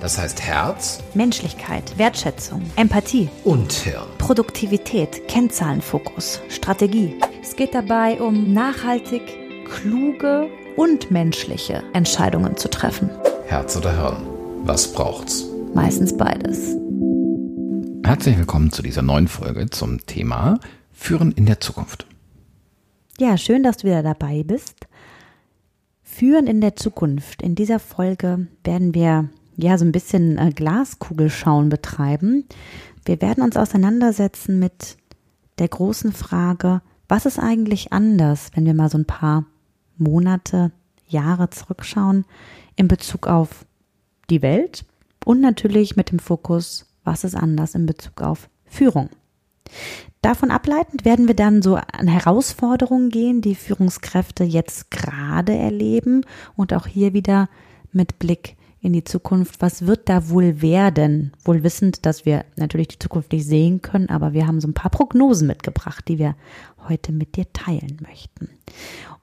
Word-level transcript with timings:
Das 0.00 0.16
heißt 0.16 0.40
Herz, 0.42 1.00
Menschlichkeit, 1.14 1.98
Wertschätzung, 1.98 2.62
Empathie 2.76 3.28
und 3.42 3.72
Hirn. 3.72 4.06
Produktivität, 4.18 5.26
Kennzahlenfokus, 5.26 6.40
Strategie. 6.48 7.16
Es 7.42 7.56
geht 7.56 7.74
dabei 7.74 8.20
um 8.20 8.52
nachhaltig, 8.52 9.22
kluge 9.64 10.48
und 10.76 11.10
menschliche 11.10 11.82
Entscheidungen 11.94 12.56
zu 12.56 12.70
treffen. 12.70 13.10
Herz 13.46 13.76
oder 13.76 13.90
Hirn? 13.90 14.24
Was 14.62 14.92
braucht's? 14.92 15.46
Meistens 15.74 16.16
beides. 16.16 16.76
Herzlich 18.04 18.38
willkommen 18.38 18.70
zu 18.70 18.82
dieser 18.82 19.02
neuen 19.02 19.26
Folge 19.26 19.68
zum 19.68 20.06
Thema 20.06 20.60
Führen 20.92 21.32
in 21.32 21.46
der 21.46 21.58
Zukunft. 21.58 22.06
Ja, 23.18 23.36
schön, 23.36 23.64
dass 23.64 23.78
du 23.78 23.88
wieder 23.88 24.04
dabei 24.04 24.44
bist. 24.44 24.86
Führen 26.04 26.46
in 26.46 26.60
der 26.60 26.76
Zukunft. 26.76 27.42
In 27.42 27.56
dieser 27.56 27.80
Folge 27.80 28.46
werden 28.62 28.94
wir 28.94 29.28
ja 29.58 29.76
so 29.76 29.84
ein 29.84 29.92
bisschen 29.92 30.38
äh, 30.38 30.52
Glaskugelschauen 30.54 31.68
betreiben. 31.68 32.44
Wir 33.04 33.20
werden 33.20 33.42
uns 33.42 33.56
auseinandersetzen 33.56 34.58
mit 34.58 34.96
der 35.58 35.68
großen 35.68 36.12
Frage, 36.12 36.80
was 37.08 37.26
ist 37.26 37.38
eigentlich 37.38 37.92
anders, 37.92 38.50
wenn 38.54 38.64
wir 38.64 38.74
mal 38.74 38.90
so 38.90 38.98
ein 38.98 39.06
paar 39.06 39.44
Monate, 39.96 40.72
Jahre 41.06 41.48
zurückschauen 41.50 42.26
in 42.76 42.86
Bezug 42.86 43.26
auf 43.26 43.64
die 44.28 44.42
Welt 44.42 44.84
und 45.24 45.40
natürlich 45.40 45.96
mit 45.96 46.10
dem 46.10 46.18
Fokus, 46.18 46.86
was 47.02 47.24
ist 47.24 47.34
anders 47.34 47.74
in 47.74 47.86
Bezug 47.86 48.20
auf 48.20 48.50
Führung. 48.66 49.08
Davon 50.20 50.50
ableitend 50.50 51.06
werden 51.06 51.26
wir 51.26 51.34
dann 51.34 51.62
so 51.62 51.76
an 51.76 52.08
Herausforderungen 52.08 53.08
gehen, 53.08 53.40
die 53.40 53.54
Führungskräfte 53.54 54.44
jetzt 54.44 54.90
gerade 54.90 55.54
erleben 55.54 56.26
und 56.56 56.74
auch 56.74 56.86
hier 56.86 57.14
wieder 57.14 57.48
mit 57.90 58.18
Blick 58.18 58.57
in 58.88 58.94
die 58.94 59.04
Zukunft. 59.04 59.60
Was 59.60 59.86
wird 59.86 60.08
da 60.08 60.30
wohl 60.30 60.62
werden? 60.62 61.32
Wohl 61.44 61.62
wissend, 61.62 62.06
dass 62.06 62.24
wir 62.24 62.44
natürlich 62.56 62.88
die 62.88 62.98
Zukunft 62.98 63.32
nicht 63.32 63.46
sehen 63.46 63.82
können, 63.82 64.08
aber 64.08 64.32
wir 64.32 64.46
haben 64.46 64.60
so 64.60 64.68
ein 64.68 64.74
paar 64.74 64.90
Prognosen 64.90 65.46
mitgebracht, 65.46 66.08
die 66.08 66.18
wir 66.18 66.34
heute 66.88 67.12
mit 67.12 67.36
dir 67.36 67.52
teilen 67.52 67.98
möchten. 68.00 68.48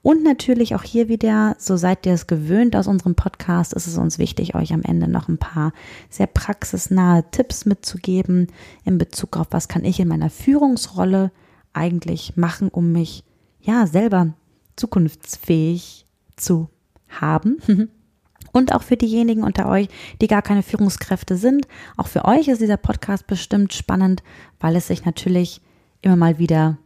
Und 0.04 0.24
natürlich 0.24 0.76
auch 0.76 0.84
hier 0.84 1.10
wieder, 1.10 1.56
so 1.58 1.78
seid 1.78 2.06
ihr 2.06 2.14
es 2.14 2.28
gewöhnt 2.28 2.76
aus 2.76 2.86
unserem 2.86 3.16
Podcast, 3.16 3.74
ist 3.74 3.88
es 3.88 3.98
uns 3.98 4.20
wichtig, 4.20 4.54
euch 4.54 4.72
am 4.72 4.84
Ende 4.84 5.08
noch 5.08 5.28
ein 5.28 5.40
paar 5.40 5.74
sehr 6.12 6.28
praxisnahe 6.28 7.26
Tipps 7.32 7.66
mitzugeben 7.66 8.48
in 8.84 9.00
Bezug 9.00 9.36
auf, 9.36 9.48
was 9.50 9.68
kann 9.68 9.84
ich 9.84 10.00
in 10.00 10.08
meiner 10.08 10.30
Führungsrolle 10.30 11.32
eigentlich 11.74 12.38
machen, 12.38 12.70
um 12.70 12.92
mich 12.92 13.24
ja 13.62 13.88
selber 13.88 14.36
zukunftsfähig 14.76 16.06
zu 16.36 16.70
haben 17.10 17.58
Und 18.56 18.74
auch 18.74 18.84
für 18.84 18.96
diejenigen 18.96 19.44
unter 19.44 19.68
euch, 19.68 19.90
die 20.22 20.28
gar 20.28 20.42
keine 20.42 20.64
Führungskräfte 20.64 21.36
sind, 21.36 21.68
auch 21.98 22.08
für 22.08 22.24
euch 22.24 22.48
ist 22.48 22.62
dieser 22.62 22.78
Podcast 22.78 23.28
bestimmt 23.28 23.74
spannend, 23.74 24.24
weil 24.62 24.78
es 24.78 24.88
sich 24.88 25.04
natürlich 25.04 25.60
immer 26.02 26.16
mal 26.16 26.40
wieder 26.40 26.78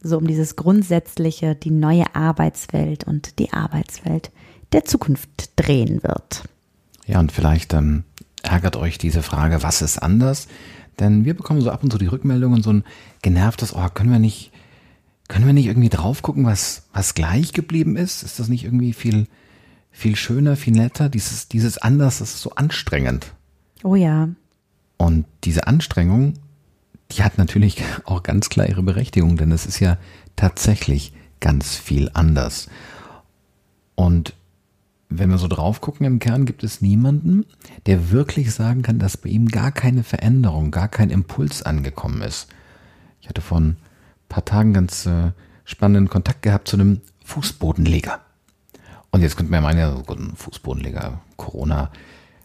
so 0.00 0.18
um 0.18 0.28
dieses 0.28 0.54
Grundsätzliche, 0.54 1.56
die 1.56 1.72
neue 1.72 2.14
Arbeitswelt 2.14 3.02
und 3.02 3.40
die 3.40 3.52
Arbeitswelt 3.52 4.30
der 4.70 4.84
Zukunft 4.84 5.50
drehen 5.56 6.04
wird. 6.04 6.44
Ja, 7.08 7.18
und 7.18 7.32
vielleicht 7.32 7.74
ähm, 7.74 8.04
ärgert 8.44 8.76
euch 8.76 8.96
diese 8.96 9.24
Frage, 9.24 9.64
was 9.64 9.82
ist 9.82 9.98
anders? 9.98 10.46
Denn 11.00 11.24
wir 11.24 11.34
bekommen 11.34 11.60
so 11.60 11.72
ab 11.72 11.82
und 11.82 11.90
zu 11.90 11.98
die 11.98 12.06
Rückmeldungen, 12.06 12.62
so 12.62 12.72
ein 12.72 12.84
genervtes, 13.22 13.74
oh, 13.74 13.88
können 13.92 14.12
wir 14.12 14.20
nicht, 14.20 14.52
können 15.26 15.46
wir 15.46 15.54
nicht 15.54 15.66
irgendwie 15.66 15.88
drauf 15.88 16.22
gucken, 16.22 16.46
was, 16.46 16.84
was 16.92 17.14
gleich 17.14 17.52
geblieben 17.52 17.96
ist? 17.96 18.22
Ist 18.22 18.38
das 18.38 18.46
nicht 18.46 18.62
irgendwie 18.62 18.92
viel 18.92 19.26
viel 19.96 20.14
schöner, 20.14 20.56
viel 20.56 20.74
netter. 20.74 21.08
Dieses, 21.08 21.48
dieses 21.48 21.78
anders 21.78 22.20
ist 22.20 22.38
so 22.38 22.50
anstrengend. 22.50 23.32
Oh 23.82 23.94
ja. 23.94 24.28
Und 24.98 25.24
diese 25.44 25.66
Anstrengung, 25.66 26.34
die 27.12 27.22
hat 27.22 27.38
natürlich 27.38 27.82
auch 28.04 28.22
ganz 28.22 28.50
klar 28.50 28.68
ihre 28.68 28.82
Berechtigung, 28.82 29.38
denn 29.38 29.50
es 29.52 29.64
ist 29.64 29.80
ja 29.80 29.96
tatsächlich 30.36 31.14
ganz 31.40 31.76
viel 31.76 32.10
anders. 32.12 32.68
Und 33.94 34.34
wenn 35.08 35.30
wir 35.30 35.38
so 35.38 35.48
drauf 35.48 35.80
gucken, 35.80 36.04
im 36.04 36.18
Kern 36.18 36.44
gibt 36.44 36.62
es 36.62 36.82
niemanden, 36.82 37.46
der 37.86 38.10
wirklich 38.10 38.52
sagen 38.52 38.82
kann, 38.82 38.98
dass 38.98 39.16
bei 39.16 39.30
ihm 39.30 39.48
gar 39.48 39.72
keine 39.72 40.02
Veränderung, 40.02 40.72
gar 40.72 40.88
kein 40.88 41.08
Impuls 41.08 41.62
angekommen 41.62 42.20
ist. 42.20 42.48
Ich 43.22 43.30
hatte 43.30 43.40
vor 43.40 43.60
ein 43.60 43.76
paar 44.28 44.44
Tagen 44.44 44.74
ganz 44.74 45.06
äh, 45.06 45.32
spannenden 45.64 46.10
Kontakt 46.10 46.42
gehabt 46.42 46.68
zu 46.68 46.76
einem 46.76 47.00
Fußbodenleger. 47.24 48.25
Und 49.16 49.22
jetzt 49.22 49.34
könnte 49.34 49.50
man 49.50 49.62
ja 49.62 49.68
meinen, 49.68 49.78
ja, 49.78 50.02
so 50.06 50.14
ein 50.14 50.36
Fußbodenleger, 50.36 51.22
Corona. 51.38 51.90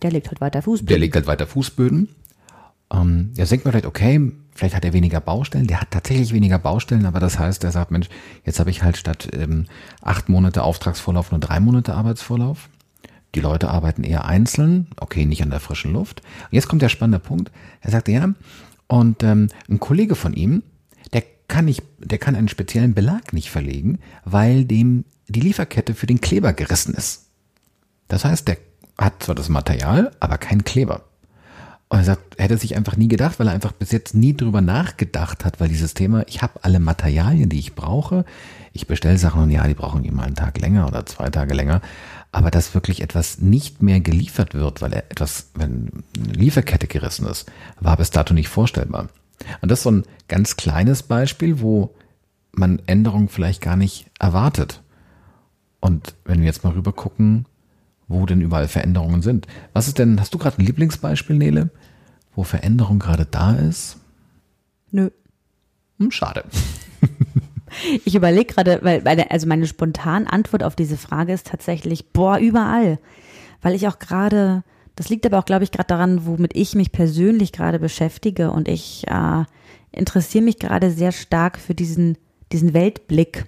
Der 0.01 0.09
legt 0.09 0.29
halt 0.29 0.39
weiter 0.39 0.61
Fußböden. 0.61 0.87
Der 0.87 0.99
legt 0.99 1.15
halt 1.15 1.27
weiter 1.27 1.45
Fußböden. 1.45 2.07
Ähm, 2.93 3.33
jetzt 3.35 3.51
denkt 3.51 3.65
man 3.65 3.73
vielleicht, 3.73 3.85
okay, 3.85 4.31
vielleicht 4.55 4.73
hat 4.73 4.85
er 4.85 4.93
weniger 4.93 5.19
Baustellen. 5.19 5.67
Der 5.67 5.81
hat 5.81 5.91
tatsächlich 5.91 6.31
weniger 6.31 6.59
Baustellen, 6.59 7.05
aber 7.05 7.19
das 7.19 7.37
heißt, 7.37 7.65
er 7.65 7.73
sagt, 7.73 7.91
Mensch, 7.91 8.07
jetzt 8.45 8.61
habe 8.61 8.69
ich 8.69 8.83
halt 8.83 8.95
statt 8.95 9.27
ähm, 9.33 9.65
acht 10.01 10.29
Monate 10.29 10.63
Auftragsvorlauf 10.63 11.31
nur 11.31 11.41
drei 11.41 11.59
Monate 11.59 11.93
Arbeitsvorlauf. 11.93 12.69
Die 13.35 13.41
Leute 13.41 13.69
arbeiten 13.69 14.05
eher 14.05 14.23
einzeln, 14.23 14.87
okay, 14.95 15.25
nicht 15.25 15.43
an 15.43 15.49
der 15.49 15.59
frischen 15.59 15.91
Luft. 15.91 16.21
Und 16.21 16.53
jetzt 16.53 16.69
kommt 16.69 16.81
der 16.81 16.87
spannende 16.87 17.19
Punkt. 17.19 17.51
Er 17.81 17.91
sagt, 17.91 18.07
ja, 18.07 18.33
und 18.87 19.23
ähm, 19.23 19.49
ein 19.69 19.81
Kollege 19.81 20.15
von 20.15 20.31
ihm, 20.31 20.63
der 21.11 21.23
kann 21.49 21.65
nicht, 21.65 21.83
der 21.99 22.17
kann 22.17 22.37
einen 22.37 22.47
speziellen 22.47 22.93
Belag 22.93 23.33
nicht 23.33 23.49
verlegen, 23.49 23.99
weil 24.23 24.63
dem 24.63 25.03
die 25.31 25.41
Lieferkette 25.41 25.93
für 25.95 26.07
den 26.07 26.21
Kleber 26.21 26.53
gerissen 26.53 26.93
ist. 26.93 27.27
Das 28.07 28.25
heißt, 28.25 28.47
der 28.47 28.57
hat 28.97 29.23
zwar 29.23 29.35
das 29.35 29.49
Material, 29.49 30.11
aber 30.19 30.37
keinen 30.37 30.63
Kleber. 30.63 31.03
Und 31.89 31.99
er 31.99 32.05
sagt, 32.05 32.35
er 32.37 32.45
hätte 32.45 32.57
sich 32.57 32.77
einfach 32.77 32.95
nie 32.95 33.09
gedacht, 33.09 33.37
weil 33.37 33.47
er 33.47 33.53
einfach 33.53 33.73
bis 33.73 33.91
jetzt 33.91 34.15
nie 34.15 34.35
drüber 34.35 34.61
nachgedacht 34.61 35.43
hat, 35.43 35.59
weil 35.59 35.67
dieses 35.67 35.93
Thema, 35.93 36.23
ich 36.27 36.41
habe 36.41 36.63
alle 36.63 36.79
Materialien, 36.79 37.49
die 37.49 37.59
ich 37.59 37.75
brauche. 37.75 38.23
Ich 38.71 38.87
bestelle 38.87 39.17
Sachen 39.17 39.43
und 39.43 39.49
ja, 39.49 39.67
die 39.67 39.73
brauchen 39.73 40.05
immer 40.05 40.23
einen 40.23 40.35
Tag 40.35 40.57
länger 40.57 40.87
oder 40.87 41.05
zwei 41.05 41.29
Tage 41.29 41.53
länger. 41.53 41.81
Aber 42.31 42.49
dass 42.49 42.73
wirklich 42.73 43.01
etwas 43.01 43.39
nicht 43.39 43.81
mehr 43.81 43.99
geliefert 43.99 44.53
wird, 44.53 44.81
weil 44.81 44.93
er 44.93 45.11
etwas, 45.11 45.49
wenn 45.53 46.03
eine 46.17 46.33
Lieferkette 46.33 46.87
gerissen 46.87 47.27
ist, 47.27 47.51
war 47.81 47.97
bis 47.97 48.09
dato 48.09 48.33
nicht 48.33 48.47
vorstellbar. 48.47 49.09
Und 49.61 49.69
das 49.69 49.79
ist 49.79 49.83
so 49.83 49.91
ein 49.91 50.03
ganz 50.29 50.55
kleines 50.55 51.03
Beispiel, 51.03 51.59
wo 51.59 51.93
man 52.53 52.81
Änderungen 52.85 53.27
vielleicht 53.27 53.61
gar 53.61 53.75
nicht 53.75 54.05
erwartet. 54.17 54.80
Und 55.81 56.15
wenn 56.25 56.39
wir 56.39 56.45
jetzt 56.45 56.63
mal 56.63 56.73
rüber 56.73 56.93
gucken, 56.93 57.45
wo 58.07 58.25
denn 58.25 58.41
überall 58.41 58.67
Veränderungen 58.67 59.21
sind. 59.21 59.47
Was 59.73 59.87
ist 59.87 59.97
denn, 59.97 60.19
hast 60.19 60.33
du 60.33 60.37
gerade 60.37 60.59
ein 60.59 60.65
Lieblingsbeispiel, 60.65 61.35
Nele, 61.35 61.69
wo 62.35 62.43
Veränderung 62.43 62.99
gerade 62.99 63.25
da 63.25 63.53
ist? 63.53 63.97
Nö. 64.91 65.09
Hm, 65.97 66.11
schade. 66.11 66.43
Ich 68.03 68.15
überlege 68.15 68.53
gerade, 68.53 68.79
weil 68.81 69.01
meine, 69.01 69.31
also 69.31 69.47
meine 69.47 69.65
spontane 69.65 70.31
Antwort 70.31 70.61
auf 70.61 70.75
diese 70.75 70.97
Frage 70.97 71.31
ist 71.31 71.47
tatsächlich, 71.47 72.09
boah, 72.09 72.37
überall. 72.37 72.99
Weil 73.61 73.75
ich 73.75 73.87
auch 73.87 73.97
gerade, 73.97 74.63
das 74.95 75.07
liegt 75.07 75.25
aber 75.25 75.39
auch, 75.39 75.45
glaube 75.45 75.63
ich, 75.63 75.71
gerade 75.71 75.87
daran, 75.87 76.25
womit 76.25 76.53
ich 76.53 76.75
mich 76.75 76.91
persönlich 76.91 77.53
gerade 77.53 77.79
beschäftige 77.79 78.51
und 78.51 78.67
ich 78.67 79.07
äh, 79.07 79.45
interessiere 79.93 80.43
mich 80.43 80.59
gerade 80.59 80.91
sehr 80.91 81.13
stark 81.13 81.57
für 81.57 81.73
diesen, 81.73 82.17
diesen 82.51 82.73
Weltblick. 82.73 83.45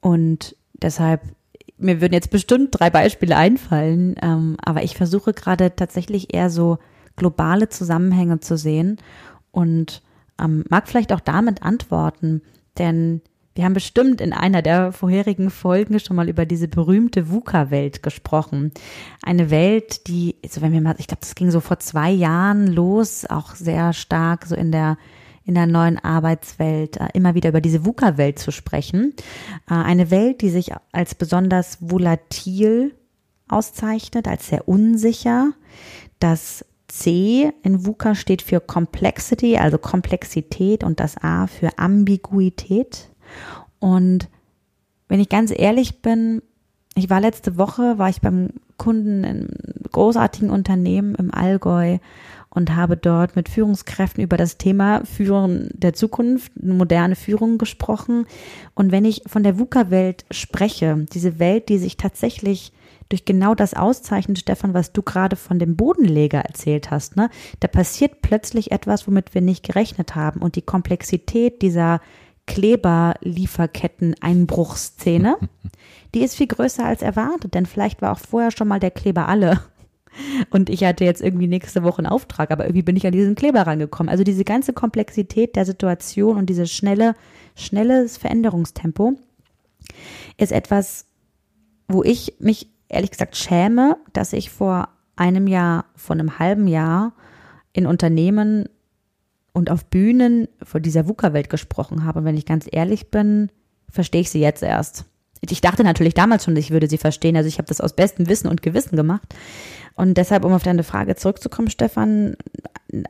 Und 0.00 0.54
Deshalb, 0.82 1.22
mir 1.78 2.00
würden 2.00 2.12
jetzt 2.12 2.30
bestimmt 2.30 2.68
drei 2.72 2.90
Beispiele 2.90 3.36
einfallen, 3.36 4.16
ähm, 4.22 4.56
aber 4.64 4.82
ich 4.82 4.96
versuche 4.96 5.32
gerade 5.32 5.74
tatsächlich 5.74 6.34
eher 6.34 6.50
so 6.50 6.78
globale 7.16 7.68
Zusammenhänge 7.68 8.40
zu 8.40 8.56
sehen 8.56 8.98
und 9.50 10.02
ähm, 10.40 10.64
mag 10.68 10.88
vielleicht 10.88 11.12
auch 11.12 11.20
damit 11.20 11.62
antworten, 11.62 12.42
denn 12.78 13.22
wir 13.56 13.64
haben 13.64 13.72
bestimmt 13.72 14.20
in 14.20 14.34
einer 14.34 14.60
der 14.60 14.92
vorherigen 14.92 15.48
Folgen 15.48 15.98
schon 15.98 16.14
mal 16.14 16.28
über 16.28 16.44
diese 16.44 16.68
berühmte 16.68 17.30
VUCA-Welt 17.30 18.02
gesprochen. 18.02 18.70
Eine 19.22 19.48
Welt, 19.50 20.06
die, 20.08 20.36
also 20.44 20.60
wenn 20.60 20.72
wir 20.72 20.82
mal, 20.82 20.94
ich 20.98 21.06
glaube, 21.06 21.22
das 21.22 21.34
ging 21.34 21.50
so 21.50 21.60
vor 21.60 21.78
zwei 21.78 22.10
Jahren 22.10 22.66
los, 22.66 23.24
auch 23.24 23.54
sehr 23.54 23.94
stark 23.94 24.44
so 24.44 24.54
in 24.54 24.72
der 24.72 24.98
in 25.46 25.54
der 25.54 25.66
neuen 25.66 25.98
Arbeitswelt 25.98 26.98
äh, 26.98 27.08
immer 27.14 27.34
wieder 27.34 27.50
über 27.50 27.60
diese 27.60 27.86
VUCA-Welt 27.86 28.38
zu 28.38 28.50
sprechen. 28.50 29.14
Äh, 29.70 29.74
eine 29.74 30.10
Welt, 30.10 30.42
die 30.42 30.50
sich 30.50 30.72
als 30.92 31.14
besonders 31.14 31.78
volatil 31.80 32.94
auszeichnet, 33.48 34.26
als 34.26 34.48
sehr 34.48 34.68
unsicher, 34.68 35.52
dass 36.18 36.64
C 36.88 37.52
in 37.62 37.86
VUCA 37.86 38.14
steht 38.14 38.42
für 38.42 38.60
Complexity, 38.60 39.56
also 39.56 39.78
Komplexität 39.78 40.82
und 40.82 40.98
das 41.00 41.16
A 41.22 41.46
für 41.46 41.78
Ambiguität. 41.78 43.08
Und 43.78 44.28
wenn 45.08 45.20
ich 45.20 45.28
ganz 45.28 45.52
ehrlich 45.54 46.02
bin, 46.02 46.42
ich 46.96 47.08
war 47.10 47.20
letzte 47.20 47.56
Woche, 47.56 47.98
war 47.98 48.08
ich 48.08 48.20
beim 48.20 48.48
Kunden 48.78 49.24
in 49.24 49.48
großartigen 49.92 50.50
Unternehmen 50.50 51.14
im 51.14 51.32
Allgäu 51.32 51.98
und 52.56 52.74
habe 52.74 52.96
dort 52.96 53.36
mit 53.36 53.48
Führungskräften 53.50 54.24
über 54.24 54.38
das 54.38 54.56
Thema 54.56 55.04
Führen 55.04 55.68
der 55.74 55.92
Zukunft, 55.92 56.50
moderne 56.60 57.14
Führung 57.14 57.58
gesprochen. 57.58 58.26
Und 58.74 58.90
wenn 58.92 59.04
ich 59.04 59.24
von 59.26 59.42
der 59.42 59.58
VUCA-Welt 59.58 60.24
spreche, 60.30 61.04
diese 61.12 61.38
Welt, 61.38 61.68
die 61.68 61.76
sich 61.76 61.98
tatsächlich 61.98 62.72
durch 63.10 63.26
genau 63.26 63.54
das 63.54 63.74
auszeichnet, 63.74 64.38
Stefan, 64.38 64.72
was 64.72 64.92
du 64.92 65.02
gerade 65.02 65.36
von 65.36 65.58
dem 65.58 65.76
Bodenleger 65.76 66.40
erzählt 66.40 66.90
hast, 66.90 67.16
ne? 67.16 67.28
Da 67.60 67.68
passiert 67.68 68.22
plötzlich 68.22 68.72
etwas, 68.72 69.06
womit 69.06 69.34
wir 69.34 69.42
nicht 69.42 69.62
gerechnet 69.62 70.16
haben. 70.16 70.40
Und 70.40 70.56
die 70.56 70.62
Komplexität 70.62 71.60
dieser 71.62 72.00
Kleberlieferketten-Einbruchsszene, 72.46 75.36
die 76.14 76.22
ist 76.22 76.36
viel 76.36 76.46
größer 76.46 76.86
als 76.86 77.02
erwartet, 77.02 77.52
denn 77.54 77.66
vielleicht 77.66 78.00
war 78.00 78.12
auch 78.12 78.18
vorher 78.18 78.50
schon 78.50 78.68
mal 78.68 78.80
der 78.80 78.92
Kleber 78.92 79.28
alle. 79.28 79.60
Und 80.50 80.70
ich 80.70 80.84
hatte 80.84 81.04
jetzt 81.04 81.22
irgendwie 81.22 81.46
nächste 81.46 81.82
Woche 81.82 81.98
einen 81.98 82.06
Auftrag, 82.06 82.50
aber 82.50 82.64
irgendwie 82.64 82.82
bin 82.82 82.96
ich 82.96 83.06
an 83.06 83.12
diesen 83.12 83.34
Kleber 83.34 83.62
rangekommen. 83.62 84.10
Also 84.10 84.24
diese 84.24 84.44
ganze 84.44 84.72
Komplexität 84.72 85.56
der 85.56 85.64
Situation 85.64 86.36
und 86.36 86.46
dieses 86.46 86.72
schnelle, 86.72 87.14
schnelles 87.54 88.16
Veränderungstempo 88.16 89.14
ist 90.36 90.52
etwas, 90.52 91.06
wo 91.88 92.02
ich 92.02 92.34
mich 92.38 92.68
ehrlich 92.88 93.10
gesagt 93.10 93.36
schäme, 93.36 93.96
dass 94.12 94.32
ich 94.32 94.50
vor 94.50 94.88
einem 95.16 95.46
Jahr, 95.46 95.86
vor 95.94 96.14
einem 96.14 96.38
halben 96.38 96.66
Jahr 96.66 97.12
in 97.72 97.86
Unternehmen 97.86 98.68
und 99.52 99.70
auf 99.70 99.86
Bühnen 99.86 100.48
vor 100.62 100.80
dieser 100.80 101.08
VUCA-Welt 101.08 101.48
gesprochen 101.48 102.04
habe. 102.04 102.20
Und 102.20 102.24
wenn 102.26 102.36
ich 102.36 102.44
ganz 102.44 102.66
ehrlich 102.70 103.10
bin, 103.10 103.50
verstehe 103.90 104.20
ich 104.20 104.30
sie 104.30 104.40
jetzt 104.40 104.62
erst. 104.62 105.06
Ich 105.40 105.60
dachte 105.60 105.84
natürlich 105.84 106.14
damals 106.14 106.44
schon, 106.44 106.56
ich 106.56 106.70
würde 106.70 106.88
sie 106.88 106.98
verstehen. 106.98 107.36
Also 107.36 107.48
ich 107.48 107.58
habe 107.58 107.68
das 107.68 107.80
aus 107.80 107.94
bestem 107.94 108.28
Wissen 108.28 108.48
und 108.48 108.62
Gewissen 108.62 108.96
gemacht. 108.96 109.34
Und 109.96 110.14
deshalb, 110.14 110.44
um 110.44 110.52
auf 110.52 110.62
deine 110.62 110.84
Frage 110.84 111.16
zurückzukommen, 111.16 111.70
Stefan, 111.70 112.36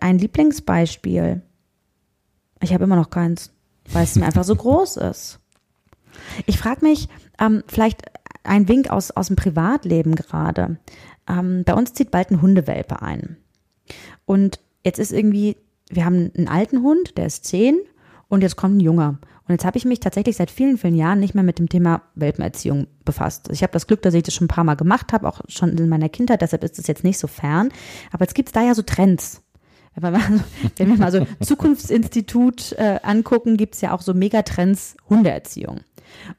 ein 0.01 0.19
Lieblingsbeispiel. 0.19 1.43
Ich 2.63 2.73
habe 2.73 2.85
immer 2.85 2.97
noch 2.97 3.11
keins, 3.11 3.53
weil 3.93 4.05
es 4.05 4.17
mir 4.17 4.25
einfach 4.25 4.45
so 4.45 4.55
groß 4.55 4.97
ist. 4.99 5.41
Ich 6.47 6.59
frage 6.59 6.87
mich, 6.87 7.09
ähm, 7.39 7.63
vielleicht 7.67 8.03
ein 8.45 8.69
Wink 8.69 8.89
aus, 8.89 9.11
aus 9.11 9.27
dem 9.27 9.37
Privatleben 9.37 10.15
gerade. 10.15 10.79
Ähm, 11.29 11.65
bei 11.65 11.75
uns 11.75 11.93
zieht 11.93 12.11
bald 12.11 12.31
ein 12.31 12.41
Hundewelpe 12.41 13.03
ein. 13.03 13.37
Und 14.25 14.61
jetzt 14.85 14.99
ist 14.99 15.13
irgendwie, 15.13 15.57
wir 15.91 16.05
haben 16.05 16.33
einen 16.37 16.49
alten 16.49 16.83
Hund, 16.83 17.19
der 17.19 17.27
ist 17.27 17.45
zehn, 17.45 17.79
und 18.29 18.43
jetzt 18.43 18.57
kommt 18.57 18.77
ein 18.77 18.81
junger. 18.81 19.19
Und 19.49 19.53
jetzt 19.53 19.65
habe 19.65 19.79
ich 19.79 19.85
mich 19.85 20.01
tatsächlich 20.01 20.37
seit 20.37 20.51
vielen, 20.51 20.77
vielen 20.77 20.97
Jahren 20.97 21.21
nicht 21.21 21.35
mehr 21.35 21.45
mit 21.45 21.59
dem 21.59 21.69
Thema 21.69 22.03
Welpenerziehung 22.15 22.89
befasst. 23.05 23.49
Ich 23.53 23.63
habe 23.63 23.73
das 23.73 23.87
Glück, 23.87 24.03
dass 24.03 24.15
ich 24.15 24.25
das 24.25 24.35
schon 24.35 24.47
ein 24.47 24.49
paar 24.49 24.65
Mal 24.65 24.75
gemacht 24.75 25.13
habe, 25.13 25.29
auch 25.29 25.41
schon 25.49 25.77
in 25.79 25.89
meiner 25.89 26.09
Kindheit, 26.09 26.43
deshalb 26.43 26.65
ist 26.65 26.79
es 26.79 26.87
jetzt 26.89 27.05
nicht 27.05 27.19
so 27.19 27.29
fern. 27.29 27.71
Aber 28.11 28.25
jetzt 28.25 28.35
gibt 28.35 28.49
es 28.49 28.53
da 28.53 28.63
ja 28.63 28.75
so 28.75 28.83
Trends. 28.83 29.43
Wenn 29.95 30.03
wir 30.03 30.19
mal 30.19 30.21
so, 30.21 30.45
wenn 30.77 30.89
wir 30.89 30.97
mal 30.97 31.13
so 31.13 31.27
Zukunftsinstitut 31.41 32.73
äh, 32.73 32.99
angucken, 33.03 33.57
gibt 33.57 33.77
es 33.77 33.81
ja 33.81 33.93
auch 33.93 34.03
so 34.03 34.15
Megatrends 34.15 34.97
Hundeerziehung. 35.09 35.81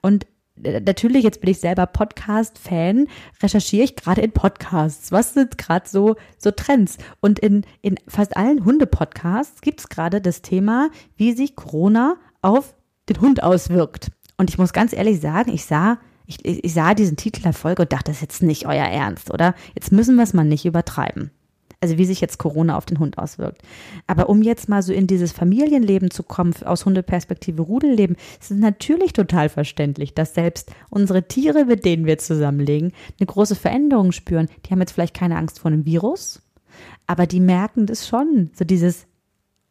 Und 0.01 0.27
äh, 0.63 0.81
natürlich, 0.81 1.24
jetzt 1.24 1.42
bin 1.42 1.50
ich 1.50 1.60
selber 1.60 1.86
Podcast-Fan, 1.86 3.07
recherchiere 3.42 3.83
ich 3.83 3.95
gerade 3.95 4.21
in 4.21 4.31
Podcasts. 4.31 5.12
Was 5.12 5.33
sind 5.33 5.57
gerade 5.57 5.88
so, 5.88 6.15
so 6.38 6.51
Trends? 6.51 6.98
Und 7.21 7.39
in, 7.39 7.65
in 7.81 7.95
fast 8.07 8.36
allen 8.36 8.65
Hunde-Podcasts 8.65 9.62
gibt 9.62 9.80
es 9.80 9.89
gerade 9.89 10.21
das 10.21 10.42
Thema, 10.42 10.89
wie 11.15 11.33
sich 11.33 11.56
Corona 11.56 12.18
auf 12.42 12.75
den 13.09 13.21
Hund 13.21 13.44
auswirkt. 13.44 14.12
Und 14.38 14.50
ich 14.50 14.57
muss 14.57 14.74
ganz 14.74 14.94
ehrlich 14.94 15.19
sagen, 15.19 15.51
ich 15.51 15.65
sah, 15.65 15.98
ich, 16.25 16.44
ich 16.45 16.74
sah 16.74 16.94
diesen 16.94 17.18
Titel 17.18 17.42
der 17.42 17.54
Folge 17.54 17.83
und 17.83 17.94
dachte, 17.94 18.06
das 18.06 18.18
ist 18.18 18.21
jetzt 18.21 18.44
nicht 18.44 18.68
euer 18.68 18.86
Ernst, 18.86 19.33
oder? 19.33 19.56
Jetzt 19.75 19.92
müssen 19.92 20.15
wir 20.15 20.24
es 20.24 20.33
mal 20.33 20.44
nicht 20.44 20.65
übertreiben. 20.65 21.31
Also 21.80 22.00
wie 22.00 22.06
sich 22.06 22.21
jetzt 22.21 22.39
Corona 22.39 22.75
auf 22.75 22.88
den 22.88 22.98
Hund 22.98 23.19
auswirkt. 23.19 23.62
Aber 24.07 24.30
um 24.30 24.42
jetzt 24.42 24.68
mal 24.68 24.81
so 24.81 24.92
in 24.92 25.06
dieses 25.06 25.31
Familienleben 25.31 26.09
zu 26.09 26.24
kommen, 26.24 26.56
aus 26.65 26.86
Hundeperspektive 26.86 27.62
Rudelleben, 27.62 28.15
ist 28.42 28.50
es 28.51 28.57
natürlich 28.57 29.13
total 29.13 29.48
verständlich, 29.48 30.15
dass 30.15 30.33
selbst 30.33 30.71
unsere 30.89 31.27
Tiere, 31.27 31.65
mit 31.65 31.86
denen 31.86 32.06
wir 32.06 32.18
zusammenlegen, 32.18 32.94
eine 33.19 33.27
große 33.27 33.56
Veränderung 33.56 34.12
spüren. 34.12 34.50
Die 34.65 34.71
haben 34.71 34.80
jetzt 34.80 34.94
vielleicht 34.94 35.15
keine 35.15 35.38
Angst 35.38 35.60
vor 35.60 35.69
einem 35.69 35.86
Virus, 35.86 36.42
aber 37.06 37.27
die 37.27 37.39
merken 37.39 37.86
das 37.86 38.07
schon. 38.07 38.50
So 38.56 38.65
dieses, 38.65 39.06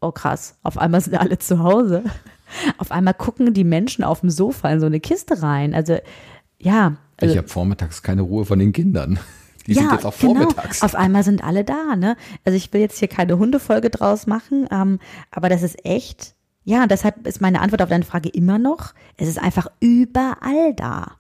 oh 0.00 0.12
krass, 0.12 0.58
auf 0.62 0.78
einmal 0.78 1.00
sind 1.00 1.16
alle 1.16 1.38
zu 1.38 1.58
Hause. 1.58 2.04
Auf 2.78 2.90
einmal 2.90 3.14
gucken 3.14 3.54
die 3.54 3.64
Menschen 3.64 4.04
auf 4.04 4.20
dem 4.20 4.30
Sofa 4.30 4.70
in 4.70 4.80
so 4.80 4.86
eine 4.86 5.00
Kiste 5.00 5.42
rein. 5.42 5.74
Also 5.74 5.98
ja. 6.58 6.96
Also, 7.18 7.32
ich 7.32 7.38
habe 7.38 7.48
vormittags 7.48 8.02
keine 8.02 8.22
Ruhe 8.22 8.44
von 8.44 8.58
den 8.58 8.72
Kindern. 8.72 9.18
Die 9.66 9.72
ja, 9.72 9.82
sind 9.82 9.92
jetzt 9.92 10.06
auch 10.06 10.16
genau. 10.18 10.34
vormittags. 10.34 10.80
Genau. 10.80 10.86
Auf 10.86 10.94
einmal 10.94 11.24
sind 11.24 11.42
alle 11.42 11.64
da, 11.64 11.96
ne? 11.96 12.16
Also 12.44 12.56
ich 12.56 12.72
will 12.72 12.80
jetzt 12.80 12.98
hier 12.98 13.08
keine 13.08 13.38
Hundefolge 13.38 13.90
draus 13.90 14.26
machen, 14.26 14.68
ähm, 14.70 15.00
aber 15.30 15.48
das 15.48 15.62
ist 15.62 15.84
echt, 15.84 16.34
ja, 16.64 16.86
deshalb 16.86 17.26
ist 17.26 17.40
meine 17.40 17.60
Antwort 17.60 17.82
auf 17.82 17.88
deine 17.88 18.04
Frage 18.04 18.28
immer 18.28 18.58
noch, 18.58 18.94
es 19.16 19.28
ist 19.28 19.38
einfach 19.38 19.68
überall 19.80 20.74
da. 20.76 21.16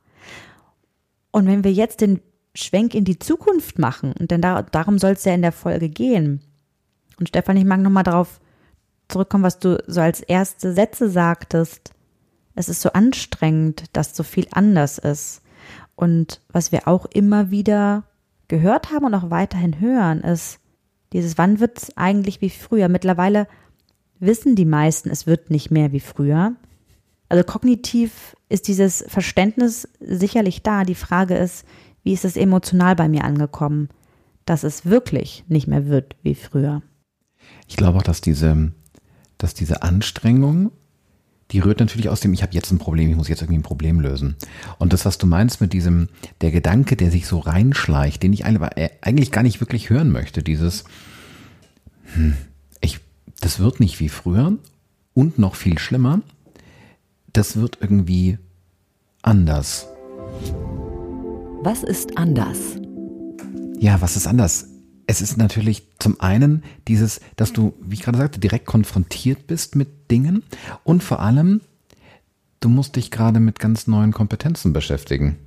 Und 1.32 1.46
wenn 1.46 1.64
wir 1.64 1.72
jetzt 1.72 2.00
den 2.00 2.20
Schwenk 2.54 2.94
in 2.94 3.04
die 3.04 3.18
Zukunft 3.18 3.78
machen, 3.78 4.14
und 4.18 4.30
denn 4.30 4.40
da, 4.40 4.62
darum 4.62 4.98
soll 4.98 5.12
es 5.12 5.24
ja 5.24 5.34
in 5.34 5.42
der 5.42 5.52
Folge 5.52 5.88
gehen. 5.88 6.40
Und 7.18 7.28
Stefan, 7.28 7.56
ich 7.56 7.64
mag 7.64 7.80
nochmal 7.80 8.04
darauf 8.04 8.40
zurückkommen, 9.08 9.44
was 9.44 9.58
du 9.58 9.82
so 9.86 10.00
als 10.00 10.20
erste 10.20 10.72
Sätze 10.72 11.08
sagtest. 11.08 11.92
Es 12.54 12.68
ist 12.68 12.80
so 12.80 12.92
anstrengend, 12.92 13.84
dass 13.92 14.16
so 14.16 14.22
viel 14.22 14.46
anders 14.50 14.98
ist. 14.98 15.42
Und 15.94 16.40
was 16.48 16.72
wir 16.72 16.88
auch 16.88 17.06
immer 17.06 17.50
wieder 17.50 18.04
gehört 18.48 18.90
haben 18.90 19.06
und 19.06 19.14
auch 19.14 19.30
weiterhin 19.30 19.80
hören, 19.80 20.20
ist 20.20 20.60
dieses, 21.12 21.38
wann 21.38 21.60
wird 21.60 21.78
es 21.78 21.96
eigentlich 21.96 22.40
wie 22.40 22.50
früher? 22.50 22.88
Mittlerweile 22.88 23.46
wissen 24.18 24.56
die 24.56 24.64
meisten, 24.64 25.10
es 25.10 25.26
wird 25.26 25.50
nicht 25.50 25.70
mehr 25.70 25.92
wie 25.92 26.00
früher. 26.00 26.54
Also 27.28 27.44
kognitiv 27.44 28.36
ist 28.48 28.68
dieses 28.68 29.04
Verständnis 29.08 29.88
sicherlich 30.00 30.62
da. 30.62 30.84
Die 30.84 30.94
Frage 30.94 31.36
ist, 31.36 31.64
wie 32.02 32.12
ist 32.12 32.24
es 32.24 32.36
emotional 32.36 32.94
bei 32.94 33.08
mir 33.08 33.24
angekommen, 33.24 33.88
dass 34.44 34.62
es 34.62 34.86
wirklich 34.86 35.44
nicht 35.48 35.66
mehr 35.66 35.86
wird 35.88 36.16
wie 36.22 36.34
früher? 36.34 36.82
Ich 37.68 37.76
glaube 37.76 37.98
auch, 37.98 38.02
dass 38.02 38.20
diese 38.20 38.72
dass 39.38 39.54
diese 39.54 39.82
Anstrengung, 39.82 40.72
die 41.50 41.60
rührt 41.60 41.80
natürlich 41.80 42.08
aus 42.08 42.20
dem, 42.20 42.32
ich 42.32 42.42
habe 42.42 42.54
jetzt 42.54 42.72
ein 42.72 42.78
Problem, 42.78 43.10
ich 43.10 43.16
muss 43.16 43.28
jetzt 43.28 43.42
irgendwie 43.42 43.58
ein 43.58 43.62
Problem 43.62 44.00
lösen. 44.00 44.36
Und 44.78 44.92
das, 44.92 45.04
was 45.04 45.18
du 45.18 45.26
meinst 45.26 45.60
mit 45.60 45.72
diesem, 45.72 46.08
der 46.40 46.50
Gedanke, 46.50 46.96
der 46.96 47.10
sich 47.10 47.26
so 47.26 47.38
reinschleicht, 47.38 48.22
den 48.22 48.32
ich 48.32 48.44
äh, 48.44 48.90
eigentlich 49.00 49.30
gar 49.30 49.42
nicht 49.42 49.60
wirklich 49.60 49.90
hören 49.90 50.10
möchte, 50.10 50.42
dieses, 50.42 50.84
hm, 52.14 52.36
ich, 52.80 53.00
das 53.40 53.60
wird 53.60 53.80
nicht 53.80 54.00
wie 54.00 54.08
früher 54.08 54.56
und 55.14 55.38
noch 55.38 55.54
viel 55.54 55.78
schlimmer, 55.78 56.20
das 57.32 57.56
wird 57.56 57.78
irgendwie 57.80 58.38
anders. 59.22 59.86
Was 61.62 61.82
ist 61.82 62.16
anders? 62.18 62.58
Ja, 63.78 64.00
was 64.00 64.16
ist 64.16 64.26
anders? 64.26 64.68
Es 65.06 65.20
ist 65.20 65.36
natürlich 65.36 65.84
zum 65.98 66.20
einen 66.20 66.64
dieses, 66.88 67.20
dass 67.36 67.52
du, 67.52 67.74
wie 67.80 67.94
ich 67.94 68.02
gerade 68.02 68.18
sagte, 68.18 68.40
direkt 68.40 68.66
konfrontiert 68.66 69.46
bist 69.46 69.76
mit 69.76 70.10
Dingen 70.10 70.42
und 70.84 71.02
vor 71.02 71.20
allem, 71.20 71.60
du 72.60 72.68
musst 72.68 72.96
dich 72.96 73.10
gerade 73.10 73.40
mit 73.40 73.58
ganz 73.58 73.86
neuen 73.86 74.12
Kompetenzen 74.12 74.72
beschäftigen. 74.72 75.38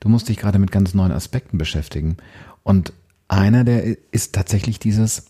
Du 0.00 0.08
musst 0.08 0.28
dich 0.28 0.36
gerade 0.36 0.58
mit 0.58 0.70
ganz 0.70 0.94
neuen 0.94 1.12
Aspekten 1.12 1.58
beschäftigen. 1.58 2.18
Und 2.62 2.92
einer 3.26 3.64
der 3.64 3.96
ist 4.12 4.34
tatsächlich 4.34 4.78
dieses, 4.78 5.26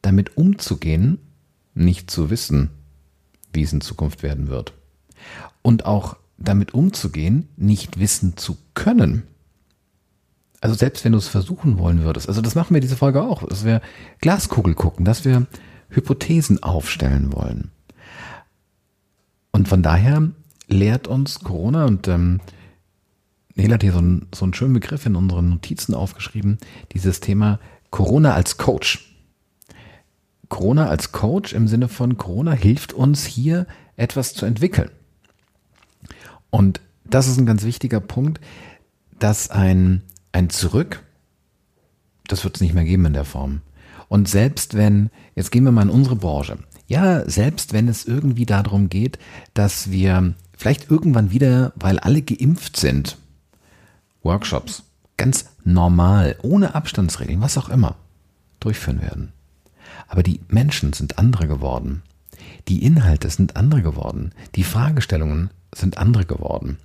damit 0.00 0.36
umzugehen, 0.36 1.18
nicht 1.74 2.10
zu 2.10 2.30
wissen, 2.30 2.70
wie 3.52 3.62
es 3.62 3.72
in 3.72 3.80
Zukunft 3.80 4.22
werden 4.22 4.48
wird. 4.48 4.74
Und 5.62 5.86
auch 5.86 6.16
damit 6.38 6.74
umzugehen, 6.74 7.48
nicht 7.56 7.98
wissen 7.98 8.36
zu 8.36 8.58
können. 8.74 9.24
Also 10.62 10.76
selbst 10.76 11.04
wenn 11.04 11.10
du 11.10 11.18
es 11.18 11.26
versuchen 11.26 11.76
wollen 11.76 12.04
würdest, 12.04 12.28
also 12.28 12.40
das 12.40 12.54
machen 12.54 12.72
wir 12.72 12.80
diese 12.80 12.96
Folge 12.96 13.20
auch, 13.20 13.42
dass 13.48 13.64
wir 13.64 13.82
Glaskugel 14.20 14.74
gucken, 14.74 15.04
dass 15.04 15.24
wir 15.24 15.48
Hypothesen 15.90 16.62
aufstellen 16.62 17.32
wollen. 17.32 17.72
Und 19.50 19.66
von 19.66 19.82
daher 19.82 20.30
lehrt 20.68 21.08
uns 21.08 21.40
Corona 21.40 21.84
und 21.86 22.06
ähm, 22.06 22.40
Nela 23.56 23.74
hat 23.74 23.82
hier 23.82 23.92
so 23.92 23.98
einen, 23.98 24.28
so 24.32 24.44
einen 24.44 24.54
schönen 24.54 24.72
Begriff 24.72 25.04
in 25.04 25.16
unseren 25.16 25.50
Notizen 25.50 25.94
aufgeschrieben, 25.94 26.58
dieses 26.92 27.18
Thema 27.18 27.58
Corona 27.90 28.32
als 28.32 28.56
Coach. 28.56 29.16
Corona 30.48 30.86
als 30.86 31.10
Coach 31.10 31.54
im 31.54 31.66
Sinne 31.66 31.88
von 31.88 32.16
Corona 32.16 32.52
hilft 32.52 32.92
uns 32.92 33.24
hier 33.24 33.66
etwas 33.96 34.32
zu 34.32 34.46
entwickeln. 34.46 34.92
Und 36.50 36.80
das 37.04 37.26
ist 37.26 37.38
ein 37.38 37.46
ganz 37.46 37.64
wichtiger 37.64 37.98
Punkt, 37.98 38.40
dass 39.18 39.50
ein 39.50 40.02
ein 40.32 40.50
Zurück, 40.50 41.02
das 42.26 42.44
wird 42.44 42.56
es 42.56 42.60
nicht 42.60 42.74
mehr 42.74 42.84
geben 42.84 43.06
in 43.06 43.12
der 43.12 43.24
Form. 43.24 43.60
Und 44.08 44.28
selbst 44.28 44.74
wenn, 44.74 45.10
jetzt 45.34 45.52
gehen 45.52 45.64
wir 45.64 45.72
mal 45.72 45.82
in 45.82 45.90
unsere 45.90 46.16
Branche, 46.16 46.58
ja, 46.86 47.28
selbst 47.28 47.72
wenn 47.72 47.88
es 47.88 48.04
irgendwie 48.04 48.46
darum 48.46 48.88
geht, 48.88 49.18
dass 49.54 49.90
wir 49.90 50.34
vielleicht 50.56 50.90
irgendwann 50.90 51.30
wieder, 51.30 51.72
weil 51.76 51.98
alle 51.98 52.22
geimpft 52.22 52.76
sind, 52.76 53.16
Workshops 54.22 54.84
ganz 55.16 55.46
normal, 55.64 56.36
ohne 56.42 56.74
Abstandsregeln, 56.74 57.40
was 57.40 57.58
auch 57.58 57.68
immer, 57.68 57.96
durchführen 58.60 59.00
werden. 59.00 59.32
Aber 60.08 60.22
die 60.22 60.40
Menschen 60.48 60.92
sind 60.92 61.18
andere 61.18 61.48
geworden. 61.48 62.02
Die 62.68 62.84
Inhalte 62.84 63.30
sind 63.30 63.56
andere 63.56 63.82
geworden. 63.82 64.32
Die 64.54 64.64
Fragestellungen 64.64 65.50
sind 65.74 65.98
andere 65.98 66.24
geworden. 66.24 66.78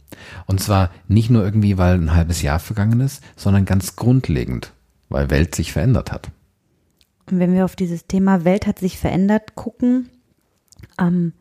Und 0.46 0.62
zwar 0.62 0.92
nicht 1.08 1.30
nur 1.30 1.44
irgendwie, 1.44 1.78
weil 1.78 1.96
ein 1.96 2.14
halbes 2.14 2.42
Jahr 2.42 2.60
vergangen 2.60 3.02
ist, 3.02 3.24
sondern 3.36 3.66
ganz 3.66 3.96
grundlegend, 3.96 4.74
weil 5.10 5.30
Welt 5.30 5.56
sich 5.56 5.72
verändert 5.74 6.12
hat. 6.12 6.30
Und 7.30 7.40
wenn 7.40 7.54
wir 7.54 7.66
auf 7.66 7.76
dieses 7.76 8.08
Thema 8.08 8.46
Welt 8.46 8.68
hat 8.68 8.80
sich 8.80 8.98
verändert 8.98 9.56
gucken, 9.56 10.10
ähm, 11.00 11.34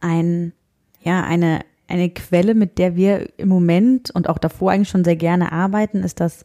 ein, 0.00 0.52
ja, 1.00 1.24
eine, 1.24 1.60
eine 1.88 2.10
Quelle, 2.10 2.54
mit 2.54 2.78
der 2.78 2.94
wir 2.96 3.28
im 3.38 3.48
Moment 3.48 4.10
und 4.10 4.28
auch 4.28 4.38
davor 4.38 4.70
eigentlich 4.70 4.88
schon 4.88 5.04
sehr 5.04 5.16
gerne 5.16 5.52
arbeiten, 5.52 6.04
ist 6.04 6.20
das 6.20 6.44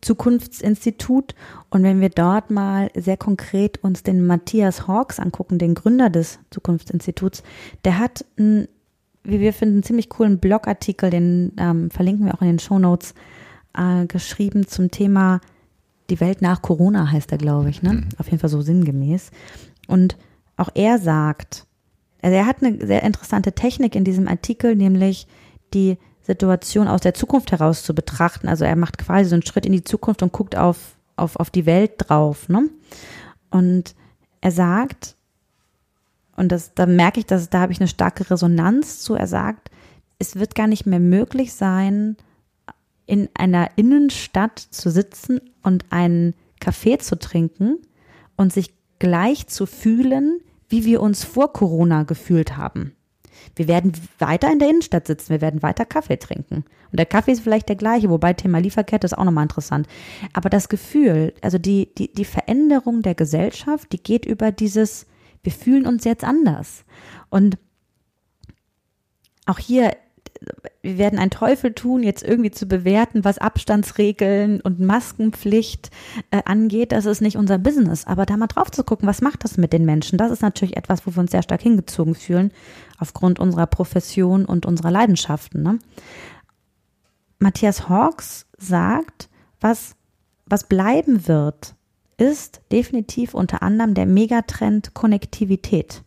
Zukunftsinstitut. 0.00 1.34
Und 1.70 1.82
wenn 1.82 2.00
wir 2.00 2.10
dort 2.10 2.50
mal 2.50 2.90
sehr 2.94 3.16
konkret 3.16 3.82
uns 3.82 4.02
den 4.02 4.26
Matthias 4.26 4.86
Hawks 4.86 5.18
angucken, 5.18 5.58
den 5.58 5.74
Gründer 5.74 6.10
des 6.10 6.38
Zukunftsinstituts, 6.50 7.42
der 7.84 7.98
hat 7.98 8.24
einen, 8.38 8.68
wie 9.26 9.40
wir 9.40 9.52
finden, 9.52 9.82
ziemlich 9.82 10.08
coolen 10.08 10.38
Blogartikel, 10.38 11.10
den 11.10 11.52
ähm, 11.58 11.90
verlinken 11.90 12.26
wir 12.26 12.34
auch 12.34 12.42
in 12.42 12.48
den 12.48 12.58
Show 12.58 12.78
Notes, 12.78 13.14
äh, 13.76 14.06
geschrieben 14.06 14.66
zum 14.66 14.90
Thema 14.90 15.40
Die 16.08 16.20
Welt 16.20 16.40
nach 16.40 16.62
Corona 16.62 17.10
heißt 17.10 17.32
er, 17.32 17.38
glaube 17.38 17.70
ich, 17.70 17.82
ne? 17.82 17.94
Mhm. 17.94 18.08
Auf 18.18 18.26
jeden 18.26 18.38
Fall 18.38 18.50
so 18.50 18.60
sinngemäß. 18.60 19.30
Und 19.88 20.16
auch 20.56 20.70
er 20.74 20.98
sagt, 20.98 21.66
also 22.22 22.36
er 22.36 22.46
hat 22.46 22.62
eine 22.62 22.86
sehr 22.86 23.02
interessante 23.02 23.52
Technik 23.52 23.94
in 23.94 24.04
diesem 24.04 24.28
Artikel, 24.28 24.76
nämlich 24.76 25.26
die 25.74 25.98
Situation 26.22 26.88
aus 26.88 27.00
der 27.00 27.14
Zukunft 27.14 27.52
heraus 27.52 27.82
zu 27.82 27.94
betrachten. 27.94 28.48
Also 28.48 28.64
er 28.64 28.76
macht 28.76 28.98
quasi 28.98 29.28
so 29.28 29.34
einen 29.34 29.44
Schritt 29.46 29.66
in 29.66 29.72
die 29.72 29.84
Zukunft 29.84 30.22
und 30.22 30.32
guckt 30.32 30.56
auf, 30.56 30.96
auf, 31.16 31.36
auf 31.36 31.50
die 31.50 31.66
Welt 31.66 31.92
drauf. 31.98 32.48
Ne? 32.48 32.68
Und 33.50 33.94
er 34.40 34.50
sagt, 34.50 35.15
und 36.36 36.52
das, 36.52 36.74
da 36.74 36.86
merke 36.86 37.20
ich, 37.20 37.26
dass 37.26 37.50
da 37.50 37.60
habe 37.60 37.72
ich 37.72 37.80
eine 37.80 37.88
starke 37.88 38.30
Resonanz 38.30 39.00
zu, 39.00 39.14
er 39.14 39.26
sagt, 39.26 39.70
es 40.18 40.36
wird 40.36 40.54
gar 40.54 40.66
nicht 40.66 40.86
mehr 40.86 41.00
möglich 41.00 41.54
sein, 41.54 42.16
in 43.06 43.28
einer 43.34 43.70
Innenstadt 43.76 44.58
zu 44.58 44.90
sitzen 44.90 45.40
und 45.62 45.84
einen 45.90 46.34
Kaffee 46.60 46.98
zu 46.98 47.18
trinken 47.18 47.78
und 48.36 48.52
sich 48.52 48.74
gleich 48.98 49.46
zu 49.46 49.66
fühlen, 49.66 50.40
wie 50.68 50.84
wir 50.84 51.00
uns 51.00 51.24
vor 51.24 51.52
Corona 51.52 52.02
gefühlt 52.02 52.56
haben. 52.56 52.92
Wir 53.54 53.68
werden 53.68 53.92
weiter 54.18 54.50
in 54.50 54.58
der 54.58 54.70
Innenstadt 54.70 55.06
sitzen, 55.06 55.30
wir 55.30 55.40
werden 55.40 55.62
weiter 55.62 55.84
Kaffee 55.84 56.18
trinken. 56.18 56.64
Und 56.90 56.98
der 56.98 57.06
Kaffee 57.06 57.32
ist 57.32 57.42
vielleicht 57.42 57.68
der 57.68 57.76
gleiche, 57.76 58.10
wobei 58.10 58.32
Thema 58.32 58.58
Lieferkette 58.58 59.04
ist 59.04 59.16
auch 59.16 59.24
nochmal 59.24 59.44
interessant. 59.44 59.86
Aber 60.32 60.50
das 60.50 60.68
Gefühl, 60.68 61.32
also 61.42 61.58
die, 61.58 61.94
die, 61.96 62.12
die 62.12 62.24
Veränderung 62.24 63.02
der 63.02 63.14
Gesellschaft, 63.14 63.92
die 63.92 64.02
geht 64.02 64.24
über 64.24 64.50
dieses, 64.50 65.06
wir 65.46 65.52
fühlen 65.52 65.86
uns 65.86 66.04
jetzt 66.04 66.24
anders. 66.24 66.84
Und 67.30 67.56
auch 69.46 69.58
hier 69.58 69.96
wir 70.82 70.98
werden 70.98 71.18
einen 71.18 71.30
Teufel 71.30 71.72
tun, 71.72 72.02
jetzt 72.02 72.22
irgendwie 72.22 72.50
zu 72.50 72.66
bewerten, 72.66 73.24
was 73.24 73.38
Abstandsregeln 73.38 74.60
und 74.60 74.80
Maskenpflicht 74.80 75.90
äh, 76.30 76.42
angeht. 76.44 76.92
Das 76.92 77.06
ist 77.06 77.20
nicht 77.20 77.36
unser 77.36 77.58
Business. 77.58 78.06
Aber 78.06 78.26
da 78.26 78.36
mal 78.36 78.46
drauf 78.46 78.70
zu 78.70 78.84
gucken, 78.84 79.08
was 79.08 79.22
macht 79.22 79.44
das 79.44 79.56
mit 79.56 79.72
den 79.72 79.84
Menschen? 79.84 80.18
Das 80.18 80.30
ist 80.30 80.42
natürlich 80.42 80.76
etwas, 80.76 81.06
wo 81.06 81.14
wir 81.14 81.20
uns 81.20 81.30
sehr 81.30 81.42
stark 81.42 81.62
hingezogen 81.62 82.14
fühlen, 82.14 82.52
aufgrund 82.98 83.38
unserer 83.38 83.66
Profession 83.66 84.44
und 84.44 84.66
unserer 84.66 84.90
Leidenschaften. 84.90 85.62
Ne? 85.62 85.78
Matthias 87.38 87.88
Hawks 87.88 88.46
sagt, 88.58 89.28
was, 89.60 89.96
was 90.46 90.64
bleiben 90.64 91.26
wird, 91.26 91.74
ist 92.18 92.60
definitiv 92.72 93.34
unter 93.34 93.62
anderem 93.62 93.94
der 93.94 94.06
Megatrend 94.06 94.94
Konnektivität. 94.94 96.02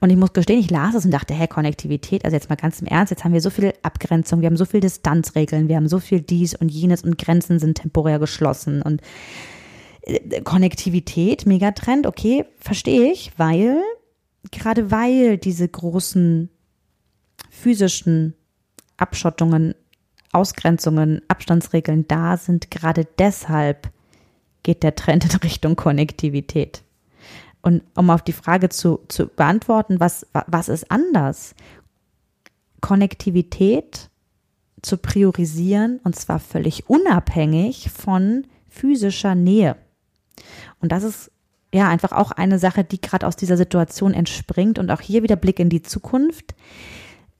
Und 0.00 0.10
ich 0.10 0.16
muss 0.16 0.32
gestehen, 0.32 0.58
ich 0.60 0.70
las 0.70 0.94
es 0.94 1.04
und 1.04 1.10
dachte, 1.10 1.32
hey, 1.32 1.48
Konnektivität, 1.48 2.24
also 2.24 2.34
jetzt 2.34 2.50
mal 2.50 2.56
ganz 2.56 2.80
im 2.80 2.86
Ernst, 2.86 3.10
jetzt 3.10 3.24
haben 3.24 3.32
wir 3.32 3.40
so 3.40 3.50
viel 3.50 3.72
Abgrenzung, 3.82 4.40
wir 4.40 4.46
haben 4.46 4.56
so 4.56 4.64
viel 4.64 4.80
Distanzregeln, 4.80 5.68
wir 5.68 5.76
haben 5.76 5.88
so 5.88 5.98
viel 5.98 6.20
dies 6.20 6.54
und 6.54 6.70
jenes 6.70 7.02
und 7.02 7.18
Grenzen 7.18 7.58
sind 7.58 7.78
temporär 7.78 8.18
geschlossen 8.18 8.82
und 8.82 9.00
äh, 10.02 10.42
Konnektivität, 10.42 11.46
Megatrend, 11.46 12.06
okay, 12.06 12.44
verstehe 12.58 13.10
ich, 13.10 13.32
weil, 13.38 13.80
gerade 14.50 14.90
weil 14.90 15.38
diese 15.38 15.68
großen 15.68 16.50
physischen 17.50 18.34
Abschottungen, 18.96 19.74
Ausgrenzungen, 20.32 21.22
Abstandsregeln 21.28 22.06
da 22.06 22.36
sind, 22.36 22.70
gerade 22.70 23.06
deshalb 23.18 23.90
geht 24.62 24.82
der 24.82 24.94
Trend 24.94 25.24
in 25.24 25.40
Richtung 25.40 25.76
Konnektivität. 25.76 26.82
Und 27.62 27.82
um 27.94 28.10
auf 28.10 28.22
die 28.22 28.32
Frage 28.32 28.68
zu, 28.68 29.00
zu 29.08 29.26
beantworten, 29.26 30.00
was, 30.00 30.26
was 30.46 30.68
ist 30.68 30.90
anders? 30.90 31.54
Konnektivität 32.80 34.08
zu 34.82 34.96
priorisieren 34.96 36.00
und 36.04 36.16
zwar 36.16 36.38
völlig 36.38 36.88
unabhängig 36.88 37.90
von 37.90 38.46
physischer 38.68 39.34
Nähe. 39.34 39.76
Und 40.80 40.92
das 40.92 41.02
ist 41.02 41.30
ja 41.72 41.88
einfach 41.88 42.12
auch 42.12 42.30
eine 42.32 42.58
Sache, 42.58 42.82
die 42.82 43.00
gerade 43.00 43.26
aus 43.26 43.36
dieser 43.36 43.56
Situation 43.56 44.14
entspringt 44.14 44.78
und 44.78 44.90
auch 44.90 45.00
hier 45.00 45.22
wieder 45.22 45.36
Blick 45.36 45.58
in 45.58 45.68
die 45.68 45.82
Zukunft. 45.82 46.54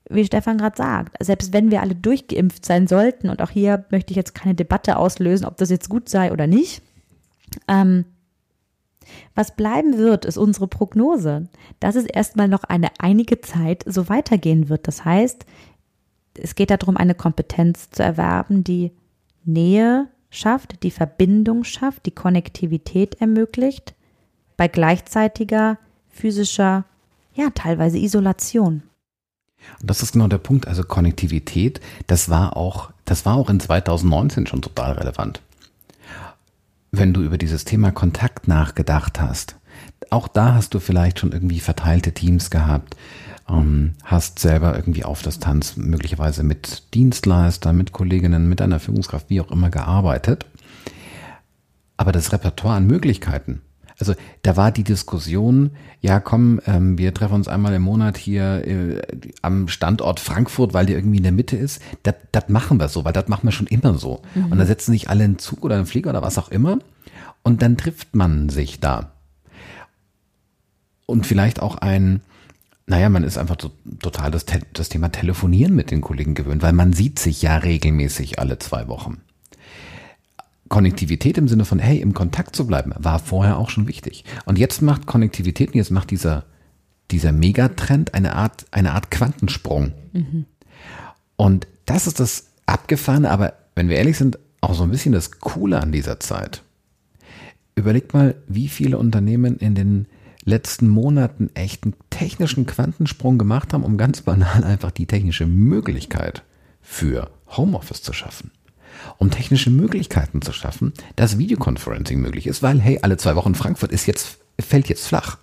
Wie 0.09 0.25
Stefan 0.25 0.59
gerade 0.59 0.77
sagt, 0.77 1.17
selbst 1.25 1.53
wenn 1.53 1.71
wir 1.71 1.81
alle 1.81 1.95
durchgeimpft 1.95 2.67
sein 2.67 2.87
sollten, 2.87 3.31
und 3.31 3.41
auch 3.41 3.51
hier 3.51 3.85
möchte 3.91 4.13
ich 4.13 4.17
jetzt 4.17 4.35
keine 4.35 4.55
Debatte 4.55 4.97
auslösen, 4.97 5.47
ob 5.47 5.57
das 5.57 5.71
jetzt 5.71 5.89
gut 5.89 6.09
sei 6.09 6.33
oder 6.33 6.47
nicht, 6.47 6.83
ähm, 7.69 8.05
was 9.35 9.57
bleiben 9.57 9.99
wird, 9.99 10.25
ist 10.25 10.37
unsere 10.37 10.69
Prognose, 10.69 11.49
dass 11.81 11.97
es 11.97 12.05
erstmal 12.05 12.49
noch 12.49 12.65
eine 12.65 12.91
einige 12.99 13.41
Zeit 13.41 13.85
so 13.87 14.09
weitergehen 14.09 14.69
wird. 14.69 14.87
Das 14.87 15.05
heißt, 15.05 15.47
es 16.35 16.55
geht 16.55 16.71
darum, 16.71 16.97
eine 16.97 17.15
Kompetenz 17.15 17.91
zu 17.91 18.03
erwerben, 18.03 18.65
die 18.65 18.93
Nähe 19.45 20.09
schafft, 20.31 20.83
die 20.83 20.91
Verbindung 20.91 21.65
schafft, 21.65 22.07
die 22.07 22.13
Konnektivität 22.13 23.21
ermöglicht, 23.21 23.95
bei 24.57 24.69
gleichzeitiger 24.69 25.79
physischer, 26.09 26.85
ja, 27.35 27.51
teilweise 27.55 27.99
Isolation. 27.99 28.83
Und 29.81 29.91
das 29.91 30.03
ist 30.03 30.13
genau 30.13 30.29
der 30.29 30.39
Punkt. 30.39 30.69
Also 30.69 30.85
Konnektivität, 30.85 31.81
das 32.07 32.29
war 32.29 32.57
auch, 32.57 32.91
das 33.05 33.27
war 33.27 33.37
auch 33.37 33.51
in 33.51 33.61
2019 33.61 34.47
schon 34.47 34.63
total 34.63 34.93
relevant 34.93 35.43
wenn 36.93 37.13
du 37.13 37.23
über 37.23 37.39
dieses 37.39 37.65
Thema 37.65 37.93
Kontakt 37.93 38.49
nachgedacht 38.49 39.21
hast, 39.21 39.57
auch 40.11 40.29
da 40.29 40.55
hast 40.55 40.75
du 40.75 40.81
vielleicht 40.81 41.21
schon 41.21 41.33
irgendwie 41.33 41.61
verteilte 41.61 42.13
Teams 42.13 42.51
gehabt, 42.51 42.97
ähm, 43.49 43.95
hast 44.05 44.39
selber 44.39 44.75
irgendwie 44.75 45.05
auf 45.05 45.23
Distanz 45.23 45.77
möglicherweise 45.77 46.43
mit 46.43 46.95
Dienstleistern, 46.95 47.77
mit 47.77 47.93
Kolleginnen, 47.93 48.49
mit 48.49 48.61
einer 48.61 48.81
Führungskraft, 48.81 49.31
wie 49.31 49.41
auch 49.41 49.51
immer 49.51 49.71
gearbeitet. 49.71 50.47
Aber 51.97 52.13
das 52.13 52.33
Repertoire 52.33 52.77
an 52.77 52.87
Möglichkeiten, 52.87 53.61
also 54.01 54.15
da 54.43 54.57
war 54.57 54.73
die 54.73 54.85
Diskussion, 54.85 55.71
ja 56.01 56.21
komm, 56.21 56.61
ähm, 56.67 56.99
wir 56.99 57.13
treffen 57.13 57.35
uns 57.35 57.49
einmal 57.49 57.75
im 57.75 57.83
Monat 57.83 58.17
hier 58.17 58.67
äh, 58.67 59.03
am 59.43 59.69
Standort 59.69 60.21
Frankfurt, 60.21 60.75
weil 60.75 60.87
der 60.87 60.97
irgendwie 60.97 61.19
in 61.19 61.23
der 61.23 61.33
Mitte 61.33 61.57
ist. 61.57 61.83
Das 62.03 62.49
machen 62.49 62.81
wir 62.81 62.89
so, 62.89 63.05
weil 63.05 63.13
das 63.13 63.29
machen 63.29 63.47
wir 63.47 63.53
schon 63.53 63.67
immer 63.67 63.99
so. 63.99 64.23
Mhm. 64.35 64.53
Und 64.53 64.59
da 64.59 64.67
setzen 64.67 64.93
sich 64.93 65.09
alle 65.11 65.25
in 65.25 65.39
Zug 65.39 65.65
oder 65.65 65.79
in 65.79 65.87
Flieger 65.87 66.11
oder 66.11 66.23
was 66.23 66.39
auch 66.39 66.51
immer. 66.51 66.79
Und 67.43 67.63
dann 67.63 67.77
trifft 67.77 68.15
man 68.15 68.49
sich 68.49 68.81
da. 68.81 69.13
Und 71.07 71.27
vielleicht 71.27 71.61
auch 71.61 71.77
ein, 71.77 72.21
naja, 72.87 73.09
man 73.09 73.25
ist 73.25 73.39
einfach 73.39 73.57
so, 73.61 73.71
total 74.01 74.31
das, 74.31 74.47
das 74.73 74.89
Thema 74.89 75.11
Telefonieren 75.11 75.75
mit 75.75 75.91
den 75.91 76.01
Kollegen 76.01 76.35
gewöhnt, 76.35 76.63
weil 76.63 76.73
man 76.73 76.93
sieht 76.93 77.19
sich 77.19 77.43
ja 77.43 77.57
regelmäßig 77.57 78.39
alle 78.39 78.59
zwei 78.59 78.89
Wochen. 78.89 79.21
Konnektivität 80.71 81.37
im 81.37 81.49
Sinne 81.49 81.65
von, 81.65 81.81
hey, 81.81 82.01
im 82.01 82.15
Kontakt 82.15 82.55
zu 82.55 82.67
bleiben, 82.67 82.95
war 82.97 83.19
vorher 83.19 83.59
auch 83.59 83.71
schon 83.71 83.89
wichtig. 83.89 84.25
Und 84.47 84.57
jetzt 84.57 84.81
macht 84.81 85.05
Konnektivität, 85.05 85.75
jetzt 85.75 85.91
macht 85.91 86.13
dieser, 86.13 86.45
dieser 87.11 87.33
Megatrend 87.33 88.15
eine 88.15 88.37
Art, 88.37 88.67
eine 88.71 88.93
Art 88.93 89.11
Quantensprung. 89.11 89.93
Mhm. 90.13 90.47
Und 91.37 91.67
das 91.87 92.07
ist 92.07 92.21
das 92.21 92.47
Abgefahrene, 92.67 93.29
aber 93.31 93.55
wenn 93.75 93.89
wir 93.89 93.97
ehrlich 93.97 94.17
sind, 94.17 94.39
auch 94.61 94.75
so 94.75 94.85
ein 94.85 94.91
bisschen 94.91 95.13
das 95.13 95.41
Coole 95.41 95.81
an 95.81 95.91
dieser 95.91 96.21
Zeit. 96.21 96.63
Überlegt 97.75 98.15
mal, 98.15 98.37
wie 98.47 98.69
viele 98.69 98.97
Unternehmen 98.97 99.57
in 99.57 99.75
den 99.75 100.07
letzten 100.45 100.89
Monaten 100.89 101.51
echt 101.55 101.83
einen 101.83 101.95
technischen 102.11 102.67
Quantensprung 102.67 103.39
gemacht 103.39 103.73
haben, 103.73 103.83
um 103.83 103.99
ganz 103.99 104.21
banal 104.21 104.63
einfach 104.63 104.93
die 104.93 105.07
technische 105.07 105.47
Möglichkeit 105.47 106.45
für 106.81 107.31
Homeoffice 107.49 108.03
zu 108.03 108.13
schaffen. 108.13 108.53
Um 109.19 109.31
technische 109.31 109.71
Möglichkeiten 109.71 110.43
zu 110.43 110.53
schaffen, 110.53 110.93
dass 111.17 111.39
Videoconferencing 111.39 112.21
möglich 112.21 112.47
ist, 112.47 112.63
weil, 112.63 112.81
hey, 112.81 112.99
alle 113.03 113.17
zwei 113.17 113.37
Wochen 113.37 113.55
Frankfurt 113.55 113.93
ist 113.93 114.07
jetzt, 114.07 114.39
fällt 114.61 114.89
jetzt 114.89 115.07
flach. 115.07 115.39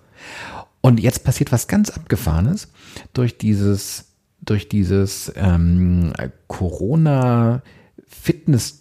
Und 0.82 1.00
jetzt 1.00 1.24
passiert 1.24 1.52
was 1.52 1.68
ganz 1.68 1.90
Abgefahrenes 1.90 2.70
durch 3.14 3.38
dieses, 3.38 4.06
durch 4.42 4.70
dieses 4.70 5.32
ähm, 5.36 6.14
Corona 6.48 7.62
Fitness 8.08 8.80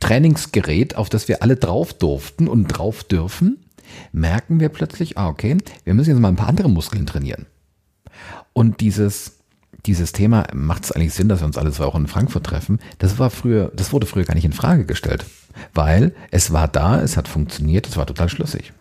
Trainingsgerät, 0.00 0.96
auf 0.96 1.08
das 1.08 1.26
wir 1.28 1.42
alle 1.42 1.56
drauf 1.56 1.92
durften 1.92 2.46
und 2.48 2.68
drauf 2.68 3.02
dürfen, 3.02 3.58
merken 4.12 4.60
wir 4.60 4.68
plötzlich, 4.68 5.18
ah, 5.18 5.28
okay, 5.28 5.56
wir 5.84 5.94
müssen 5.94 6.10
jetzt 6.10 6.20
mal 6.20 6.28
ein 6.28 6.36
paar 6.36 6.48
andere 6.48 6.70
Muskeln 6.70 7.06
trainieren. 7.06 7.46
Und 8.52 8.80
dieses, 8.80 9.37
dieses 9.86 10.12
Thema, 10.12 10.46
macht 10.54 10.84
es 10.84 10.92
eigentlich 10.92 11.14
Sinn, 11.14 11.28
dass 11.28 11.40
wir 11.40 11.46
uns 11.46 11.58
alle 11.58 11.72
zwei 11.72 11.86
Wochen 11.86 12.02
in 12.02 12.06
Frankfurt 12.08 12.44
treffen? 12.44 12.78
Das 12.98 13.18
war 13.18 13.30
früher, 13.30 13.70
das 13.74 13.92
wurde 13.92 14.06
früher 14.06 14.24
gar 14.24 14.34
nicht 14.34 14.44
in 14.44 14.52
Frage 14.52 14.84
gestellt. 14.84 15.24
Weil 15.74 16.14
es 16.30 16.52
war 16.52 16.68
da, 16.68 17.00
es 17.00 17.16
hat 17.16 17.28
funktioniert, 17.28 17.86
es 17.86 17.96
war 17.96 18.06
total 18.06 18.28
schlüssig. 18.28 18.72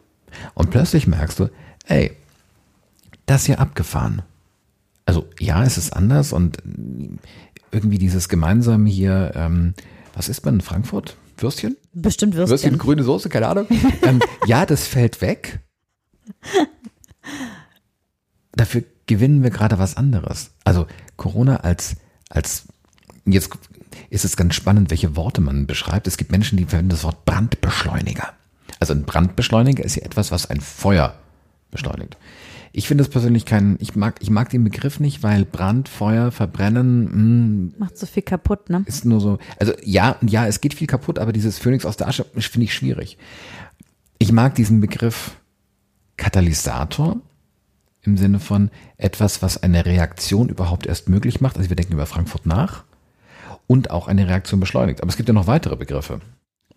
Und 0.54 0.70
plötzlich 0.70 1.08
merkst 1.08 1.40
du, 1.40 1.50
ey, 1.86 2.12
das 3.26 3.46
hier 3.46 3.60
abgefahren. 3.60 4.22
Also 5.06 5.28
ja, 5.40 5.64
es 5.64 5.78
ist 5.78 5.94
anders 5.94 6.34
und 6.34 6.58
irgendwie 7.72 7.98
dieses 7.98 8.30
gemeinsam 8.30 8.86
hier, 8.86 9.32
ähm, 9.36 9.74
was 10.14 10.30
ist 10.30 10.46
man 10.46 10.56
in 10.56 10.62
Frankfurt? 10.62 11.16
Würstchen? 11.38 11.78
Bestimmt 11.94 12.36
Würstchen. 12.36 12.52
Würstchen, 12.52 12.78
grüne 12.78 13.04
Soße, 13.04 13.30
keine 13.30 13.48
Ahnung. 13.48 13.68
ähm, 14.02 14.20
ja, 14.46 14.66
das 14.66 14.88
fällt 14.88 15.22
weg. 15.22 15.60
Dafür 18.54 18.84
gewinnen 19.08 19.44
wir 19.44 19.50
gerade 19.50 19.80
was 19.80 19.98
anderes. 19.98 20.52
Also 20.64 20.86
Corona 21.16 21.58
als, 21.58 21.96
als, 22.30 22.66
jetzt 23.26 23.52
ist 24.10 24.26
es 24.26 24.38
ganz 24.38 24.56
spannend, 24.56 24.90
welche 24.90 25.16
Worte 25.16 25.42
man 25.42 25.66
beschreibt. 25.66 26.08
Es 26.08 26.18
gibt 26.18 26.32
Menschen, 26.32 26.58
die 26.58 26.66
verwenden 26.66 26.90
das 26.90 27.04
Wort 27.04 27.26
Brandbeschleuniger. 27.26 28.34
Also 28.80 28.94
ein 28.94 29.04
Brandbeschleuniger 29.04 29.84
ist 29.84 29.96
ja 29.96 30.04
etwas, 30.04 30.32
was 30.32 30.50
ein 30.50 30.62
Feuer 30.62 31.16
beschleunigt. 31.72 32.18
Ich 32.74 32.88
finde 32.88 33.04
es 33.04 33.10
persönlich 33.10 33.46
kein, 33.46 33.78
ich 33.80 33.96
mag, 33.96 34.18
ich 34.20 34.30
mag 34.30 34.50
den 34.50 34.64
Begriff 34.64 35.00
nicht, 35.00 35.24
weil 35.24 35.46
Brand, 35.46 35.90
Feuer, 35.90 36.32
Verbrennen, 36.32 37.06
mh, 37.06 37.12
hm, 37.12 37.74
macht 37.80 37.98
so 37.98 38.06
viel 38.06 38.22
kaputt, 38.22 38.70
ne? 38.70 38.84
Ist 38.86 39.04
nur 39.04 39.20
so, 39.20 39.40
also 39.60 39.74
ja, 39.84 40.18
ja, 40.22 40.46
es 40.46 40.62
geht 40.62 40.76
viel 40.76 40.86
kaputt, 40.86 41.18
aber 41.18 41.34
dieses 41.34 41.58
Phönix 41.58 41.86
aus 41.86 41.98
der 41.98 42.08
Asche 42.08 42.26
finde 42.36 42.66
ich 42.66 42.74
schwierig. 42.76 43.18
Ich 44.20 44.32
mag 44.32 44.54
diesen 44.54 44.80
Begriff 44.80 45.38
Katalysator 46.18 47.18
im 48.08 48.18
Sinne 48.18 48.40
von 48.40 48.72
etwas, 48.98 49.42
was 49.42 49.62
eine 49.62 49.86
Reaktion 49.86 50.50
überhaupt 50.50 50.88
erst 50.88 51.10
möglich 51.10 51.42
macht. 51.42 51.58
Also 51.58 51.70
wir 51.70 51.76
denken 51.76 51.94
über 51.94 52.06
Frankfurt 52.06 52.46
nach 52.46 52.86
und 53.68 53.92
auch 53.92 54.08
eine 54.08 54.28
Reaktion 54.28 54.60
beschleunigt. 54.60 55.02
Aber 55.02 55.10
es 55.10 55.18
gibt 55.18 55.30
ja 55.30 55.34
noch 55.34 55.48
weitere 55.48 55.76
Begriffe. 55.76 56.22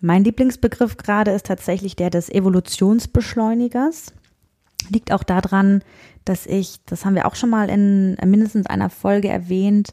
Mein 0.00 0.24
Lieblingsbegriff 0.24 0.96
gerade 0.96 1.30
ist 1.30 1.46
tatsächlich 1.46 1.94
der 1.94 2.10
des 2.10 2.28
Evolutionsbeschleunigers. 2.28 4.12
Liegt 4.88 5.12
auch 5.12 5.22
daran, 5.22 5.82
dass 6.24 6.46
ich, 6.46 6.80
das 6.86 7.04
haben 7.04 7.14
wir 7.14 7.26
auch 7.26 7.36
schon 7.36 7.50
mal 7.50 7.70
in 7.70 8.16
mindestens 8.24 8.66
einer 8.66 8.90
Folge 8.90 9.28
erwähnt, 9.28 9.92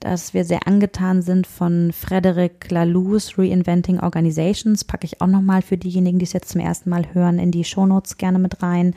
dass 0.00 0.32
wir 0.32 0.44
sehr 0.44 0.66
angetan 0.66 1.22
sind 1.22 1.46
von 1.46 1.92
Frederic 1.92 2.70
Laloux 2.70 3.18
Reinventing 3.36 3.98
Organizations, 3.98 4.84
packe 4.84 5.06
ich 5.06 5.20
auch 5.20 5.26
nochmal 5.26 5.60
für 5.60 5.76
diejenigen, 5.76 6.20
die 6.20 6.24
es 6.24 6.32
jetzt 6.32 6.50
zum 6.50 6.60
ersten 6.60 6.88
Mal 6.88 7.14
hören, 7.14 7.40
in 7.40 7.50
die 7.50 7.64
Shownotes 7.64 8.16
gerne 8.16 8.38
mit 8.38 8.62
rein, 8.62 8.94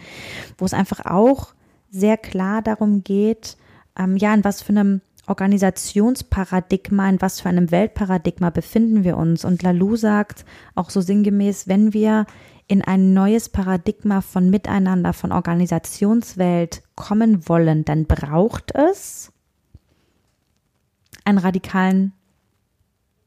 wo 0.60 0.66
es 0.66 0.76
einfach 0.76 1.06
auch 1.06 1.56
sehr 1.92 2.18
klar 2.18 2.62
darum 2.62 3.04
geht, 3.04 3.58
ähm, 3.98 4.18
ja, 4.18 4.34
in 4.34 4.44
was 4.44 4.62
für 4.62 4.70
einem 4.70 5.02
Organisationsparadigma, 5.28 7.10
in 7.10 7.22
was 7.22 7.42
für 7.42 7.50
einem 7.50 7.70
Weltparadigma 7.70 8.50
befinden 8.50 9.04
wir 9.04 9.18
uns. 9.18 9.46
Und 9.46 9.62
Lalou 9.62 9.96
sagt 9.96 10.46
auch 10.74 10.90
so 10.90 11.02
sinngemäß, 11.02 11.68
wenn 11.68 11.94
wir 11.94 12.26
in 12.68 12.82
ein 12.82 13.14
neues 13.14 13.50
Paradigma 13.50 14.22
von 14.22 14.50
Miteinander, 14.50 15.14
von 15.14 15.32
Organisationswelt 15.32 16.82
kommen 16.96 17.48
wollen, 17.48 17.86
dann 17.86 18.06
braucht 18.06 18.74
es 18.74 19.32
einen 21.26 21.38
radikalen 21.38 22.14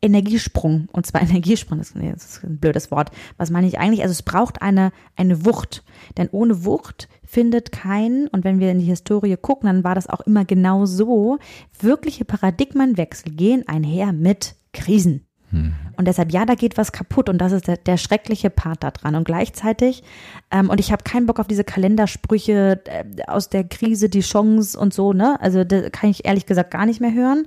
Energiesprung. 0.00 0.88
Und 0.92 1.06
zwar 1.06 1.22
Energiesprung, 1.22 1.78
das 1.78 1.90
ist 1.90 2.44
ein 2.44 2.58
blödes 2.58 2.90
Wort. 2.90 3.10
Was 3.36 3.50
meine 3.50 3.66
ich 3.66 3.78
eigentlich? 3.78 4.02
Also 4.02 4.12
es 4.12 4.22
braucht 4.22 4.62
eine, 4.62 4.92
eine 5.16 5.44
Wucht. 5.44 5.84
Denn 6.16 6.28
ohne 6.30 6.64
Wucht 6.64 7.08
findet 7.34 7.72
kein, 7.72 8.28
und 8.28 8.44
wenn 8.44 8.60
wir 8.60 8.70
in 8.70 8.78
die 8.78 8.84
Historie 8.84 9.36
gucken, 9.36 9.66
dann 9.66 9.82
war 9.82 9.96
das 9.96 10.08
auch 10.08 10.20
immer 10.20 10.44
genau 10.44 10.86
so, 10.86 11.38
wirkliche 11.80 12.24
Paradigmenwechsel 12.24 13.32
gehen 13.32 13.64
einher 13.66 14.12
mit 14.12 14.54
Krisen. 14.72 15.26
Hm. 15.50 15.74
Und 15.96 16.06
deshalb, 16.06 16.32
ja, 16.32 16.46
da 16.46 16.54
geht 16.54 16.78
was 16.78 16.92
kaputt 16.92 17.28
und 17.28 17.38
das 17.38 17.50
ist 17.50 17.66
der, 17.66 17.76
der 17.76 17.96
schreckliche 17.96 18.50
Part 18.50 18.84
da 18.84 18.92
dran. 18.92 19.16
Und 19.16 19.24
gleichzeitig, 19.24 20.04
ähm, 20.52 20.70
und 20.70 20.78
ich 20.78 20.92
habe 20.92 21.02
keinen 21.02 21.26
Bock 21.26 21.40
auf 21.40 21.48
diese 21.48 21.64
Kalendersprüche 21.64 22.80
äh, 22.84 23.04
aus 23.26 23.48
der 23.48 23.64
Krise, 23.64 24.08
die 24.08 24.20
Chance 24.20 24.78
und 24.78 24.94
so, 24.94 25.12
ne? 25.12 25.40
Also 25.40 25.64
da 25.64 25.90
kann 25.90 26.10
ich 26.10 26.24
ehrlich 26.24 26.46
gesagt 26.46 26.70
gar 26.70 26.86
nicht 26.86 27.00
mehr 27.00 27.12
hören. 27.12 27.46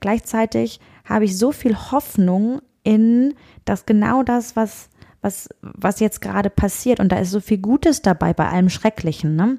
Gleichzeitig 0.00 0.80
habe 1.04 1.24
ich 1.24 1.38
so 1.38 1.52
viel 1.52 1.76
Hoffnung 1.76 2.60
in, 2.82 3.34
dass 3.64 3.86
genau 3.86 4.24
das, 4.24 4.56
was 4.56 4.88
was, 5.28 5.48
was 5.60 6.00
jetzt 6.00 6.20
gerade 6.20 6.50
passiert, 6.50 7.00
und 7.00 7.12
da 7.12 7.18
ist 7.18 7.30
so 7.30 7.40
viel 7.40 7.58
Gutes 7.58 8.02
dabei 8.02 8.32
bei 8.32 8.48
allem 8.48 8.70
Schrecklichen, 8.70 9.36
ne? 9.36 9.58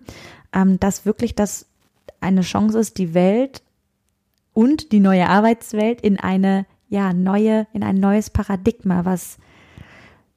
ähm, 0.53 0.79
dass 0.79 1.05
wirklich 1.05 1.35
das 1.35 1.67
eine 2.21 2.41
Chance 2.41 2.79
ist, 2.79 2.97
die 2.97 3.13
Welt 3.13 3.61
und 4.53 4.91
die 4.91 4.99
neue 4.99 5.29
Arbeitswelt 5.29 6.01
in 6.01 6.19
eine 6.19 6.65
ja, 6.89 7.13
neue, 7.13 7.67
in 7.71 7.83
ein 7.83 7.97
neues 7.97 8.31
Paradigma, 8.31 9.05
was 9.05 9.37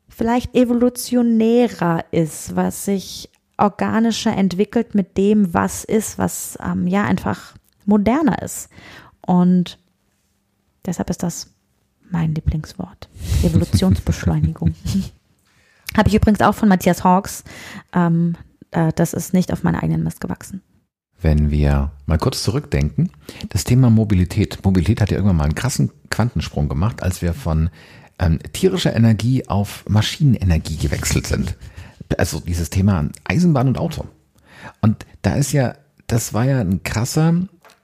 vielleicht 0.09 0.55
evolutionärer 0.55 2.05
ist, 2.11 2.55
was 2.55 2.85
sich 2.85 3.31
organischer 3.57 4.37
entwickelt 4.37 4.95
mit 4.95 5.17
dem, 5.17 5.55
was 5.55 5.85
ist, 5.85 6.19
was 6.19 6.59
ähm, 6.63 6.87
ja 6.87 7.05
einfach 7.05 7.55
moderner 7.87 8.43
ist. 8.43 8.69
Und 9.27 9.79
deshalb 10.85 11.09
ist 11.11 11.23
das 11.23 11.55
mein 12.11 12.35
Lieblingswort. 12.35 13.09
Evolutionsbeschleunigung. 13.43 14.75
Habe 15.97 16.09
ich 16.09 16.15
übrigens 16.15 16.41
auch 16.41 16.55
von 16.55 16.69
Matthias 16.69 17.05
Hawks. 17.05 17.45
Ähm, 17.93 18.37
äh, 18.71 18.93
das 18.95 19.13
ist 19.13 19.35
nicht 19.35 19.53
auf 19.53 19.63
meinen 19.63 19.77
eigenen 19.77 20.05
Mist 20.05 20.21
gewachsen 20.21 20.63
wenn 21.23 21.51
wir 21.51 21.93
mal 22.07 22.19
kurz 22.19 22.43
zurückdenken, 22.43 23.11
das 23.49 23.65
Thema 23.65 23.91
Mobilität. 23.91 24.59
Mobilität 24.65 25.01
hat 25.01 25.11
ja 25.11 25.17
irgendwann 25.17 25.37
mal 25.37 25.45
einen 25.45 25.55
krassen 25.55 25.91
Quantensprung 26.11 26.69
gemacht, 26.69 27.03
als 27.03 27.23
wir 27.23 27.33
von 27.35 27.71
ähm, 28.19 28.39
tierischer 28.53 28.95
Energie 28.95 29.49
auf 29.49 29.85
Maschinenenergie 29.89 30.77
gewechselt 30.77 31.27
sind. 31.27 31.57
Also 32.19 32.41
dieses 32.41 32.71
Thema 32.71 33.09
Eisenbahn 33.25 33.69
und 33.69 33.79
Auto. 33.79 34.05
Und 34.81 35.07
da 35.23 35.35
ist 35.35 35.53
ja, 35.53 35.75
das 36.07 36.35
war 36.35 36.45
ja 36.45 36.61
ein 36.61 36.83
krasser, 36.83 37.35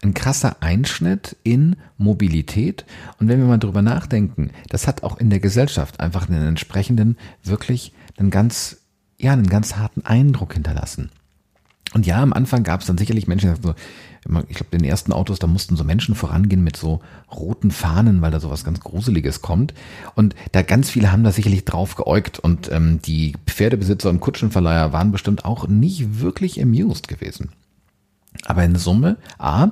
ein 0.03 0.15
krasser 0.15 0.57
Einschnitt 0.61 1.37
in 1.45 1.77
Mobilität. 1.97 2.85
Und 3.19 3.29
wenn 3.29 3.39
wir 3.39 3.47
mal 3.47 3.59
drüber 3.59 3.83
nachdenken, 3.83 4.51
das 4.69 4.87
hat 4.87 5.03
auch 5.03 5.19
in 5.19 5.31
der 5.31 5.41
Gesellschaft 5.41 6.01
einfach 6.01 6.29
einen 6.29 6.47
entsprechenden, 6.47 7.17
wirklich 7.43 7.93
einen 8.19 8.31
ganz, 8.31 8.79
ja, 9.19 9.33
einen 9.33 9.49
ganz 9.49 9.77
harten 9.77 10.05
Eindruck 10.05 10.55
hinterlassen. 10.55 11.11
Und 11.95 12.07
ja, 12.07 12.23
am 12.23 12.35
Anfang 12.35 12.65
gab 12.65 12.81
es 12.81 12.87
dann 12.87 12.99
sicherlich 12.99 13.27
Menschen, 13.29 13.55
die 13.55 13.73
ich 14.49 14.57
glaube, 14.57 14.77
in 14.77 14.81
den 14.81 14.91
ersten 14.91 15.13
Autos, 15.13 15.39
da 15.39 15.47
mussten 15.47 15.77
so 15.77 15.85
Menschen 15.85 16.15
vorangehen 16.15 16.63
mit 16.63 16.77
so 16.77 17.01
roten 17.35 17.71
Fahnen, 17.71 18.21
weil 18.21 18.31
da 18.31 18.41
so 18.41 18.51
was 18.51 18.65
ganz 18.65 18.81
Gruseliges 18.81 19.41
kommt. 19.41 19.73
Und 20.15 20.35
da 20.53 20.63
ganz 20.63 20.91
viele 20.91 21.11
haben 21.13 21.25
da 21.25 21.33
sicherlich 21.33 21.65
drauf 21.65 21.95
geäugt. 21.95 22.39
Und 22.39 22.71
ähm, 22.71 23.01
die 23.01 23.35
Pferdebesitzer 23.47 24.11
und 24.11 24.21
Kutschenverleiher 24.21 24.93
waren 24.93 25.13
bestimmt 25.13 25.47
auch 25.47 25.67
nicht 25.67 26.21
wirklich 26.21 26.61
amused 26.61 27.09
gewesen. 27.09 27.53
Aber 28.45 28.63
in 28.65 28.77
Summe, 28.77 29.17
A, 29.39 29.69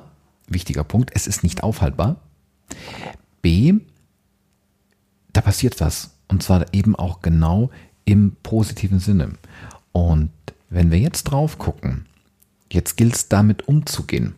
wichtiger 0.47 0.83
Punkt, 0.83 1.11
es 1.13 1.27
ist 1.27 1.43
nicht 1.43 1.61
aufhaltbar. 1.61 2.17
B, 3.43 3.75
da 5.33 5.41
passiert 5.41 5.79
was. 5.81 6.15
Und 6.29 6.41
zwar 6.41 6.65
eben 6.73 6.95
auch 6.95 7.21
genau 7.21 7.69
im 8.07 8.37
positiven 8.41 8.99
Sinne. 8.99 9.33
Und 9.91 10.31
wenn 10.69 10.91
wir 10.91 10.97
jetzt 10.97 11.25
drauf 11.25 11.57
gucken, 11.57 12.05
jetzt 12.71 12.95
gilt 12.95 13.15
es 13.15 13.27
damit 13.27 13.67
umzugehen. 13.67 14.35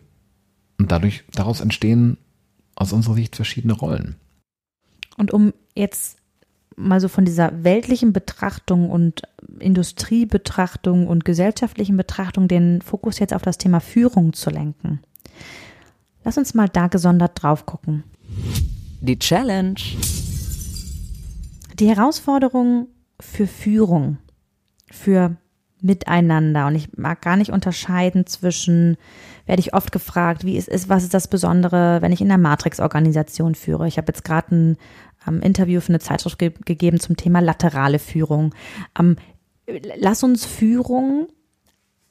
Und 0.78 0.90
dadurch, 0.90 1.22
daraus 1.32 1.60
entstehen 1.60 2.18
aus 2.74 2.92
unserer 2.92 3.14
Sicht 3.14 3.36
verschiedene 3.36 3.74
Rollen. 3.74 4.16
Und 5.16 5.32
um 5.32 5.52
jetzt 5.76 6.18
mal 6.74 7.00
so 7.00 7.08
von 7.08 7.24
dieser 7.24 7.62
weltlichen 7.62 8.12
Betrachtung 8.12 8.90
und 8.90 9.22
Industriebetrachtung 9.60 11.06
und 11.06 11.24
gesellschaftlichen 11.24 11.96
Betrachtung 11.96 12.48
den 12.48 12.82
Fokus 12.82 13.18
jetzt 13.18 13.34
auf 13.34 13.42
das 13.42 13.58
Thema 13.58 13.80
Führung 13.80 14.32
zu 14.32 14.50
lenken. 14.50 15.00
Lass 16.24 16.38
uns 16.38 16.54
mal 16.54 16.68
da 16.68 16.88
gesondert 16.88 17.40
drauf 17.40 17.66
gucken. 17.66 18.02
Die 19.00 19.18
Challenge. 19.18 19.80
Die 21.78 21.88
Herausforderung 21.88 22.88
für 23.20 23.46
Führung, 23.46 24.18
für 24.90 25.36
miteinander. 25.82 26.66
Und 26.66 26.74
ich 26.74 26.96
mag 26.96 27.22
gar 27.22 27.36
nicht 27.36 27.52
unterscheiden 27.52 28.26
zwischen, 28.26 28.96
werde 29.46 29.60
ich 29.60 29.74
oft 29.74 29.92
gefragt, 29.92 30.44
wie 30.44 30.56
ist, 30.56 30.68
ist 30.68 30.88
was 30.88 31.04
ist 31.04 31.14
das 31.14 31.28
Besondere, 31.28 32.02
wenn 32.02 32.12
ich 32.12 32.20
in 32.20 32.28
der 32.28 32.38
Matrix-Organisation 32.38 33.54
führe. 33.54 33.88
Ich 33.88 33.96
habe 33.96 34.08
jetzt 34.08 34.24
gerade 34.24 34.54
ein 34.54 34.76
ähm, 35.26 35.40
Interview 35.40 35.80
für 35.80 35.90
eine 35.90 36.00
Zeitschrift 36.00 36.38
ge 36.38 36.52
gegeben 36.64 37.00
zum 37.00 37.16
Thema 37.16 37.40
laterale 37.40 37.98
Führung. 37.98 38.54
Ähm, 38.98 39.16
lass 39.96 40.22
uns 40.22 40.44
Führung 40.44 41.28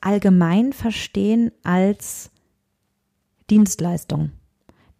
allgemein 0.01 0.73
verstehen 0.73 1.51
als 1.63 2.31
Dienstleistung. 3.49 4.31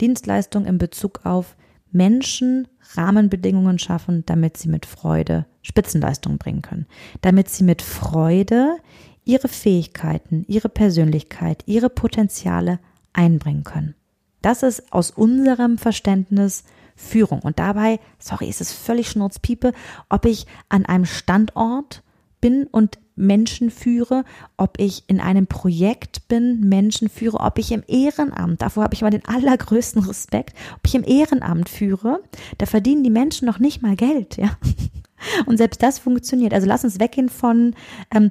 Dienstleistung 0.01 0.65
in 0.65 0.77
Bezug 0.77 1.25
auf 1.25 1.55
Menschen 1.91 2.67
Rahmenbedingungen 2.93 3.79
schaffen, 3.79 4.23
damit 4.25 4.57
sie 4.57 4.69
mit 4.69 4.85
Freude 4.85 5.45
Spitzenleistung 5.61 6.37
bringen 6.37 6.61
können, 6.61 6.87
damit 7.21 7.49
sie 7.49 7.63
mit 7.63 7.81
Freude 7.81 8.77
ihre 9.25 9.47
Fähigkeiten, 9.47 10.45
ihre 10.47 10.69
Persönlichkeit, 10.69 11.63
ihre 11.65 11.89
Potenziale 11.89 12.79
einbringen 13.13 13.63
können. 13.63 13.95
Das 14.41 14.63
ist 14.63 14.91
aus 14.91 15.11
unserem 15.11 15.77
Verständnis 15.77 16.63
Führung. 16.95 17.39
Und 17.39 17.59
dabei, 17.59 17.99
sorry, 18.19 18.49
ist 18.49 18.61
es 18.61 18.73
völlig 18.73 19.09
schnurzpiepe, 19.09 19.73
ob 20.09 20.25
ich 20.25 20.45
an 20.67 20.85
einem 20.85 21.05
Standort 21.05 22.03
bin 22.41 22.67
und 22.67 22.99
Menschen 23.19 23.69
führe, 23.69 24.23
ob 24.57 24.79
ich 24.79 25.03
in 25.07 25.19
einem 25.19 25.45
Projekt 25.45 26.27
bin, 26.27 26.61
Menschen 26.61 27.09
führe, 27.09 27.39
ob 27.39 27.59
ich 27.59 27.71
im 27.71 27.83
Ehrenamt, 27.87 28.61
davor 28.61 28.83
habe 28.83 28.95
ich 28.95 29.01
mal 29.01 29.11
den 29.11 29.25
allergrößten 29.25 30.03
Respekt, 30.03 30.55
ob 30.75 30.81
ich 30.85 30.95
im 30.95 31.03
Ehrenamt 31.03 31.69
führe, 31.69 32.21
da 32.57 32.65
verdienen 32.65 33.03
die 33.03 33.09
Menschen 33.09 33.45
noch 33.45 33.59
nicht 33.59 33.81
mal 33.81 33.95
Geld, 33.95 34.37
ja. 34.37 34.57
Und 35.45 35.57
selbst 35.57 35.83
das 35.83 35.99
funktioniert. 35.99 36.53
Also 36.53 36.65
lass 36.65 36.85
uns 36.85 36.99
weggehen 36.99 37.27
von, 37.27 37.75
ähm, 38.15 38.29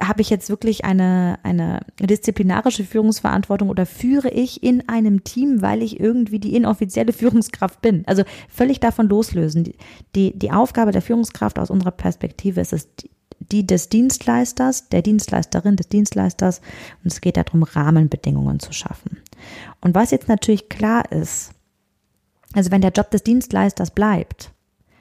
habe 0.00 0.22
ich 0.22 0.30
jetzt 0.30 0.48
wirklich 0.48 0.84
eine, 0.84 1.38
eine 1.42 1.80
disziplinarische 2.00 2.84
Führungsverantwortung 2.84 3.68
oder 3.68 3.84
führe 3.84 4.30
ich 4.30 4.62
in 4.62 4.88
einem 4.88 5.24
Team, 5.24 5.60
weil 5.60 5.82
ich 5.82 6.00
irgendwie 6.00 6.38
die 6.38 6.54
inoffizielle 6.54 7.12
Führungskraft 7.12 7.82
bin? 7.82 8.04
Also 8.06 8.22
völlig 8.48 8.80
davon 8.80 9.08
loslösen. 9.08 9.72
Die, 10.14 10.38
die 10.38 10.52
Aufgabe 10.52 10.92
der 10.92 11.02
Führungskraft 11.02 11.58
aus 11.58 11.70
unserer 11.70 11.90
Perspektive 11.90 12.60
ist 12.60 12.72
es, 12.72 12.88
die 13.50 13.66
des 13.66 13.88
Dienstleisters, 13.88 14.88
der 14.88 15.02
Dienstleisterin, 15.02 15.76
des 15.76 15.88
Dienstleisters. 15.88 16.60
Und 17.02 17.12
es 17.12 17.20
geht 17.20 17.36
darum, 17.36 17.62
Rahmenbedingungen 17.62 18.60
zu 18.60 18.72
schaffen. 18.72 19.18
Und 19.80 19.94
was 19.94 20.10
jetzt 20.10 20.28
natürlich 20.28 20.68
klar 20.68 21.10
ist, 21.12 21.52
also 22.52 22.70
wenn 22.70 22.80
der 22.80 22.92
Job 22.92 23.10
des 23.10 23.22
Dienstleisters 23.22 23.90
bleibt, 23.90 24.52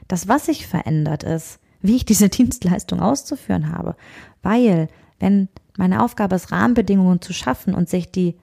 das, 0.07 0.27
was 0.27 0.47
sich 0.47 0.67
verändert, 0.67 1.23
ist, 1.23 1.59
wie 1.81 1.95
ich 1.95 2.05
diese 2.05 2.29
Dienstleistung 2.29 2.99
auszuführen 2.99 3.71
habe. 3.71 3.95
Weil, 4.41 4.89
wenn 5.19 5.49
meine 5.77 6.03
Aufgabe 6.03 6.35
ist, 6.35 6.51
Rahmenbedingungen 6.51 7.21
zu 7.21 7.33
schaffen 7.33 7.73
und 7.73 7.89
sich 7.89 8.11
die, 8.11 8.35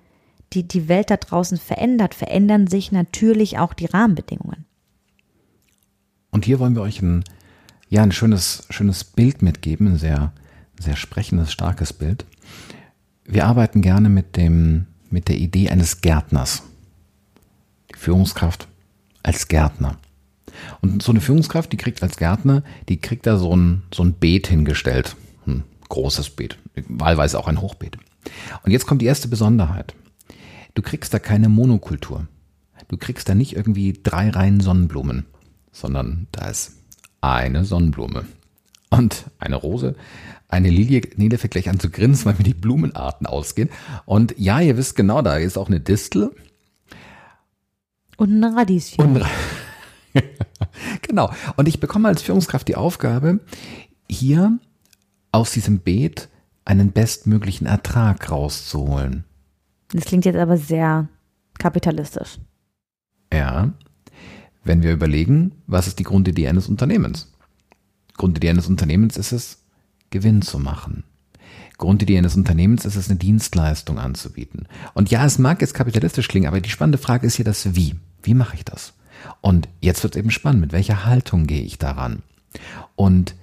die, 0.53 0.67
die 0.67 0.89
Welt 0.89 1.11
da 1.11 1.17
draußen 1.17 1.59
verändert, 1.59 2.15
verändern 2.15 2.67
sich 2.67 2.93
natürlich 2.93 3.59
auch 3.59 3.75
die 3.75 3.87
Rahmenbedingungen. 3.87 4.65
Und 6.31 6.45
hier 6.45 6.59
wollen 6.61 6.75
wir 6.75 6.83
euch 6.83 7.03
ein 7.03 7.25
ja, 7.91 8.05
ein 8.05 8.13
schönes, 8.13 8.67
schönes 8.71 9.05
Bild 9.05 9.43
mitgeben, 9.43 9.89
ein 9.89 9.99
sehr, 9.99 10.33
sehr 10.79 10.97
sprechendes, 10.97 11.53
starkes 11.53 11.93
Bild. 11.93 12.25
Wir 13.25 13.47
arbeiten 13.47 13.83
gerne 13.83 14.09
mit 14.09 14.37
dem, 14.37 14.87
mit 15.11 15.29
der 15.29 15.37
Idee 15.37 15.71
eines 15.71 16.01
Gärtners. 16.01 16.63
Die 17.93 17.99
Führungskraft 17.99 18.69
als 19.25 19.49
Gärtner. 19.49 19.99
Und 20.81 21.03
so 21.03 21.11
eine 21.11 21.21
Führungskraft, 21.21 21.73
die 21.73 21.77
kriegt 21.77 22.03
als 22.03 22.17
Gärtner, 22.17 22.63
die 22.89 22.99
kriegt 22.99 23.27
da 23.27 23.37
so 23.37 23.55
ein, 23.55 23.83
so 23.93 24.05
ein 24.05 24.15
Beet 24.15 24.47
hingestellt. 24.47 25.17
Ein 25.47 25.65
großes 25.89 26.31
Beet. 26.31 26.59
Wahlweise 26.89 27.39
auch 27.39 27.49
ein 27.49 27.61
Hochbeet. 27.61 27.99
Und 28.63 28.71
jetzt 28.71 28.87
kommt 28.87 29.03
die 29.03 29.07
erste 29.07 29.27
Besonderheit. 29.27 29.95
Du 30.75 30.83
kriegst 30.83 31.13
da 31.13 31.19
keine 31.19 31.49
Monokultur. 31.49 32.29
Du 32.87 32.97
kriegst 32.97 33.29
da 33.29 33.35
nicht 33.35 33.57
irgendwie 33.57 33.99
drei 34.01 34.31
Reihen 34.31 34.61
Sonnenblumen, 34.61 35.27
sondern 35.73 36.29
da 36.31 36.49
ist 36.49 36.80
eine 37.21 37.65
Sonnenblume. 37.65 38.27
Und 38.91 39.27
eine 39.39 39.57
Rose, 39.57 39.95
eine 40.49 40.69
Lilie, 40.69 41.03
Nele 41.17 41.39
fängt 41.39 41.53
gleich 41.53 41.69
an 41.69 41.79
zu 41.79 41.91
grinsen, 41.91 42.27
weil 42.27 42.35
mir 42.35 42.45
die 42.45 42.55
Blumenarten 42.55 43.27
ausgehen. 43.27 43.71
Und 44.05 44.35
ja, 44.37 44.61
ihr 44.61 44.77
wisst 44.77 44.97
genau, 44.97 45.23
da 45.23 45.37
ist 45.37 45.57
auch 45.57 45.69
eine 45.69 45.81
Distel. 45.81 46.35
Und 48.17 48.41
ein 48.41 48.45
Radieschen. 48.45 49.05
Und, 49.05 49.25
genau. 51.03 51.31
Und 51.57 51.69
ich 51.69 51.79
bekomme 51.79 52.09
als 52.09 52.23
Führungskraft 52.23 52.67
die 52.67 52.77
Aufgabe, 52.77 53.41
hier 54.09 54.59
aus 55.31 55.53
diesem 55.53 55.79
Beet 55.79 56.29
einen 56.65 56.93
bestmöglichen 56.93 57.67
Ertrag 57.67 58.31
rauszuholen. 58.31 59.25
Das 59.93 60.05
klingt 60.05 60.25
jetzt 60.25 60.37
aber 60.37 60.57
sehr 60.57 61.09
kapitalistisch. 61.59 62.39
Ja, 63.33 63.73
wenn 64.71 64.85
wir 64.85 64.93
überlegen, 64.93 65.51
was 65.67 65.89
ist 65.89 65.99
die 65.99 66.05
Grundidee 66.05 66.47
eines 66.47 66.69
Unternehmens? 66.69 67.27
Grundidee 68.17 68.51
eines 68.51 68.69
Unternehmens 68.69 69.17
ist 69.17 69.33
es, 69.33 69.65
Gewinn 70.11 70.43
zu 70.43 70.61
machen. 70.61 71.03
Grundidee 71.77 72.17
eines 72.17 72.37
Unternehmens 72.37 72.85
ist 72.85 72.95
es, 72.95 73.11
eine 73.11 73.19
Dienstleistung 73.19 73.99
anzubieten. 73.99 74.69
Und 74.95 75.11
ja, 75.11 75.27
es 75.27 75.41
mag 75.41 75.61
jetzt 75.61 75.75
kapitalistisch 75.75 76.29
klingen, 76.29 76.47
aber 76.47 76.61
die 76.61 76.71
spannende 76.71 76.99
Frage 76.99 77.27
ist 77.27 77.35
hier 77.35 77.45
das 77.45 77.75
Wie. 77.75 77.97
Wie 78.23 78.35
mache 78.35 78.55
ich 78.55 78.65
das? 78.65 78.93
Und 79.41 79.69
jetzt 79.81 80.05
wird 80.05 80.15
es 80.15 80.21
eben 80.21 80.31
spannend, 80.31 80.61
mit 80.61 80.73
welcher 80.73 81.05
Haltung 81.05 81.49
gehe 81.49 81.63
ich 81.63 81.79
daran? 81.79 82.23
Und 82.95 83.35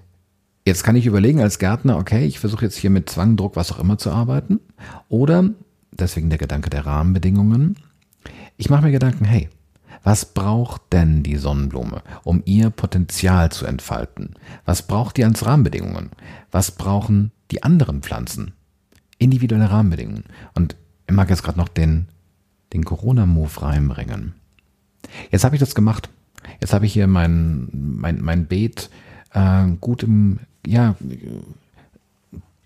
jetzt 0.66 0.86
kann 0.86 0.96
ich 0.96 1.08
überlegen 1.08 1.42
als 1.42 1.60
Gärtner, 1.60 1.98
okay, 1.98 2.26
ich 2.26 2.40
versuche 2.40 2.64
jetzt 2.64 2.78
hier 2.78 2.90
mit 2.90 3.10
Zwang, 3.10 3.36
Druck, 3.36 3.58
was 3.58 3.74
auch 3.74 3.80
immer 3.80 3.98
zu 3.98 4.12
arbeiten. 4.12 4.62
Oder, 5.10 5.50
deswegen 5.92 6.30
der 6.30 6.40
Gedanke 6.40 6.70
der 6.70 6.86
Rahmenbedingungen, 6.86 7.76
ich 8.56 8.70
mache 8.70 8.84
mir 8.84 8.92
Gedanken, 8.92 9.26
hey, 9.26 9.50
was 10.08 10.24
braucht 10.24 10.94
denn 10.94 11.22
die 11.22 11.36
Sonnenblume, 11.36 12.02
um 12.24 12.42
ihr 12.46 12.70
Potenzial 12.70 13.52
zu 13.52 13.66
entfalten? 13.66 14.36
Was 14.64 14.84
braucht 14.88 15.18
die 15.18 15.26
als 15.26 15.46
Rahmenbedingungen? 15.46 16.12
Was 16.50 16.72
brauchen 16.72 17.34
die 17.52 17.62
anderen 17.62 18.02
Pflanzen? 18.02 18.54
Individuelle 19.18 19.70
Rahmenbedingungen. 19.70 20.24
Und 20.54 20.78
ich 21.08 21.14
mag 21.14 21.30
jetzt 21.30 21.44
gerade 21.44 21.58
noch 21.58 21.68
den, 21.68 22.08
den 22.72 22.86
Corona-Move 22.86 23.62
reinbringen. 23.62 24.36
Jetzt 25.30 25.44
habe 25.44 25.58
ich 25.58 25.60
das 25.60 25.76
gemacht. 25.76 26.08
Jetzt 26.62 26.72
habe 26.72 26.86
ich 26.86 26.94
hier 26.94 27.08
mein, 27.08 27.68
mein, 27.74 28.22
mein 28.22 28.46
Beet 28.46 28.90
äh, 29.34 29.66
gut 29.82 30.04
im, 30.04 30.40
ja, 30.66 30.96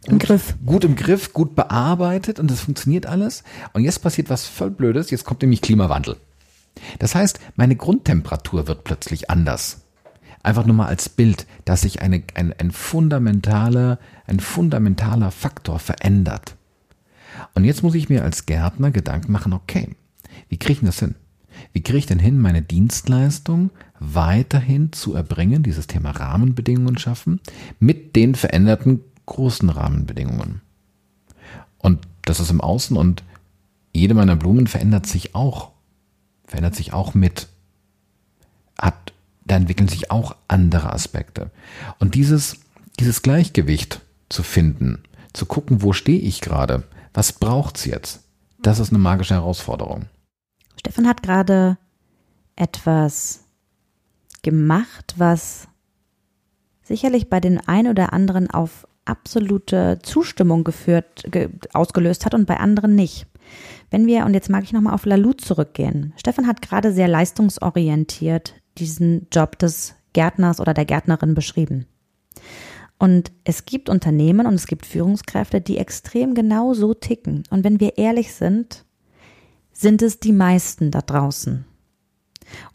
im 0.06 0.20
Griff. 0.20 0.54
Gut 0.64 0.84
im 0.84 0.96
Griff, 0.96 1.34
gut 1.34 1.56
bearbeitet 1.56 2.40
und 2.40 2.52
das 2.52 2.62
funktioniert 2.62 3.08
alles. 3.08 3.44
Und 3.74 3.84
jetzt 3.84 4.04
passiert 4.04 4.30
was 4.30 4.46
voll 4.46 4.70
Blödes. 4.70 5.10
Jetzt 5.10 5.26
kommt 5.26 5.42
nämlich 5.42 5.64
Klimawandel. 5.64 6.18
Das 7.00 7.16
heißt, 7.16 7.40
meine 7.56 7.76
Grundtemperatur 7.76 8.68
wird 8.68 8.84
plötzlich 8.84 9.30
anders. 9.30 9.82
Einfach 10.44 10.66
nur 10.66 10.76
mal 10.76 10.88
als 10.88 11.10
Bild, 11.10 11.46
dass 11.66 11.82
sich 11.82 12.02
eine, 12.02 12.24
ein, 12.34 12.54
ein, 12.58 12.72
fundamentaler, 12.72 14.00
ein 14.26 14.40
fundamentaler 14.40 15.32
Faktor 15.32 15.78
verändert. 15.80 16.56
Und 17.54 17.64
jetzt 17.64 17.84
muss 17.84 17.96
ich 17.96 18.10
mir 18.10 18.24
als 18.24 18.46
Gärtner 18.46 18.92
Gedanken 18.92 19.32
machen, 19.32 19.54
okay, 19.54 19.96
wie 20.50 20.58
kriege 20.58 20.80
ich 20.82 20.86
das 20.86 21.00
hin? 21.00 21.16
Wie 21.74 21.84
kriege 21.84 22.00
ich 22.00 22.06
denn 22.06 22.20
hin, 22.20 22.40
meine 22.40 22.62
Dienstleistung 22.62 23.70
weiterhin 24.00 24.92
zu 24.94 25.14
erbringen, 25.14 25.64
dieses 25.64 25.86
Thema 25.88 26.12
Rahmenbedingungen 26.12 26.98
schaffen, 26.98 27.40
mit 27.80 28.16
den 28.16 28.34
veränderten 28.36 29.02
großen 29.28 29.70
Rahmenbedingungen? 29.70 30.62
Und 31.78 32.00
das 32.24 32.40
ist 32.40 32.50
im 32.50 32.62
Außen 32.62 32.98
und 32.98 33.24
jede 33.94 34.14
meiner 34.14 34.36
Blumen 34.36 34.68
verändert 34.68 35.06
sich 35.06 35.36
auch 35.36 35.71
verändert 36.52 36.76
sich 36.76 36.92
auch 36.92 37.14
mit. 37.14 37.48
Hat, 38.78 39.14
da 39.46 39.56
entwickeln 39.56 39.88
sich 39.88 40.12
auch 40.12 40.36
andere 40.50 40.92
Aspekte. 40.92 41.50
Und 41.98 42.14
dieses, 42.14 42.58
dieses 43.00 43.22
Gleichgewicht 43.22 44.02
zu 44.28 44.44
finden, 44.44 45.04
zu 45.32 45.46
gucken, 45.46 45.82
wo 45.82 45.94
stehe 45.94 46.20
ich 46.20 46.42
gerade, 46.42 46.84
was 47.14 47.32
braucht's 47.32 47.86
jetzt, 47.86 48.24
das 48.62 48.80
ist 48.80 48.90
eine 48.90 49.00
magische 49.00 49.34
Herausforderung. 49.34 50.06
Stefan 50.78 51.08
hat 51.08 51.24
gerade 51.24 51.78
etwas 52.58 53.46
gemacht, 54.44 55.16
was 55.18 55.70
sicherlich 56.84 57.30
bei 57.30 57.40
den 57.40 57.60
ein 57.66 57.88
oder 57.88 58.12
anderen 58.12 58.52
auf 58.52 58.86
absolute 59.06 60.00
Zustimmung 60.04 60.66
geführt, 60.66 61.24
ge, 61.32 61.50
ausgelöst 61.72 62.26
hat 62.26 62.34
und 62.34 62.46
bei 62.46 62.58
anderen 62.58 62.96
nicht. 62.96 63.26
Wenn 63.90 64.08
wir, 64.08 64.26
und 64.26 64.34
jetzt 64.34 64.50
mag 64.50 64.64
ich 64.64 64.74
nochmal 64.74 64.94
auf 64.94 65.06
Lalu 65.06 65.34
zurückgehen. 65.34 66.14
Stefan 66.18 66.48
hat 66.48 66.62
gerade 66.62 66.94
sehr 66.94 67.08
leistungsorientiert 67.08 68.56
diesen 68.78 69.28
Job 69.32 69.60
des 69.60 69.96
Gärtners 70.14 70.60
oder 70.60 70.74
der 70.74 70.86
Gärtnerin 70.86 71.34
beschrieben. 71.34 71.86
Und 72.98 73.32
es 73.44 73.66
gibt 73.66 73.90
Unternehmen 73.90 74.46
und 74.46 74.54
es 74.54 74.68
gibt 74.68 74.86
Führungskräfte, 74.86 75.60
die 75.60 75.78
extrem 75.78 76.36
genau 76.36 76.74
so 76.74 76.94
ticken. 76.94 77.44
Und 77.50 77.64
wenn 77.64 77.80
wir 77.80 77.98
ehrlich 77.98 78.34
sind, 78.34 78.86
sind 79.74 80.02
es 80.02 80.20
die 80.20 80.34
meisten 80.34 80.92
da 80.92 81.02
draußen. 81.02 81.66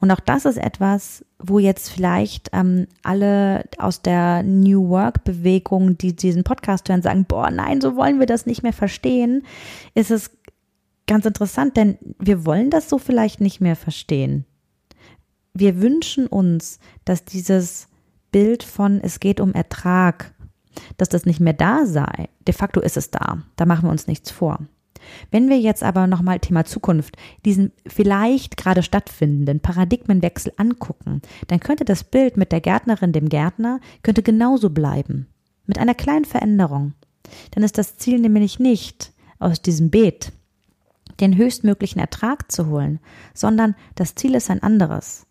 Und 0.01 0.11
auch 0.11 0.21
das 0.21 0.45
ist 0.45 0.57
etwas, 0.57 1.25
wo 1.39 1.59
jetzt 1.59 1.91
vielleicht 1.91 2.51
ähm, 2.53 2.87
alle 3.03 3.65
aus 3.79 4.03
der 4.03 4.43
New 4.43 4.89
Work 4.89 5.25
Bewegung, 5.25 5.99
die 5.99 6.17
diesen 6.17 6.45
Podcast 6.45 6.89
hören, 6.89 7.03
sagen, 7.03 7.27
boah, 7.27 7.51
nein, 7.51 7.81
so 7.81 7.95
wollen 7.95 8.19
wir 8.19 8.27
das 8.27 8.47
nicht 8.47 8.63
mehr 8.63 8.73
verstehen, 8.73 9.45
ist 9.95 10.11
es 10.11 10.31
ganz 11.07 11.25
interessant, 11.27 11.77
denn 11.77 11.99
wir 12.19 12.45
wollen 12.45 12.71
das 12.71 12.89
so 12.89 12.99
vielleicht 12.99 13.41
nicht 13.41 13.61
mehr 13.61 13.77
verstehen. 13.77 14.45
wir 15.59 15.81
wünschen 15.81 16.27
uns, 16.27 16.79
dass 17.05 17.25
dieses 17.25 17.89
Bild 18.31 18.63
von 18.63 19.01
es 19.01 19.21
geht 19.21 19.41
um 19.41 19.53
Ertrag, 19.53 20.35
dass 20.99 21.09
das 21.09 21.25
nicht 21.25 21.41
mehr 21.41 21.55
da 21.55 21.87
sei. 21.87 22.29
De 22.47 22.55
facto 22.55 22.81
ist 22.81 22.97
es 22.97 23.11
da. 23.11 23.39
Da 23.57 23.65
machen 23.65 23.87
wir 23.87 23.91
uns 23.91 24.07
nichts 24.07 24.31
vor. 24.31 24.59
Wenn 25.31 25.49
wir 25.49 25.59
jetzt 25.59 25.83
aber 25.83 26.07
nochmal 26.07 26.41
Thema 26.41 26.65
Zukunft, 26.65 27.17
diesen 27.45 27.73
vielleicht 27.87 28.57
gerade 28.57 28.83
stattfindenden 28.83 29.61
Paradigmenwechsel 29.61 30.53
angucken, 30.57 31.23
dann 31.47 31.61
könnte 31.61 31.85
das 31.85 32.05
Bild 32.05 32.37
mit 32.37 32.51
der 32.53 32.61
Gärtnerin, 32.61 33.13
dem 33.13 33.29
Gärtner, 33.29 33.81
könnte 34.03 34.23
genauso 34.23 34.71
bleiben. 34.71 35.29
Mit 35.67 35.79
einer 35.79 35.95
kleinen 35.95 36.25
Veränderung. 36.25 36.95
Dann 37.53 37.65
ist 37.65 37.79
das 37.79 37.97
Ziel 37.97 38.19
nämlich 38.19 38.59
nicht, 38.59 39.13
aus 39.39 39.63
diesem 39.63 39.91
Beet 39.91 40.33
den 41.21 41.37
höchstmöglichen 41.37 42.01
Ertrag 42.01 42.51
zu 42.51 42.67
holen, 42.67 43.01
sondern 43.35 43.75
das 43.95 44.15
Ziel 44.15 44.35
ist 44.35 44.51
ein 44.51 44.63
anderes. 44.63 45.27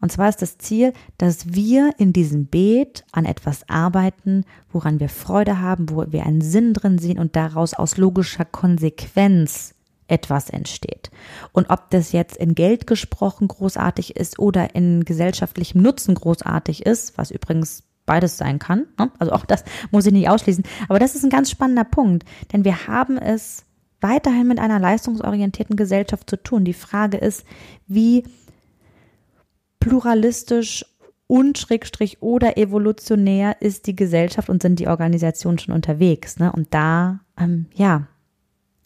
Und 0.00 0.12
zwar 0.12 0.28
ist 0.28 0.42
das 0.42 0.58
Ziel, 0.58 0.92
dass 1.16 1.54
wir 1.54 1.92
in 1.98 2.12
diesem 2.12 2.46
Beet 2.46 3.04
an 3.12 3.24
etwas 3.24 3.68
arbeiten, 3.68 4.44
woran 4.70 5.00
wir 5.00 5.08
Freude 5.08 5.60
haben, 5.60 5.90
wo 5.90 6.04
wir 6.08 6.24
einen 6.24 6.40
Sinn 6.40 6.72
drin 6.72 6.98
sehen 6.98 7.18
und 7.18 7.34
daraus 7.34 7.74
aus 7.74 7.96
logischer 7.96 8.44
Konsequenz 8.44 9.74
etwas 10.06 10.50
entsteht. 10.50 11.10
Und 11.52 11.68
ob 11.70 11.90
das 11.90 12.12
jetzt 12.12 12.36
in 12.36 12.54
Geld 12.54 12.86
gesprochen 12.86 13.48
großartig 13.48 14.16
ist 14.16 14.38
oder 14.38 14.74
in 14.74 15.04
gesellschaftlichem 15.04 15.82
Nutzen 15.82 16.14
großartig 16.14 16.86
ist, 16.86 17.18
was 17.18 17.30
übrigens 17.30 17.82
beides 18.06 18.38
sein 18.38 18.58
kann, 18.58 18.86
ne? 18.98 19.10
also 19.18 19.32
auch 19.32 19.44
das 19.44 19.64
muss 19.90 20.06
ich 20.06 20.12
nicht 20.12 20.30
ausschließen, 20.30 20.64
aber 20.88 20.98
das 20.98 21.14
ist 21.14 21.24
ein 21.24 21.30
ganz 21.30 21.50
spannender 21.50 21.84
Punkt, 21.84 22.24
denn 22.52 22.64
wir 22.64 22.86
haben 22.86 23.18
es 23.18 23.64
weiterhin 24.00 24.48
mit 24.48 24.58
einer 24.58 24.78
leistungsorientierten 24.78 25.76
Gesellschaft 25.76 26.28
zu 26.28 26.42
tun. 26.42 26.64
Die 26.64 26.74
Frage 26.74 27.18
ist, 27.18 27.44
wie 27.86 28.24
pluralistisch 29.80 30.84
und 31.26 31.58
Schrägstrich 31.58 32.22
oder 32.22 32.56
evolutionär 32.56 33.60
ist 33.60 33.86
die 33.86 33.96
Gesellschaft 33.96 34.48
und 34.48 34.62
sind 34.62 34.78
die 34.78 34.88
Organisationen 34.88 35.58
schon 35.58 35.74
unterwegs. 35.74 36.38
Ne? 36.38 36.50
Und 36.50 36.72
da, 36.72 37.20
ähm, 37.38 37.66
ja, 37.74 38.06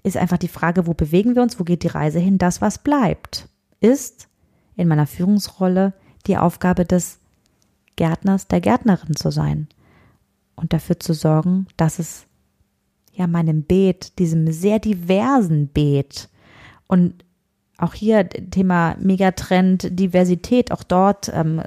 ist 0.03 0.17
einfach 0.17 0.39
die 0.39 0.49
Frage, 0.49 0.87
wo 0.87 0.95
bewegen 0.95 1.37
wir 1.37 1.43
uns, 1.43 1.61
wo 1.61 1.65
geht 1.65 1.85
die 1.85 1.89
Reise 1.89 2.19
hin? 2.19 2.39
Das, 2.39 2.61
was 2.61 2.79
bleibt, 2.79 3.49
ist 3.81 4.29
in 4.75 4.89
meiner 4.89 5.07
Führungsrolle 5.07 5.93
die 6.27 6.37
Aufgabe 6.37 6.85
des 6.85 7.21
Gärtners, 7.95 8.49
der 8.49 8.61
Gärtnerin 8.61 9.15
zu 9.15 9.31
sein 9.31 9.69
und 10.57 10.73
dafür 10.73 10.99
zu 10.99 11.13
sorgen, 11.13 11.67
dass 11.77 12.01
es 12.01 12.27
ja 13.13 13.27
meinem 13.27 13.63
Beet, 13.63 14.19
diesem 14.19 14.51
sehr 14.53 14.79
diversen 14.79 15.69
Beet 15.69 16.29
und 16.87 17.25
auch 17.79 17.95
hier 17.95 18.29
Thema 18.29 18.97
Megatrend, 19.01 19.99
Diversität, 19.99 20.71
auch 20.71 20.85
dort 20.85 21.31
ähm, 21.35 21.61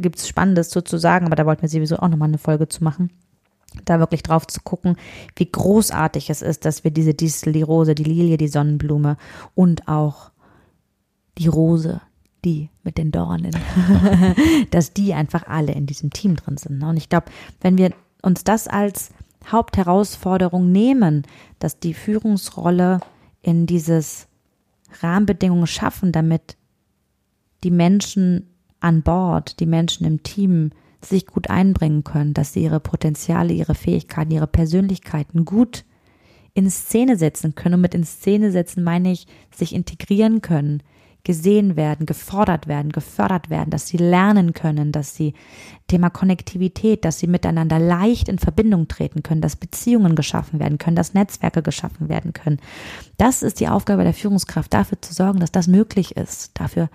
gibt 0.00 0.18
es 0.18 0.26
Spannendes 0.26 0.70
zu, 0.70 0.82
zu 0.82 0.96
sagen, 0.96 1.26
aber 1.26 1.36
da 1.36 1.44
wollten 1.44 1.62
wir 1.62 1.68
sowieso 1.68 1.98
auch 1.98 2.08
nochmal 2.08 2.28
eine 2.28 2.38
Folge 2.38 2.66
zu 2.68 2.82
machen. 2.82 3.10
Da 3.84 3.98
wirklich 3.98 4.22
drauf 4.22 4.46
zu 4.46 4.60
gucken, 4.62 4.96
wie 5.36 5.50
großartig 5.50 6.30
es 6.30 6.42
ist, 6.42 6.64
dass 6.64 6.82
wir 6.82 6.90
diese 6.90 7.14
Distel, 7.14 7.52
die 7.52 7.62
Rose, 7.62 7.94
die 7.94 8.04
Lilie, 8.04 8.36
die 8.36 8.48
Sonnenblume 8.48 9.16
und 9.54 9.86
auch 9.86 10.30
die 11.36 11.46
Rose, 11.46 12.00
die 12.44 12.70
mit 12.82 12.96
den 12.96 13.12
Dornen, 13.12 13.54
dass 14.70 14.92
die 14.92 15.14
einfach 15.14 15.46
alle 15.46 15.72
in 15.72 15.86
diesem 15.86 16.10
Team 16.10 16.36
drin 16.36 16.56
sind. 16.56 16.78
Ne? 16.78 16.88
Und 16.88 16.96
ich 16.96 17.08
glaube, 17.08 17.26
wenn 17.60 17.76
wir 17.76 17.92
uns 18.22 18.44
das 18.44 18.66
als 18.66 19.10
Hauptherausforderung 19.46 20.70
nehmen, 20.70 21.26
dass 21.58 21.78
die 21.80 21.94
Führungsrolle 21.94 23.00
in 23.42 23.66
dieses 23.66 24.28
Rahmenbedingungen 25.00 25.66
schaffen, 25.66 26.12
damit 26.12 26.56
die 27.64 27.70
Menschen 27.70 28.48
an 28.80 29.02
Bord, 29.02 29.60
die 29.60 29.66
Menschen 29.66 30.06
im 30.06 30.22
Team 30.22 30.70
sich 31.02 31.26
gut 31.26 31.48
einbringen 31.48 32.04
können, 32.04 32.34
dass 32.34 32.52
sie 32.52 32.62
ihre 32.62 32.80
Potenziale, 32.80 33.52
ihre 33.52 33.74
Fähigkeiten, 33.74 34.32
ihre 34.32 34.46
Persönlichkeiten 34.46 35.44
gut 35.44 35.84
in 36.52 36.68
Szene 36.70 37.16
setzen 37.16 37.54
können. 37.54 37.76
Und 37.76 37.80
mit 37.82 37.94
in 37.94 38.04
Szene 38.04 38.50
setzen 38.50 38.82
meine 38.82 39.12
ich, 39.12 39.26
sich 39.54 39.74
integrieren 39.74 40.42
können, 40.42 40.82
gesehen 41.24 41.76
werden, 41.76 42.06
gefordert 42.06 42.66
werden, 42.66 42.92
gefördert 42.92 43.50
werden, 43.50 43.70
dass 43.70 43.86
sie 43.86 43.96
lernen 43.96 44.52
können, 44.52 44.92
dass 44.92 45.14
sie 45.14 45.34
Thema 45.86 46.10
Konnektivität, 46.10 47.04
dass 47.04 47.18
sie 47.18 47.26
miteinander 47.26 47.78
leicht 47.78 48.28
in 48.28 48.38
Verbindung 48.38 48.88
treten 48.88 49.22
können, 49.22 49.40
dass 49.40 49.56
Beziehungen 49.56 50.14
geschaffen 50.14 50.60
werden 50.60 50.78
können, 50.78 50.96
dass 50.96 51.14
Netzwerke 51.14 51.62
geschaffen 51.62 52.08
werden 52.08 52.32
können. 52.32 52.58
Das 53.18 53.42
ist 53.42 53.60
die 53.60 53.68
Aufgabe 53.68 54.04
der 54.04 54.14
Führungskraft, 54.14 54.72
dafür 54.72 55.00
zu 55.00 55.12
sorgen, 55.12 55.40
dass 55.40 55.52
das 55.52 55.66
möglich 55.66 56.16
ist, 56.16 56.58
dafür 56.58 56.88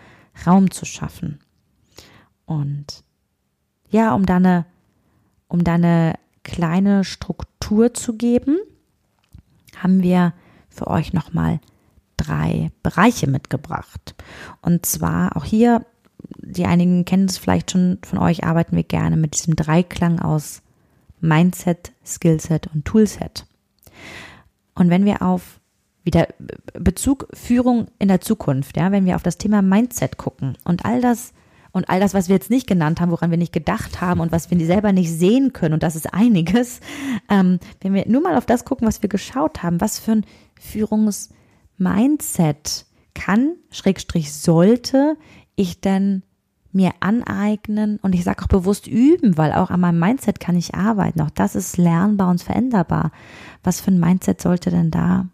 Raum 0.46 0.72
zu 0.72 0.86
schaffen. 0.86 1.40
Und 2.46 3.04
ja, 3.90 4.14
um 4.14 4.26
da 4.26 4.38
eine, 4.38 4.66
um 5.48 5.64
da 5.64 5.76
eine 5.76 6.16
kleine 6.44 7.04
Struktur 7.04 7.94
zu 7.94 8.16
geben, 8.16 8.58
haben 9.78 10.02
wir 10.04 10.34
für 10.70 10.88
euch 10.88 11.14
nochmal 11.14 11.60
drei 12.26 12.72
Bereiche 12.84 13.28
mitgebracht. 13.28 14.16
Und 14.62 14.86
zwar 14.86 15.36
auch 15.38 15.46
hier, 15.46 15.86
die 16.38 16.66
einigen 16.66 17.06
kennen 17.06 17.26
es 17.26 17.38
vielleicht 17.38 17.72
schon 17.72 18.00
von 18.04 18.20
euch, 18.20 18.44
arbeiten 18.44 18.76
wir 18.76 18.84
gerne 18.84 19.18
mit 19.18 19.36
diesem 19.36 19.56
Dreiklang 19.56 20.20
aus 20.20 20.62
Mindset, 21.22 21.92
Skillset 22.06 22.68
und 22.74 22.86
Toolset. 22.86 23.46
Und 24.76 24.90
wenn 24.90 25.06
wir 25.06 25.22
auf 25.22 25.60
wieder 26.04 26.28
Bezug 26.74 27.28
Führung 27.34 27.88
in 27.98 28.08
der 28.08 28.22
Zukunft, 28.22 28.78
ja, 28.78 28.92
wenn 28.92 29.06
wir 29.06 29.16
auf 29.16 29.24
das 29.24 29.38
Thema 29.38 29.62
Mindset 29.62 30.18
gucken 30.18 30.56
und 30.64 30.86
all 30.86 31.02
das 31.02 31.34
und 31.72 31.90
all 31.90 32.00
das, 32.00 32.14
was 32.14 32.30
wir 32.30 32.36
jetzt 32.36 32.52
nicht 32.52 32.68
genannt 32.68 33.02
haben, 33.02 33.12
woran 33.12 33.32
wir 33.32 33.38
nicht 33.38 33.52
gedacht 33.52 34.00
haben 34.00 34.22
und 34.22 34.32
was 34.32 34.50
wir 34.50 34.66
selber 34.66 34.94
nicht 34.94 35.12
sehen 35.12 35.52
können, 35.52 35.74
und 35.74 35.84
das 35.84 35.96
ist 35.96 36.14
einiges, 36.14 36.80
ähm, 37.30 37.60
wenn 37.82 37.94
wir 37.94 38.08
nur 38.08 38.22
mal 38.22 38.38
auf 38.38 38.46
das 38.46 38.64
gucken, 38.64 38.88
was 38.88 39.02
wir 39.02 39.10
geschaut 39.10 39.64
haben, 39.64 39.82
was 39.82 40.00
für 40.00 40.14
ein 40.14 40.26
Führungs- 40.58 41.32
Mindset 41.78 42.86
kann, 43.14 43.56
Schrägstrich 43.72 44.34
sollte 44.34 45.18
ich 45.56 45.82
denn 45.82 46.24
mir 46.72 46.92
aneignen 47.00 47.98
und 48.02 48.14
ich 48.14 48.26
sage 48.26 48.44
auch 48.44 48.48
bewusst 48.48 48.86
üben, 48.86 49.38
weil 49.38 49.54
auch 49.54 49.70
an 49.70 49.80
meinem 49.80 49.98
Mindset 49.98 50.42
kann 50.42 50.58
ich 50.58 50.76
arbeiten. 50.76 51.22
Auch 51.22 51.30
das 51.30 51.56
ist 51.56 51.78
lernbar 51.78 52.30
und 52.30 52.44
veränderbar. 52.44 53.12
Was 53.64 53.80
für 53.80 53.92
ein 53.92 54.00
Mindset 54.00 54.42
sollte 54.42 54.72
denn 54.72 54.92
da 54.92 55.28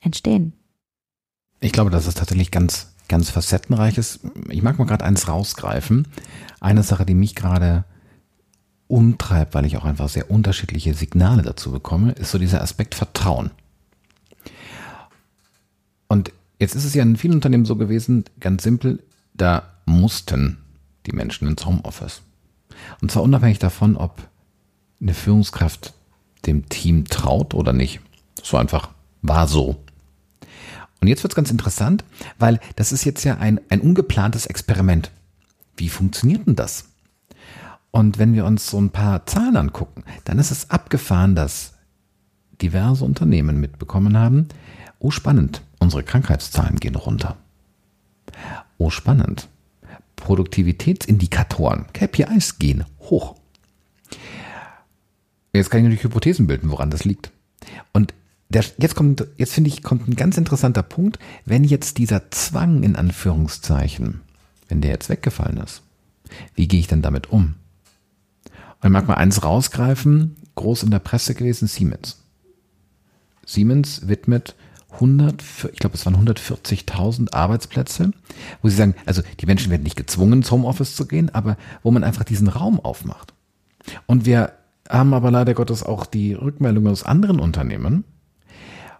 entstehen? 0.00 0.52
Ich 1.60 1.72
glaube, 1.72 1.90
dass 1.90 2.08
es 2.08 2.16
tatsächlich 2.16 2.50
ganz, 2.50 2.94
ganz 3.08 3.30
facettenreich 3.30 3.98
ist. 3.98 4.20
Ich 4.48 4.62
mag 4.62 4.78
mal 4.78 4.84
gerade 4.84 5.04
eins 5.04 5.28
rausgreifen. 5.28 6.08
Eine 6.60 6.82
Sache, 6.82 7.06
die 7.06 7.14
mich 7.14 7.36
gerade 7.36 7.84
umtreibt, 8.88 9.54
weil 9.54 9.64
ich 9.64 9.76
auch 9.76 9.84
einfach 9.84 10.08
sehr 10.08 10.30
unterschiedliche 10.30 10.94
Signale 10.94 11.42
dazu 11.42 11.70
bekomme, 11.70 12.12
ist 12.12 12.32
so 12.32 12.38
dieser 12.38 12.62
Aspekt 12.62 12.96
Vertrauen. 12.96 13.50
Und 16.08 16.32
jetzt 16.58 16.74
ist 16.74 16.84
es 16.84 16.94
ja 16.94 17.02
in 17.02 17.16
vielen 17.16 17.34
Unternehmen 17.34 17.64
so 17.64 17.76
gewesen, 17.76 18.24
ganz 18.40 18.62
simpel, 18.62 19.02
da 19.34 19.62
mussten 19.84 20.58
die 21.06 21.12
Menschen 21.12 21.48
ins 21.48 21.64
Homeoffice. 21.64 22.22
Und 23.00 23.10
zwar 23.10 23.22
unabhängig 23.22 23.58
davon, 23.58 23.96
ob 23.96 24.28
eine 25.00 25.14
Führungskraft 25.14 25.94
dem 26.46 26.68
Team 26.68 27.04
traut 27.06 27.54
oder 27.54 27.72
nicht. 27.72 28.00
So 28.42 28.56
einfach 28.56 28.90
war 29.22 29.46
so. 29.46 29.76
Und 31.00 31.08
jetzt 31.08 31.22
wird 31.22 31.32
es 31.32 31.36
ganz 31.36 31.50
interessant, 31.50 32.04
weil 32.38 32.60
das 32.76 32.92
ist 32.92 33.04
jetzt 33.04 33.24
ja 33.24 33.36
ein, 33.38 33.60
ein 33.68 33.80
ungeplantes 33.80 34.46
Experiment. 34.46 35.10
Wie 35.76 35.88
funktioniert 35.88 36.46
denn 36.46 36.56
das? 36.56 36.86
Und 37.90 38.18
wenn 38.18 38.34
wir 38.34 38.44
uns 38.44 38.68
so 38.68 38.80
ein 38.80 38.90
paar 38.90 39.26
Zahlen 39.26 39.56
angucken, 39.56 40.04
dann 40.24 40.38
ist 40.38 40.50
es 40.50 40.70
abgefahren, 40.70 41.34
dass 41.34 41.74
diverse 42.60 43.04
Unternehmen 43.04 43.60
mitbekommen 43.60 44.16
haben, 44.18 44.48
oh 44.98 45.10
spannend, 45.10 45.62
Unsere 45.78 46.02
Krankheitszahlen 46.02 46.76
gehen 46.76 46.96
runter. 46.96 47.36
Oh, 48.78 48.90
spannend. 48.90 49.48
Produktivitätsindikatoren, 50.16 51.86
KPIs 51.92 52.58
gehen 52.58 52.84
hoch. 53.00 53.36
Jetzt 55.52 55.70
kann 55.70 55.80
ich 55.80 55.84
natürlich 55.84 56.04
Hypothesen 56.04 56.46
bilden, 56.46 56.70
woran 56.70 56.90
das 56.90 57.04
liegt. 57.04 57.30
Und 57.92 58.14
der, 58.48 58.64
jetzt 58.78 58.94
kommt, 58.94 59.26
jetzt 59.36 59.52
finde 59.52 59.68
ich, 59.68 59.82
kommt 59.82 60.08
ein 60.08 60.16
ganz 60.16 60.36
interessanter 60.36 60.82
Punkt, 60.82 61.18
wenn 61.44 61.64
jetzt 61.64 61.98
dieser 61.98 62.30
Zwang 62.30 62.82
in 62.82 62.96
Anführungszeichen, 62.96 64.22
wenn 64.68 64.80
der 64.80 64.90
jetzt 64.90 65.08
weggefallen 65.08 65.58
ist, 65.58 65.82
wie 66.54 66.68
gehe 66.68 66.80
ich 66.80 66.88
denn 66.88 67.02
damit 67.02 67.30
um? 67.30 67.54
Und 68.80 68.84
ich 68.84 68.90
mag 68.90 69.08
mal 69.08 69.14
eins 69.14 69.42
rausgreifen, 69.42 70.36
groß 70.54 70.84
in 70.84 70.90
der 70.90 70.98
Presse 70.98 71.34
gewesen, 71.34 71.68
Siemens. 71.68 72.22
Siemens 73.44 74.08
widmet 74.08 74.54
100, 74.90 75.42
ich 75.72 75.78
glaube, 75.78 75.96
es 75.96 76.06
waren 76.06 76.16
140.000 76.16 77.32
Arbeitsplätze, 77.32 78.10
wo 78.62 78.68
sie 78.68 78.76
sagen, 78.76 78.94
also 79.04 79.22
die 79.40 79.46
Menschen 79.46 79.70
werden 79.70 79.82
nicht 79.82 79.96
gezwungen, 79.96 80.34
ins 80.34 80.50
Homeoffice 80.50 80.96
zu 80.96 81.06
gehen, 81.06 81.32
aber 81.34 81.56
wo 81.82 81.90
man 81.90 82.04
einfach 82.04 82.24
diesen 82.24 82.48
Raum 82.48 82.80
aufmacht. 82.80 83.34
Und 84.06 84.24
wir 84.24 84.52
haben 84.88 85.12
aber 85.12 85.30
leider 85.30 85.54
Gottes 85.54 85.82
auch 85.82 86.06
die 86.06 86.32
Rückmeldungen 86.32 86.90
aus 86.90 87.04
anderen 87.04 87.40
Unternehmen, 87.40 88.04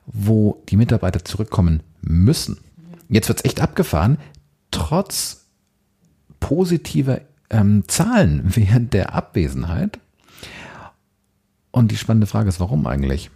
wo 0.07 0.62
die 0.68 0.77
Mitarbeiter 0.77 1.24
zurückkommen 1.24 1.83
müssen. 2.03 2.59
Jetzt 3.09 3.29
wird's 3.29 3.44
echt 3.44 3.61
abgefahren, 3.61 4.18
trotz 4.70 5.46
positive 6.40 7.22
ähm, 7.51 7.85
Zahlen 7.88 8.42
während 8.55 8.92
der 8.92 9.14
Abwesenheit. 9.14 9.98
Und 11.70 11.90
die 11.90 11.96
spannende 11.96 12.27
Frage 12.27 12.48
ist, 12.48 12.61
warum 12.61 12.87
eigentlich? 12.87 13.31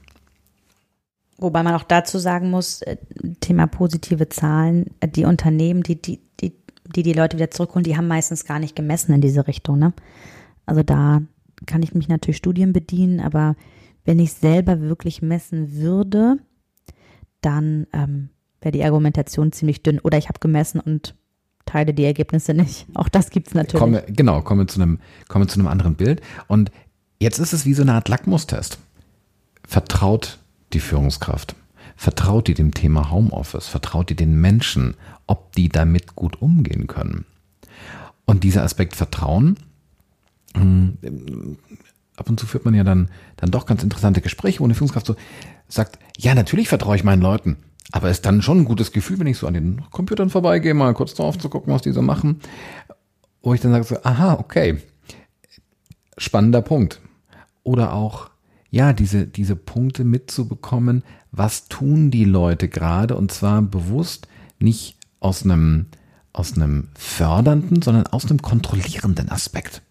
Wobei 1.43 1.63
man 1.63 1.75
auch 1.75 1.83
dazu 1.83 2.19
sagen 2.19 2.51
muss, 2.51 2.83
äh, 2.83 2.97
Thema 3.41 3.67
positive 3.67 4.29
Zahlen, 4.29 4.87
äh, 5.01 5.09
die 5.09 5.25
Unternehmen, 5.25 5.83
die 5.83 6.01
die, 6.01 6.21
die, 6.41 6.53
die, 6.95 7.03
die 7.03 7.13
Leute 7.13 7.37
wieder 7.37 7.51
zurückholen, 7.51 7.85
die 7.85 7.97
haben 7.97 8.09
meistens 8.09 8.45
gar 8.45 8.59
nicht 8.59 8.77
gemessen 8.77 9.13
in 9.13 9.21
diese 9.21 9.47
Richtung. 9.47 9.79
Ne? 9.79 9.93
Also 10.67 10.83
da 10.83 11.23
kann 11.67 11.83
ich 11.83 11.95
mich 11.95 12.09
natürlich 12.09 12.37
Studien 12.37 12.73
bedienen, 12.73 13.21
aber 13.21 13.57
wenn 14.05 14.19
ich 14.19 14.33
selber 14.33 14.81
wirklich 14.81 15.23
messen 15.23 15.75
würde, 15.75 16.39
dann 17.41 17.87
ähm, 17.93 18.31
wäre 18.61 18.73
die 18.73 18.85
Argumentation 18.85 19.53
ziemlich 19.53 19.83
dünn. 19.83 19.99
Oder 20.01 20.19
ich 20.19 20.29
habe 20.29 20.39
gemessen 20.41 20.81
und 20.81 21.15
teile 21.67 21.95
die 21.95 22.05
Ergebnisse 22.05 22.55
nicht. 22.55 22.87
Auch 22.95 23.09
das 23.09 23.31
gibt 23.31 23.49
es 23.49 23.55
natürlich. 23.55 23.81
Komme, 23.81 24.05
genau, 24.09 24.43
kommen 24.43 24.61
wir 24.61 24.69
zu 24.69 24.81
einem, 24.81 24.99
zu 25.29 25.59
einem 25.59 25.69
anderen 25.69 25.95
Bild. 25.95 26.21
Und 26.49 26.71
jetzt 27.19 27.39
ist 27.39 27.53
es 27.53 27.67
wie 27.67 27.75
so 27.75 27.83
eine 27.83 27.95
Art 27.95 28.09
Lackmustest. 28.09 28.79
Vertraut 29.67 30.39
die 30.75 30.81
Führungskraft? 30.81 31.55
Vertraut 31.97 32.49
die 32.49 32.55
dem 32.55 32.73
Thema 32.75 33.11
Homeoffice? 33.11 33.69
Vertraut 33.69 34.11
die 34.11 34.17
den 34.17 34.41
Menschen, 34.41 34.95
ob 35.27 35.53
die 35.53 35.69
damit 35.69 36.15
gut 36.15 36.41
umgehen 36.41 36.87
können? 36.87 37.27
Und 38.25 38.45
dieser 38.45 38.63
Aspekt 38.63 38.97
Vertrauen, 38.97 39.57
hm, 40.55 40.99
ab 42.17 42.29
und 42.29 42.39
zu 42.39 42.47
führt 42.47 42.65
man 42.65 42.75
ja 42.75 42.85
dann, 42.85 43.09
dann 43.37 43.51
doch 43.51 43.67
ganz 43.67 43.83
interessante 43.83 44.21
Gespräche, 44.21 44.61
wo 44.61 44.65
eine 44.65 44.75
Führungskraft 44.75 45.07
so 45.07 45.17
sagt, 45.69 45.99
ja, 46.19 46.35
natürlich 46.35 46.69
vertraue 46.69 46.97
ich 46.97 47.05
meinen 47.05 47.23
Leuten. 47.23 47.57
Aber 47.91 48.11
ist 48.11 48.25
dann 48.25 48.43
schon 48.43 48.61
ein 48.61 48.65
gutes 48.65 48.93
Gefühl, 48.93 49.19
wenn 49.19 49.27
ich 49.27 49.39
so 49.39 49.47
an 49.47 49.55
den 49.55 49.83
Computern 49.91 50.31
vorbeigehe, 50.31 50.75
mal 50.75 50.95
kurz 50.95 51.15
drauf 51.15 51.39
zu 51.39 51.49
gucken, 51.49 51.73
was 51.73 51.83
die 51.83 51.93
so 51.93 52.03
machen. 52.03 52.41
Wo 53.43 53.55
ich 53.55 53.61
dann 53.61 53.73
sage 53.73 53.85
so, 53.85 53.97
aha, 54.03 54.35
okay. 54.35 54.79
Spannender 56.17 56.63
Punkt. 56.63 57.01
Oder 57.65 57.93
auch, 57.93 58.31
ja, 58.73 58.95
diese, 58.95 59.27
diese 59.27 59.55
Punkte 59.55 60.03
mitzubekommen, 60.03 61.05
was 61.31 61.69
tun 61.69 62.11
die 62.11 62.25
Leute 62.25 62.69
gerade 62.69 63.17
und 63.17 63.31
zwar 63.31 63.61
bewusst 63.61 64.27
nicht 64.59 64.97
aus 65.21 65.45
einem, 65.45 65.87
aus 66.33 66.57
einem 66.57 66.89
fördernden, 66.95 67.83
sondern 67.83 68.07
aus 68.07 68.25
einem 68.25 68.41
kontrollierenden 68.41 69.29
Aspekt. 69.29 69.83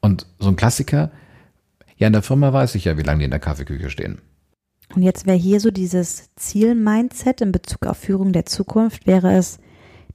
Und 0.00 0.26
so 0.38 0.48
ein 0.48 0.56
Klassiker, 0.56 1.10
ja, 1.96 2.06
in 2.06 2.12
der 2.12 2.22
Firma 2.22 2.52
weiß 2.52 2.74
ich 2.74 2.84
ja, 2.84 2.98
wie 2.98 3.02
lange 3.02 3.20
die 3.20 3.24
in 3.24 3.30
der 3.30 3.40
Kaffeeküche 3.40 3.88
stehen. 3.88 4.20
Und 4.94 5.02
jetzt 5.02 5.26
wäre 5.26 5.38
hier 5.38 5.58
so 5.58 5.70
dieses 5.70 6.28
Ziel-Mindset 6.36 7.40
in 7.40 7.52
Bezug 7.52 7.86
auf 7.86 7.96
Führung 7.96 8.32
der 8.32 8.44
Zukunft, 8.44 9.06
wäre 9.06 9.34
es, 9.34 9.58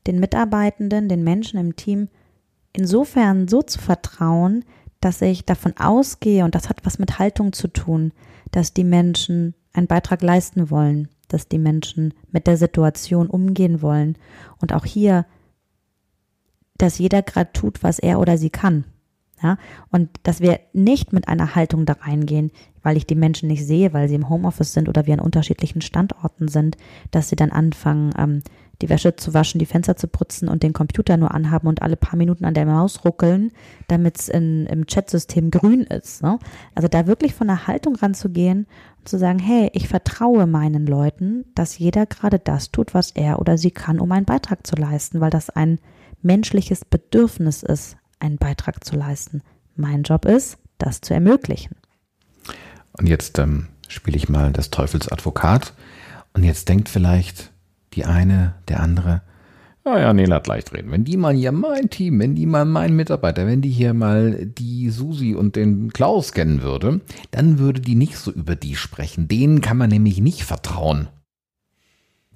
den 0.05 0.19
Mitarbeitenden, 0.19 1.09
den 1.09 1.23
Menschen 1.23 1.59
im 1.59 1.75
Team 1.75 2.07
insofern 2.71 3.47
so 3.47 3.63
zu 3.63 3.79
vertrauen, 3.79 4.63
dass 5.03 5.21
ich 5.21 5.45
davon 5.45 5.75
ausgehe, 5.77 6.45
und 6.45 6.55
das 6.55 6.69
hat 6.69 6.85
was 6.85 6.99
mit 6.99 7.19
Haltung 7.19 7.51
zu 7.51 7.67
tun, 7.67 8.13
dass 8.51 8.73
die 8.73 8.83
Menschen 8.83 9.53
einen 9.73 9.87
Beitrag 9.87 10.21
leisten 10.21 10.69
wollen, 10.69 11.09
dass 11.27 11.47
die 11.47 11.57
Menschen 11.57 12.13
mit 12.31 12.47
der 12.47 12.57
Situation 12.57 13.27
umgehen 13.27 13.81
wollen 13.81 14.17
und 14.61 14.71
auch 14.71 14.85
hier, 14.85 15.25
dass 16.77 16.99
jeder 16.99 17.21
gerade 17.21 17.51
tut, 17.51 17.83
was 17.83 17.99
er 17.99 18.19
oder 18.19 18.37
sie 18.37 18.49
kann. 18.49 18.85
Ja, 19.41 19.57
und 19.91 20.09
dass 20.23 20.39
wir 20.39 20.61
nicht 20.71 21.11
mit 21.11 21.27
einer 21.27 21.53
Haltung 21.53 21.85
da 21.85 21.93
reingehen, 21.99 22.51
weil 22.81 22.95
ich 22.95 23.05
die 23.05 23.15
Menschen 23.15 23.49
nicht 23.49 23.65
sehe, 23.65 23.91
weil 23.91 24.07
sie 24.07 24.15
im 24.15 24.29
Homeoffice 24.29 24.71
sind 24.71 24.87
oder 24.87 25.05
wir 25.05 25.15
an 25.15 25.19
unterschiedlichen 25.19 25.81
Standorten 25.81 26.47
sind, 26.47 26.77
dass 27.11 27.27
sie 27.27 27.35
dann 27.35 27.51
anfangen, 27.51 28.13
ähm, 28.17 28.41
die 28.81 28.89
Wäsche 28.89 29.15
zu 29.15 29.33
waschen, 29.33 29.59
die 29.59 29.65
Fenster 29.65 29.95
zu 29.95 30.07
putzen 30.07 30.49
und 30.49 30.63
den 30.63 30.73
Computer 30.73 31.15
nur 31.17 31.33
anhaben 31.33 31.67
und 31.67 31.81
alle 31.81 31.95
paar 31.95 32.17
Minuten 32.17 32.45
an 32.45 32.53
der 32.53 32.65
Maus 32.65 33.05
ruckeln, 33.05 33.51
damit 33.87 34.19
es 34.19 34.29
im 34.29 34.85
Chatsystem 34.87 35.51
grün 35.51 35.83
ist. 35.83 36.23
Ne? 36.23 36.39
Also 36.75 36.87
da 36.87 37.07
wirklich 37.07 37.33
von 37.33 37.47
der 37.47 37.67
Haltung 37.67 37.95
ranzugehen 37.95 38.67
und 38.99 39.07
zu 39.07 39.17
sagen, 39.17 39.39
hey, 39.39 39.69
ich 39.73 39.87
vertraue 39.87 40.47
meinen 40.47 40.85
Leuten, 40.85 41.45
dass 41.55 41.77
jeder 41.77 42.05
gerade 42.05 42.39
das 42.39 42.71
tut, 42.71 42.93
was 42.93 43.11
er 43.11 43.39
oder 43.39 43.57
sie 43.57 43.71
kann, 43.71 43.99
um 43.99 44.11
einen 44.11 44.25
Beitrag 44.25 44.65
zu 44.65 44.75
leisten, 44.75 45.21
weil 45.21 45.29
das 45.29 45.49
ein 45.49 45.79
menschliches 46.21 46.83
Bedürfnis 46.85 47.63
ist, 47.63 47.97
einen 48.19 48.37
Beitrag 48.37 48.83
zu 48.83 48.95
leisten. 48.95 49.41
Mein 49.75 50.03
Job 50.03 50.25
ist, 50.25 50.57
das 50.77 51.01
zu 51.01 51.13
ermöglichen. 51.13 51.75
Und 52.97 53.07
jetzt 53.07 53.39
ähm, 53.39 53.67
spiele 53.87 54.17
ich 54.17 54.29
mal 54.29 54.51
das 54.51 54.69
Teufelsadvokat. 54.69 55.73
Und 56.33 56.43
jetzt 56.43 56.69
denkt 56.69 56.89
vielleicht 56.89 57.52
die 57.93 58.05
eine, 58.05 58.55
der 58.67 58.81
andere, 58.81 59.21
ja, 59.85 59.99
ja, 59.99 60.13
Nela 60.13 60.37
hat 60.37 60.47
leicht 60.47 60.73
reden. 60.73 60.91
Wenn 60.91 61.03
die 61.03 61.17
mal 61.17 61.33
hier 61.33 61.51
mein 61.51 61.89
Team, 61.89 62.19
wenn 62.19 62.35
die 62.35 62.45
mal 62.45 62.63
meinen 62.63 62.95
Mitarbeiter, 62.95 63.45
wenn 63.45 63.61
die 63.61 63.69
hier 63.69 63.93
mal 63.93 64.45
die 64.45 64.89
Susi 64.89 65.35
und 65.35 65.57
den 65.57 65.91
Klaus 65.91 66.31
kennen 66.31 66.61
würde, 66.61 67.01
dann 67.31 67.59
würde 67.59 67.81
die 67.81 67.95
nicht 67.95 68.17
so 68.17 68.31
über 68.31 68.55
die 68.55 68.75
sprechen. 68.75 69.27
Denen 69.27 69.59
kann 69.59 69.77
man 69.77 69.89
nämlich 69.89 70.21
nicht 70.21 70.45
vertrauen. 70.45 71.09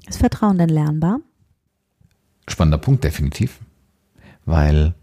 Ist 0.07 0.19
Vertrauen 0.19 0.57
denn 0.57 0.69
lernbar? 0.69 1.21
Spannender 2.49 2.77
Punkt, 2.77 3.03
definitiv. 3.03 3.59
Weil 4.45 4.93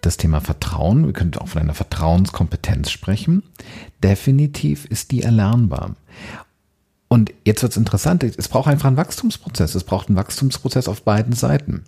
das 0.00 0.16
Thema 0.16 0.40
Vertrauen, 0.40 1.06
wir 1.06 1.12
können 1.12 1.34
auch 1.36 1.48
von 1.48 1.62
einer 1.62 1.74
Vertrauenskompetenz 1.74 2.90
sprechen, 2.90 3.44
definitiv 4.02 4.84
ist 4.86 5.12
die 5.12 5.22
erlernbar. 5.22 5.94
Und 7.12 7.30
jetzt 7.44 7.60
wird 7.60 7.72
es 7.72 7.76
interessant, 7.76 8.24
es 8.24 8.48
braucht 8.48 8.68
einfach 8.68 8.86
einen 8.86 8.96
Wachstumsprozess, 8.96 9.74
es 9.74 9.84
braucht 9.84 10.08
einen 10.08 10.16
Wachstumsprozess 10.16 10.88
auf 10.88 11.02
beiden 11.02 11.34
Seiten. 11.34 11.84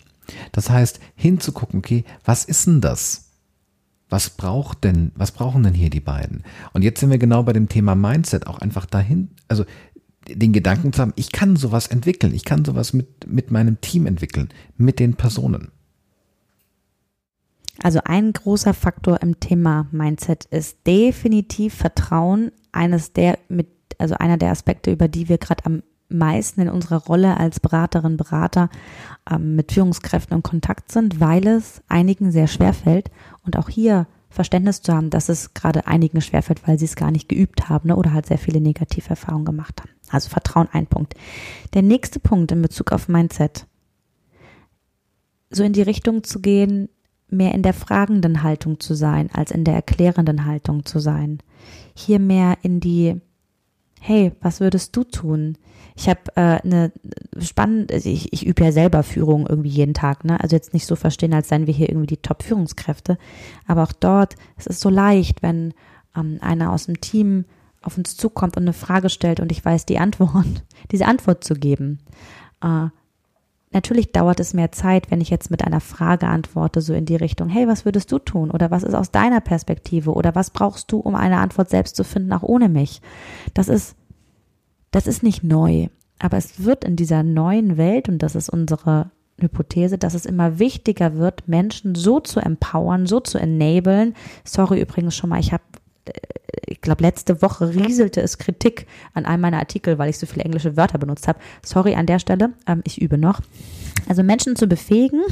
Das 0.53 0.69
heißt, 0.69 1.01
hinzugucken, 1.15 1.79
okay, 1.79 2.05
was 2.27 2.45
ist 2.45 2.67
denn 2.67 2.83
das? 2.83 3.31
Was 4.11 4.29
braucht 4.29 4.85
denn, 4.85 5.13
was 5.15 5.33
brauchen 5.33 5.63
denn 5.63 5.73
hier 5.73 5.89
die 5.89 6.01
beiden? 6.01 6.45
Und 6.75 6.83
jetzt 6.83 7.01
sind 7.01 7.09
wir 7.09 7.17
genau 7.17 7.43
bei 7.43 7.55
dem 7.55 7.71
Thema 7.71 7.95
Mindset, 7.95 8.47
auch 8.47 8.59
einfach 8.59 8.85
dahin, 8.85 9.31
also 9.49 9.65
den 10.29 10.53
Gedanken 10.53 10.93
zu 10.93 11.01
haben, 11.01 11.15
ich 11.17 11.33
kann 11.33 11.57
sowas 11.57 11.87
entwickeln, 11.87 12.35
ich 12.35 12.45
kann 12.45 12.63
sowas 12.67 12.93
mit, 12.93 13.27
mit 13.27 13.51
meinem 13.51 13.81
Team 13.81 14.05
entwickeln, 14.05 14.51
mit 14.77 14.99
den 14.99 15.15
Personen. 15.15 15.71
Also 17.83 18.01
ein 18.05 18.35
großer 18.35 18.75
Faktor 18.75 19.23
im 19.23 19.41
Thema 19.41 19.87
Mindset 19.91 20.45
ist 20.51 20.87
definitiv 20.87 21.73
Vertrauen, 21.73 22.53
eines 22.73 23.15
der 23.15 23.39
mit 23.49 23.69
also 23.99 24.15
einer 24.15 24.37
der 24.37 24.51
Aspekte, 24.51 24.91
über 24.91 25.09
die 25.09 25.29
wir 25.29 25.39
gerade 25.39 25.65
am 25.67 25.83
meisten 26.09 26.61
in 26.61 26.69
unserer 26.69 27.05
Rolle 27.05 27.37
als 27.37 27.61
Beraterin, 27.61 28.17
Berater 28.17 28.69
ähm, 29.31 29.57
mit 29.57 29.73
Führungskräften 29.73 30.37
in 30.37 30.43
Kontakt 30.43 30.93
sind, 30.93 31.21
weil 31.21 31.47
es 31.47 31.83
einigen 31.89 32.31
sehr 32.31 32.47
schwer 32.47 32.73
fällt 32.73 33.11
und 33.43 33.57
auch 33.57 33.69
hier 33.69 34.07
Verständnis 34.35 34.83
zu 34.83 34.93
haben, 34.93 35.11
dass 35.11 35.29
es 35.29 35.55
gerade 35.55 35.87
einigen 35.87 36.21
schwerfällt, 36.21 36.67
weil 36.67 36.79
sie 36.79 36.87
es 36.87 36.97
gar 36.97 37.13
nicht 37.13 37.29
geübt 37.29 37.69
haben 37.69 37.89
ne, 37.89 37.97
oder 37.97 38.13
halt 38.13 38.27
sehr 38.27 38.39
viele 38.39 38.61
negative 38.61 39.11
Erfahrungen 39.11 39.45
gemacht 39.45 39.81
haben. 39.81 39.91
Also 40.11 40.29
Vertrauen 40.29 40.69
ein 40.73 40.87
Punkt. 40.87 41.15
Der 41.73 41.83
nächste 41.83 42.19
Punkt 42.19 42.51
in 42.51 42.61
Bezug 42.61 42.93
auf 42.93 43.09
Mindset, 43.09 43.67
so 45.51 45.63
in 45.63 45.73
die 45.73 45.83
Richtung 45.83 46.25
zu 46.25 46.41
gehen, 46.41 46.89
mehr 47.29 47.55
in 47.55 47.63
der 47.63 47.75
fragenden 47.75 48.43
Haltung 48.43 48.81
zu 48.81 48.95
sein, 48.95 49.31
als 49.33 49.51
in 49.51 49.65
der 49.65 49.75
erklärenden 49.75 50.45
Haltung 50.45 50.85
zu 50.85 50.99
sein. 50.99 51.39
Hier 51.95 52.19
mehr 52.19 52.59
in 52.63 52.81
die, 52.81 53.21
hey, 54.07 54.33
was 54.43 54.61
würdest 54.61 54.95
du 54.95 55.03
tun? 55.03 55.57
Ich 55.97 56.11
habe 56.11 56.21
äh, 56.37 56.61
eine 56.63 56.93
spannende, 57.41 57.95
also 57.95 58.11
ich, 58.11 58.35
ich 58.35 58.45
übe 58.45 58.63
ja 58.63 58.71
selber 58.71 59.03
Führung 59.03 59.47
irgendwie 59.47 59.71
jeden 59.71 59.95
Tag, 59.95 60.27
ne? 60.27 60.39
Also 60.41 60.57
jetzt 60.57 60.75
nicht 60.75 60.85
so 60.85 60.95
verstehen, 60.95 61.33
als 61.33 61.49
seien 61.49 61.67
wir 61.67 61.73
hier 61.73 61.89
irgendwie 61.89 62.09
die 62.09 62.19
Top-Führungskräfte. 62.19 63.17
Aber 63.67 63.83
auch 63.83 63.93
dort, 63.93 64.35
es 64.59 64.67
ist 64.67 64.81
so 64.81 64.91
leicht, 64.91 65.43
wenn 65.43 65.73
ähm, 66.15 66.37
einer 66.43 66.71
aus 66.71 66.85
dem 66.85 67.01
Team 67.01 67.47
auf 67.81 67.97
uns 67.97 68.15
zukommt 68.19 68.59
und 68.59 68.65
eine 68.65 68.75
Frage 68.75 69.09
stellt 69.09 69.41
und 69.41 69.51
ich 69.51 69.65
weiß 69.65 69.87
die 69.87 69.99
Antwort, 69.99 70.65
diese 70.93 71.07
Antwort 71.07 71.43
zu 71.43 71.55
geben. 71.55 72.01
Äh, 72.63 72.89
Natürlich 73.75 74.13
dauert 74.13 74.39
es 74.39 74.55
mehr 74.55 74.71
Zeit, 74.71 75.11
wenn 75.11 75.21
ich 75.21 75.31
jetzt 75.31 75.51
mit 75.51 75.65
einer 75.65 75.81
Frage 75.81 76.29
antworte, 76.29 76.81
so 76.81 76.95
in 76.95 77.07
die 77.07 77.17
Richtung, 77.17 77.49
hey, 77.49 77.67
was 77.67 77.85
würdest 77.85 78.11
du 78.13 78.21
tun? 78.21 78.53
Oder 78.53 78.71
was 78.71 78.85
ist 78.85 78.95
aus 78.95 79.11
deiner 79.11 79.41
Perspektive? 79.41 80.13
Oder 80.13 80.37
was 80.37 80.51
brauchst 80.51 80.93
du, 80.93 81.01
um 81.01 81.17
eine 81.17 81.39
Antwort 81.39 81.71
selbst 81.71 81.97
zu 81.97 82.05
finden, 82.05 82.33
auch 82.33 82.45
ohne 82.45 82.69
mich? 82.69 83.03
Das 83.53 83.69
ist, 83.69 83.97
das 84.93 85.09
ist 85.09 85.25
nicht 85.25 85.43
neu. 85.43 85.89
Aber 86.21 86.37
es 86.37 86.63
wird 86.63 86.85
in 86.85 86.95
dieser 86.95 87.25
neuen 87.25 87.77
Welt, 87.77 88.09
und 88.09 88.23
das 88.23 88.37
ist 88.37 88.49
unsere 88.49 89.11
Hypothese, 89.41 89.99
dass 89.99 90.15
es 90.15 90.25
immer 90.25 90.61
wichtiger 90.61 91.17
wird, 91.17 91.49
Menschen 91.49 91.97
so 91.97 92.21
zu 92.21 92.39
empowern, 92.39 93.07
so 93.07 93.19
zu 93.19 93.39
enablen. 93.39 94.15
Sorry 94.45 94.81
übrigens 94.81 95.17
schon 95.17 95.31
mal, 95.31 95.41
ich 95.41 95.53
habe 95.53 95.65
ich 96.67 96.81
glaube, 96.81 97.03
letzte 97.03 97.43
Woche 97.43 97.75
rieselte 97.75 98.21
es 98.21 98.39
Kritik 98.39 98.87
an 99.13 99.25
einem 99.27 99.43
meiner 99.43 99.59
Artikel, 99.59 99.99
weil 99.99 100.11
ich 100.11 100.19
so 100.19 100.27
viele 100.27 100.45
englische 100.45 100.77
Wörter 100.77 100.99
benutzt 100.99 101.29
habe. 101.29 101.39
Sorry 101.63 101.95
an 101.95 102.07
der 102.07 102.19
Stelle, 102.19 102.53
ähm, 102.67 102.83
ich 102.85 103.01
übe 103.01 103.19
noch. 103.19 103.41
Also 104.09 104.23
Menschen 104.23 104.55
zu 104.57 104.67
befähigen, 104.67 105.23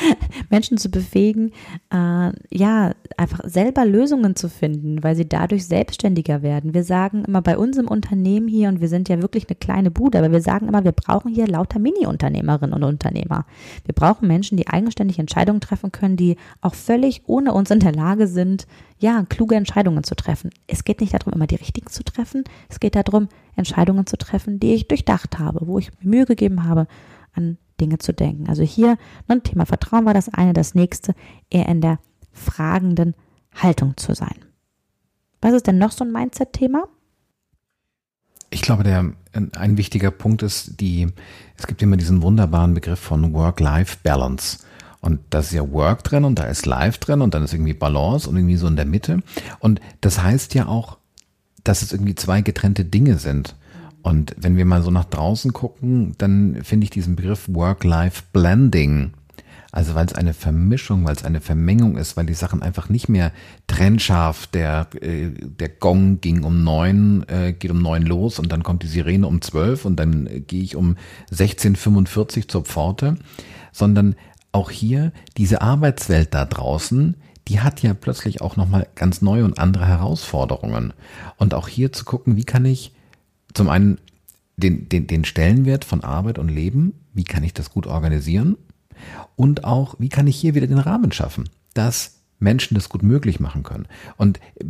Menschen 0.50 0.76
zu 0.76 0.90
befähigen, 0.90 1.52
äh, 1.90 2.30
ja, 2.50 2.92
einfach 3.16 3.40
selber 3.44 3.84
Lösungen 3.84 4.36
zu 4.36 4.48
finden, 4.48 5.02
weil 5.02 5.16
sie 5.16 5.28
dadurch 5.28 5.66
selbstständiger 5.66 6.42
werden. 6.42 6.74
Wir 6.74 6.84
sagen 6.84 7.24
immer 7.24 7.42
bei 7.42 7.56
uns 7.56 7.78
im 7.78 7.88
Unternehmen 7.88 8.48
hier, 8.48 8.68
und 8.68 8.80
wir 8.80 8.88
sind 8.88 9.08
ja 9.08 9.22
wirklich 9.22 9.48
eine 9.48 9.56
kleine 9.56 9.90
Bude, 9.90 10.18
aber 10.18 10.30
wir 10.30 10.42
sagen 10.42 10.68
immer, 10.68 10.84
wir 10.84 10.92
brauchen 10.92 11.32
hier 11.32 11.46
lauter 11.46 11.78
Mini-Unternehmerinnen 11.78 12.74
und 12.74 12.84
Unternehmer. 12.84 13.46
Wir 13.84 13.94
brauchen 13.94 14.28
Menschen, 14.28 14.56
die 14.56 14.68
eigenständig 14.68 15.18
Entscheidungen 15.18 15.60
treffen 15.60 15.90
können, 15.90 16.16
die 16.16 16.36
auch 16.60 16.74
völlig 16.74 17.22
ohne 17.26 17.52
uns 17.54 17.70
in 17.70 17.80
der 17.80 17.92
Lage 17.92 18.26
sind, 18.26 18.66
ja, 18.98 19.24
kluge 19.28 19.54
Entscheidungen 19.54 20.04
zu 20.04 20.14
treffen. 20.16 20.50
Es 20.66 20.84
geht 20.84 21.00
nicht 21.00 21.14
darum, 21.14 21.32
immer 21.32 21.46
die 21.46 21.54
richtigen 21.54 21.86
zu 21.88 22.02
treffen. 22.02 22.44
Es 22.68 22.80
geht 22.80 22.96
darum, 22.96 23.28
Entscheidungen 23.56 24.06
zu 24.06 24.16
treffen, 24.16 24.60
die 24.60 24.74
ich 24.74 24.88
durchdacht 24.88 25.38
habe, 25.38 25.66
wo 25.66 25.78
ich 25.78 25.90
mir 26.00 26.10
Mühe 26.10 26.26
gegeben 26.26 26.64
habe, 26.64 26.86
an 27.38 27.58
Dinge 27.80 27.98
zu 27.98 28.12
denken. 28.12 28.48
Also 28.48 28.62
hier, 28.62 28.98
ne, 29.28 29.40
Thema 29.42 29.64
Vertrauen 29.64 30.04
war 30.04 30.14
das 30.14 30.28
eine, 30.28 30.52
das 30.52 30.74
nächste, 30.74 31.14
eher 31.48 31.68
in 31.68 31.80
der 31.80 31.98
fragenden 32.32 33.14
Haltung 33.54 33.96
zu 33.96 34.14
sein. 34.14 34.44
Was 35.40 35.54
ist 35.54 35.66
denn 35.66 35.78
noch 35.78 35.92
so 35.92 36.04
ein 36.04 36.12
Mindset-Thema? 36.12 36.84
Ich 38.50 38.62
glaube, 38.62 38.82
der 38.82 39.12
ein 39.56 39.76
wichtiger 39.76 40.10
Punkt 40.10 40.42
ist 40.42 40.80
die, 40.80 41.06
es 41.56 41.66
gibt 41.66 41.82
immer 41.82 41.96
diesen 41.96 42.22
wunderbaren 42.22 42.74
Begriff 42.74 42.98
von 42.98 43.32
Work-Life-Balance. 43.32 44.58
Und 45.00 45.20
da 45.30 45.40
ist 45.40 45.52
ja 45.52 45.70
Work 45.70 46.02
drin 46.02 46.24
und 46.24 46.38
da 46.38 46.44
ist 46.44 46.66
Life 46.66 46.98
drin 46.98 47.20
und 47.20 47.34
dann 47.34 47.44
ist 47.44 47.52
irgendwie 47.52 47.74
Balance 47.74 48.28
und 48.28 48.36
irgendwie 48.36 48.56
so 48.56 48.66
in 48.66 48.74
der 48.74 48.84
Mitte. 48.84 49.22
Und 49.60 49.80
das 50.00 50.22
heißt 50.22 50.54
ja 50.54 50.66
auch, 50.66 50.98
dass 51.62 51.82
es 51.82 51.92
irgendwie 51.92 52.16
zwei 52.16 52.40
getrennte 52.40 52.84
Dinge 52.84 53.18
sind. 53.18 53.54
Und 54.08 54.34
wenn 54.38 54.56
wir 54.56 54.64
mal 54.64 54.82
so 54.82 54.90
nach 54.90 55.04
draußen 55.04 55.52
gucken, 55.52 56.14
dann 56.16 56.60
finde 56.62 56.84
ich 56.84 56.90
diesen 56.90 57.14
Begriff 57.14 57.46
Work-Life-Blending. 57.46 59.12
Also 59.70 59.94
weil 59.94 60.06
es 60.06 60.14
eine 60.14 60.32
Vermischung, 60.32 61.04
weil 61.04 61.14
es 61.14 61.26
eine 61.26 61.42
Vermengung 61.42 61.98
ist, 61.98 62.16
weil 62.16 62.24
die 62.24 62.32
Sachen 62.32 62.62
einfach 62.62 62.88
nicht 62.88 63.10
mehr 63.10 63.32
trennscharf, 63.66 64.46
der, 64.46 64.88
äh, 65.02 65.28
der 65.28 65.68
Gong 65.68 66.22
ging 66.22 66.42
um 66.42 66.64
neun, 66.64 67.26
äh, 67.28 67.52
geht 67.52 67.70
um 67.70 67.82
neun 67.82 68.00
los 68.00 68.38
und 68.38 68.50
dann 68.50 68.62
kommt 68.62 68.82
die 68.82 68.86
Sirene 68.86 69.26
um 69.26 69.42
zwölf 69.42 69.84
und 69.84 69.96
dann 69.96 70.26
äh, 70.26 70.40
gehe 70.40 70.62
ich 70.62 70.74
um 70.74 70.96
16.45 71.30 72.48
zur 72.48 72.64
Pforte, 72.64 73.18
sondern 73.72 74.16
auch 74.52 74.70
hier 74.70 75.12
diese 75.36 75.60
Arbeitswelt 75.60 76.32
da 76.32 76.46
draußen, 76.46 77.14
die 77.46 77.60
hat 77.60 77.82
ja 77.82 77.92
plötzlich 77.92 78.40
auch 78.40 78.56
nochmal 78.56 78.86
ganz 78.94 79.20
neue 79.20 79.44
und 79.44 79.58
andere 79.58 79.86
Herausforderungen. 79.86 80.94
Und 81.36 81.52
auch 81.52 81.68
hier 81.68 81.92
zu 81.92 82.06
gucken, 82.06 82.36
wie 82.36 82.44
kann 82.44 82.64
ich 82.64 82.92
zum 83.58 83.68
einen 83.68 83.98
den, 84.56 84.88
den, 84.88 85.06
den 85.06 85.24
Stellenwert 85.24 85.84
von 85.84 86.02
Arbeit 86.02 86.38
und 86.38 86.48
Leben, 86.48 86.94
wie 87.12 87.24
kann 87.24 87.44
ich 87.44 87.54
das 87.54 87.70
gut 87.70 87.86
organisieren? 87.86 88.56
Und 89.36 89.64
auch, 89.64 89.94
wie 89.98 90.08
kann 90.08 90.26
ich 90.26 90.36
hier 90.36 90.54
wieder 90.54 90.66
den 90.66 90.78
Rahmen 90.78 91.12
schaffen, 91.12 91.48
dass 91.74 92.14
Menschen 92.40 92.76
das 92.76 92.88
gut 92.88 93.02
möglich 93.02 93.40
machen 93.40 93.64
können. 93.64 93.86
Und 94.16 94.38
äh, 94.56 94.64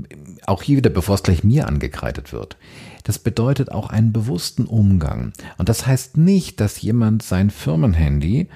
auch 0.46 0.62
hier 0.62 0.78
wieder, 0.78 0.90
bevor 0.90 1.14
es 1.14 1.22
gleich 1.22 1.44
mir 1.44 1.68
angekreidet 1.68 2.32
wird, 2.32 2.56
das 3.04 3.18
bedeutet 3.18 3.70
auch 3.70 3.90
einen 3.90 4.12
bewussten 4.12 4.64
Umgang. 4.64 5.32
Und 5.58 5.68
das 5.68 5.86
heißt 5.86 6.16
nicht, 6.16 6.60
dass 6.60 6.80
jemand 6.80 7.22
sein 7.22 7.50
Firmenhandy 7.50 8.48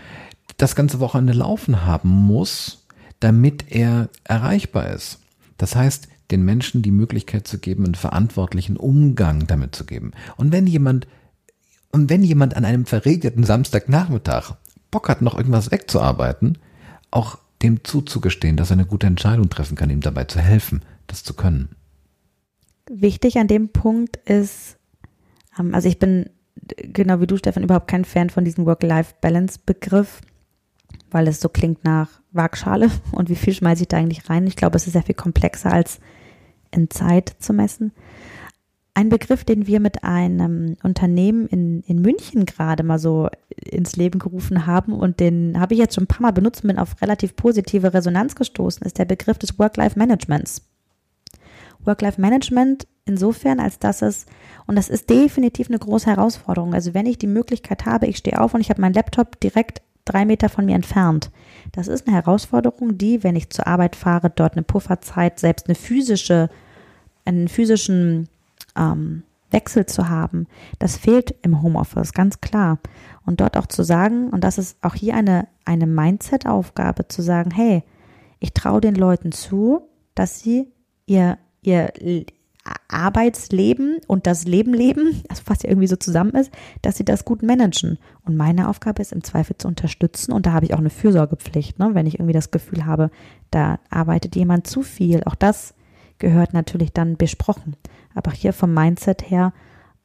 das 0.57 0.75
ganze 0.75 1.01
Wochenende 1.01 1.35
laufen 1.35 1.85
haben 1.85 2.09
muss, 2.09 2.87
damit 3.21 3.71
er 3.71 4.09
erreichbar 4.25 4.91
ist. 4.91 5.19
Das 5.59 5.77
heißt, 5.77 6.09
den 6.33 6.45
Menschen 6.45 6.83
die 6.83 6.91
Möglichkeit 6.91 7.47
zu 7.47 7.59
geben, 7.59 7.85
einen 7.85 7.95
verantwortlichen 7.95 8.77
Umgang 8.77 9.47
damit 9.47 9.77
zu 9.77 9.85
geben. 9.85 10.13
Und 10.37 10.51
wenn 10.51 10.67
jemand, 10.67 11.07
und 11.93 12.11
wenn 12.11 12.25
jemand 12.25 12.57
an 12.57 12.65
einem 12.65 12.87
verregneten 12.87 13.45
Samstagnachmittag 13.45 14.55
Bock 14.91 15.09
hat, 15.09 15.23
noch 15.23 15.37
irgendwas 15.37 15.71
wegzuarbeiten, 15.71 16.59
auch 17.11 17.39
dem 17.63 17.85
zuzugestehen, 17.85 18.57
dass 18.57 18.71
er 18.71 18.75
eine 18.75 18.87
gute 18.87 19.07
Entscheidung 19.07 19.49
treffen 19.49 19.77
kann, 19.77 19.91
ihm 19.91 20.01
dabei 20.01 20.25
zu 20.25 20.41
helfen, 20.41 20.83
das 21.07 21.23
zu 21.23 21.35
können. 21.35 21.71
Wichtig 22.91 23.39
an 23.39 23.47
dem 23.47 23.69
Punkt 23.69 24.17
ist, 24.29 24.77
ähm, 25.59 25.75
also 25.75 25.89
ich 25.89 25.99
bin 25.99 26.31
genau 26.77 27.21
wie 27.21 27.27
du, 27.27 27.37
Stefan, 27.37 27.63
überhaupt 27.63 27.89
kein 27.89 28.05
Fan 28.05 28.31
von 28.31 28.45
diesem 28.45 28.67
Work-Life-Balance-Begriff, 28.67 30.21
weil 31.11 31.29
es 31.29 31.41
so 31.41 31.49
klingt 31.49 31.85
nach 31.85 32.09
Waagschale 32.33 32.91
und 33.13 33.29
wie 33.29 33.37
viel 33.37 33.55
schmeiße 33.55 33.83
ich 33.83 33.89
da 33.89 33.97
eigentlich 33.97 34.29
rein. 34.29 34.47
Ich 34.47 34.57
glaube, 34.57 34.77
es 34.77 34.87
ist 34.87 34.93
sehr 34.93 35.03
viel 35.03 35.15
komplexer 35.15 35.73
als 35.73 36.01
in 36.73 36.91
Zeit 36.91 37.35
zu 37.39 37.53
messen. 37.53 37.93
Ein 38.95 39.09
Begriff, 39.09 39.45
den 39.45 39.67
wir 39.67 39.81
mit 39.81 40.05
einem 40.05 40.77
Unternehmen 40.83 41.47
in, 41.47 41.81
in 41.87 42.03
München 42.03 42.45
gerade 42.45 42.83
mal 42.83 42.99
so 42.99 43.31
ins 43.57 43.97
Leben 43.97 44.19
gerufen 44.19 44.67
haben 44.67 44.93
und 44.93 45.19
den 45.19 45.59
habe 45.59 45.73
ich 45.73 45.81
jetzt 45.81 45.95
schon 45.95 46.05
ein 46.05 46.09
paar 46.09 46.23
Mal 46.23 46.33
benutzt 46.33 46.63
und 46.63 46.69
bin 46.69 46.79
auf 46.79 47.01
relativ 47.01 47.35
positive 47.35 47.95
Resonanz 47.95 48.35
gestoßen, 48.35 48.85
ist 48.85 48.99
der 48.99 49.07
Begriff 49.07 49.39
des 49.39 49.59
Work-Life-Managements. 49.59 50.63
Work-Life-Management 51.85 52.87
insofern, 53.07 53.61
als 53.61 53.79
dass 53.79 54.03
es, 54.03 54.27
und 54.67 54.77
das 54.77 54.91
ist 54.91 55.09
definitiv 55.09 55.69
eine 55.69 55.79
große 55.79 56.07
Herausforderung, 56.07 56.75
also 56.75 56.93
wenn 56.93 57.07
ich 57.07 57.19
die 57.19 57.27
Möglichkeit 57.27 57.87
habe, 57.87 58.07
ich 58.07 58.19
stehe 58.19 58.41
auf 58.41 58.53
und 58.53 58.61
ich 58.61 58.71
habe 58.71 58.81
meinen 58.81 58.95
Laptop 58.95 59.41
direkt 59.41 59.83
drei 60.05 60.25
Meter 60.25 60.49
von 60.49 60.67
mir 60.67 60.75
entfernt. 60.75 61.31
Das 61.73 61.89
ist 61.89 62.07
eine 62.07 62.17
Herausforderung, 62.17 62.99
die, 62.99 63.23
wenn 63.23 63.37
ich 63.37 63.51
zur 63.51 63.67
Arbeit 63.67 63.97
fahre, 63.97 64.31
dort 64.31 64.55
eine 64.55 64.63
Pufferzeit, 64.63 65.39
selbst 65.39 65.67
eine 65.67 65.75
physische, 65.75 66.51
einen 67.25 67.49
physischen 67.49 68.29
ähm, 68.77 69.23
Wechsel 69.51 69.87
zu 69.87 70.09
haben, 70.09 70.47
das 70.79 70.97
fehlt 70.97 71.35
im 71.43 71.63
Homeoffice, 71.63 72.13
ganz 72.13 72.41
klar. 72.41 72.79
Und 73.25 73.41
dort 73.41 73.57
auch 73.57 73.67
zu 73.67 73.83
sagen, 73.83 74.31
und 74.31 74.43
das 74.45 74.59
ist 74.59 74.79
auch 74.83 74.95
hier 74.95 75.15
eine, 75.15 75.47
eine 75.65 75.87
Mindset-Aufgabe, 75.87 77.09
zu 77.09 77.23
sagen, 77.23 77.51
hey, 77.51 77.85
ich 78.41 78.53
traue 78.53 78.81
den 78.81 78.95
Leuten 78.95 79.31
zu, 79.31 79.83
dass 80.15 80.41
sie 80.41 80.73
ihr, 81.07 81.39
ihr 81.61 81.93
Arbeitsleben 82.89 83.99
und 84.07 84.27
das 84.27 84.45
Leben 84.45 84.73
leben, 84.75 85.23
also 85.29 85.43
was 85.47 85.63
ja 85.63 85.71
irgendwie 85.71 85.89
so 85.89 85.97
zusammen 85.97 86.33
ist, 86.33 86.53
dass 86.83 86.97
sie 86.97 87.05
das 87.05 87.25
gut 87.25 87.43
managen. 87.43 87.99
Und 88.25 88.37
meine 88.37 88.69
Aufgabe 88.69 89.03
ist 89.03 89.13
im 89.13 89.25
Zweifel 89.25 89.57
zu 89.57 89.69
unterstützen 89.69 90.33
und 90.33 90.47
da 90.47 90.53
habe 90.53 90.67
ich 90.67 90.75
auch 90.75 90.79
eine 90.79 90.91
Fürsorgepflicht, 90.91 91.79
ne? 91.79 91.91
wenn 91.95 92.07
ich 92.07 92.15
irgendwie 92.15 92.33
das 92.33 92.51
Gefühl 92.51 92.87
habe, 92.87 93.11
da 93.51 93.79
arbeitet 93.91 94.37
jemand 94.37 94.67
zu 94.67 94.83
viel. 94.83 95.23
Auch 95.25 95.35
das 95.35 95.75
gehört 96.19 96.55
natürlich 96.55 96.93
dann 96.93 97.17
besprochen. 97.17 97.77
Aber 98.15 98.31
hier 98.31 98.53
vom 98.53 98.73
Mindset 98.73 99.29
her 99.31 99.53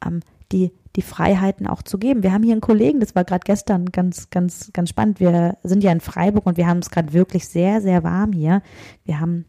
ähm, 0.06 0.22
die, 0.52 0.72
die 0.96 1.02
Freiheiten 1.02 1.68
auch 1.68 1.84
zu 1.84 1.98
geben. 1.98 2.24
Wir 2.24 2.32
haben 2.32 2.44
hier 2.44 2.54
einen 2.54 2.62
Kollegen, 2.62 3.00
das 3.00 3.16
war 3.16 3.24
gerade 3.24 3.44
gestern 3.46 3.92
ganz, 3.92 4.30
ganz, 4.30 4.72
ganz 4.74 4.90
spannend. 4.90 5.20
Wir 5.20 5.58
sind 5.64 5.84
ja 5.84 5.92
in 5.92 6.00
Freiburg 6.00 6.46
und 6.46 6.58
wir 6.58 6.68
haben 6.68 6.80
es 6.80 6.90
gerade 6.90 7.14
wirklich 7.14 7.48
sehr, 7.48 7.82
sehr 7.82 8.04
warm 8.04 8.32
hier. 8.32 8.62
Wir 9.04 9.20
haben 9.20 9.46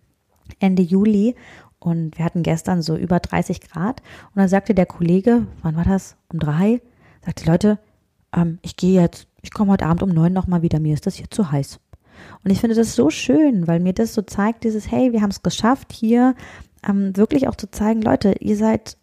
Ende 0.61 0.83
Juli 0.83 1.37
und 1.81 2.19
wir 2.19 2.25
hatten 2.25 2.43
gestern 2.43 2.83
so 2.83 2.97
über 2.97 3.21
30 3.21 3.61
Grad. 3.61 4.01
Und 4.35 4.37
dann 4.37 4.49
sagte 4.49 4.75
der 4.75 4.87
Kollege, 4.87 5.47
wann 5.63 5.77
war 5.77 5.85
das? 5.85 6.17
Um 6.33 6.41
drei? 6.41 6.81
Sagte, 7.25 7.47
Leute, 7.47 7.79
ähm, 8.35 8.59
ich 8.63 8.77
gehe 8.77 9.01
jetzt, 9.01 9.29
ich 9.43 9.53
komme 9.53 9.73
heute 9.73 9.87
Abend 9.87 10.03
um 10.03 10.11
neun 10.11 10.33
nochmal 10.33 10.63
wieder, 10.63 10.81
mir 10.81 10.95
ist 10.95 11.07
das 11.07 11.15
hier 11.15 11.31
zu 11.31 11.51
heiß. 11.51 11.79
Und 12.45 12.51
ich 12.51 12.61
finde 12.61 12.75
das 12.75 12.95
so 12.95 13.11
schön, 13.11 13.67
weil 13.67 13.81
mir 13.81 13.93
das 13.93 14.15
so 14.15 14.23
zeigt, 14.23 14.65
dieses, 14.65 14.91
hey, 14.91 15.13
wir 15.13 15.23
haben 15.23 15.31
es 15.31 15.43
geschafft, 15.43 15.93
hier 15.93 16.35
ähm, 16.87 17.17
wirklich 17.17 17.49
auch 17.49 17.55
zu 17.55 17.71
zeigen, 17.71 18.03
Leute, 18.03 18.35
ihr 18.41 18.57
seid, 18.57 18.97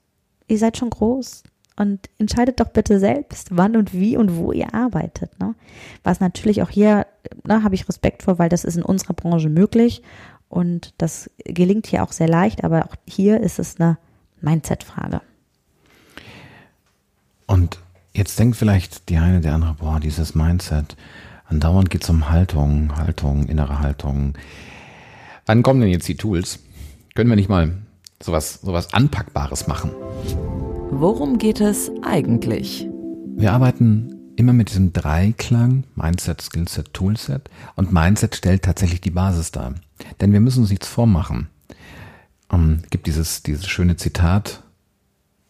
ihr 0.47 0.57
seid 0.57 0.77
schon 0.77 0.89
groß. 0.89 1.43
Und 1.77 2.09
entscheidet 2.19 2.61
doch 2.61 2.69
bitte 2.69 2.99
selbst, 2.99 3.49
wann 3.51 3.75
und 3.75 3.93
wie 3.93 4.15
und 4.15 4.37
wo 4.37 4.53
ihr 4.53 4.73
arbeitet. 4.73 5.37
Ne? 5.39 5.55
Was 6.03 6.21
natürlich 6.21 6.61
auch 6.61 6.69
hier, 6.69 7.05
ne, 7.45 7.63
habe 7.63 7.75
ich 7.75 7.89
Respekt 7.89 8.23
vor, 8.23 8.39
weil 8.39 8.47
das 8.47 8.63
ist 8.63 8.77
in 8.77 8.83
unserer 8.83 9.13
Branche 9.13 9.49
möglich. 9.49 10.01
Und 10.49 10.93
das 10.97 11.29
gelingt 11.43 11.87
hier 11.87 12.03
auch 12.03 12.11
sehr 12.11 12.27
leicht, 12.27 12.63
aber 12.63 12.85
auch 12.85 12.95
hier 13.07 13.41
ist 13.41 13.59
es 13.59 13.79
eine 13.79 13.97
Mindset-Frage. 14.41 15.21
Und 17.47 17.79
jetzt 18.13 18.39
denkt 18.39 18.57
vielleicht 18.57 19.09
die 19.09 19.17
eine, 19.17 19.41
der 19.41 19.53
andere, 19.53 19.73
boah, 19.75 19.99
dieses 19.99 20.35
Mindset, 20.35 20.95
andauernd 21.47 21.89
geht 21.89 22.03
es 22.03 22.09
um 22.09 22.29
Haltung, 22.29 22.95
Haltung, 22.95 23.47
innere 23.47 23.79
Haltung. 23.79 24.33
Wann 25.45 25.63
kommen 25.63 25.81
denn 25.81 25.89
jetzt 25.89 26.07
die 26.07 26.15
Tools? 26.15 26.59
Können 27.13 27.29
wir 27.29 27.35
nicht 27.35 27.49
mal 27.49 27.77
sowas, 28.21 28.61
sowas 28.61 28.93
Anpackbares 28.93 29.67
machen? 29.67 29.91
Worum 30.91 31.37
geht 31.37 31.61
es 31.61 31.91
eigentlich? 32.03 32.87
Wir 33.35 33.51
arbeiten 33.51 34.14
immer 34.35 34.53
mit 34.53 34.69
diesem 34.69 34.93
Dreiklang, 34.93 35.83
Mindset, 35.95 36.41
Skillset, 36.41 36.93
Toolset. 36.93 37.49
Und 37.75 37.91
Mindset 37.91 38.35
stellt 38.35 38.63
tatsächlich 38.63 39.01
die 39.01 39.11
Basis 39.11 39.51
dar. 39.51 39.75
Denn 40.19 40.33
wir 40.33 40.39
müssen 40.39 40.61
uns 40.61 40.69
nichts 40.69 40.87
vormachen. 40.87 41.47
Ähm, 42.51 42.83
gibt 42.89 43.07
dieses, 43.07 43.43
dieses 43.43 43.67
schöne 43.67 43.95
Zitat, 43.95 44.63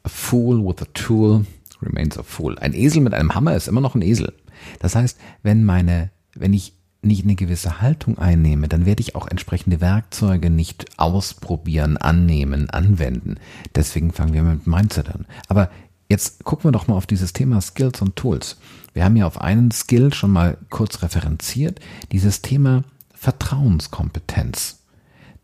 A 0.04 0.10
fool 0.10 0.64
with 0.64 0.82
a 0.82 0.88
tool 0.94 1.46
remains 1.82 2.18
a 2.18 2.24
fool. 2.24 2.58
Ein 2.60 2.74
Esel 2.74 3.02
mit 3.02 3.14
einem 3.14 3.34
Hammer 3.34 3.56
ist 3.56 3.68
immer 3.68 3.82
noch 3.82 3.96
ein 3.96 4.02
Esel. 4.02 4.34
Das 4.80 4.96
heißt, 4.96 5.18
wenn 5.44 5.64
meine, 5.64 6.12
wenn 6.36 6.54
ich 6.54 6.74
nicht 7.02 7.24
eine 7.24 7.36
gewisse 7.36 7.82
Haltung 7.82 8.18
einnehme, 8.18 8.68
dann 8.68 8.86
werde 8.86 9.02
ich 9.02 9.16
auch 9.16 9.28
entsprechende 9.28 9.80
Werkzeuge 9.80 10.50
nicht 10.50 10.86
ausprobieren, 10.98 11.98
annehmen, 11.98 12.70
anwenden. 12.70 13.36
Deswegen 13.76 14.12
fangen 14.12 14.34
wir 14.34 14.42
mit 14.42 14.66
Mindset 14.66 15.10
an. 15.10 15.26
Aber 15.48 15.70
Jetzt 16.08 16.44
gucken 16.44 16.66
wir 16.66 16.72
doch 16.72 16.88
mal 16.88 16.96
auf 16.96 17.08
dieses 17.08 17.34
Thema 17.34 17.62
Skills 17.62 18.02
und 18.02 18.16
Tools. 18.16 18.58
Wir 18.94 19.04
haben 19.04 19.16
ja 19.16 19.26
auf 19.26 19.42
einen 19.42 19.72
Skill 19.72 20.14
schon 20.14 20.32
mal 20.32 20.58
kurz 20.70 21.02
referenziert, 21.02 21.80
dieses 22.12 22.42
Thema 22.42 22.84
Vertrauenskompetenz. 23.14 24.84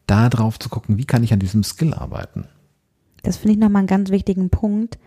Da 0.05 0.30
drauf 0.30 0.59
zu 0.59 0.70
gucken, 0.70 0.97
wie 0.97 1.05
kann 1.05 1.24
ich 1.24 1.34
an 1.34 1.39
diesem 1.39 1.64
Skill 1.64 1.93
arbeiten. 1.93 2.47
Das 3.24 3.38
finde 3.38 3.53
ich 3.53 3.59
nochmal 3.59 3.82
einen 3.82 3.88
ganz 3.88 4.09
wichtigen 4.09 4.49
Punkt. 4.49 4.99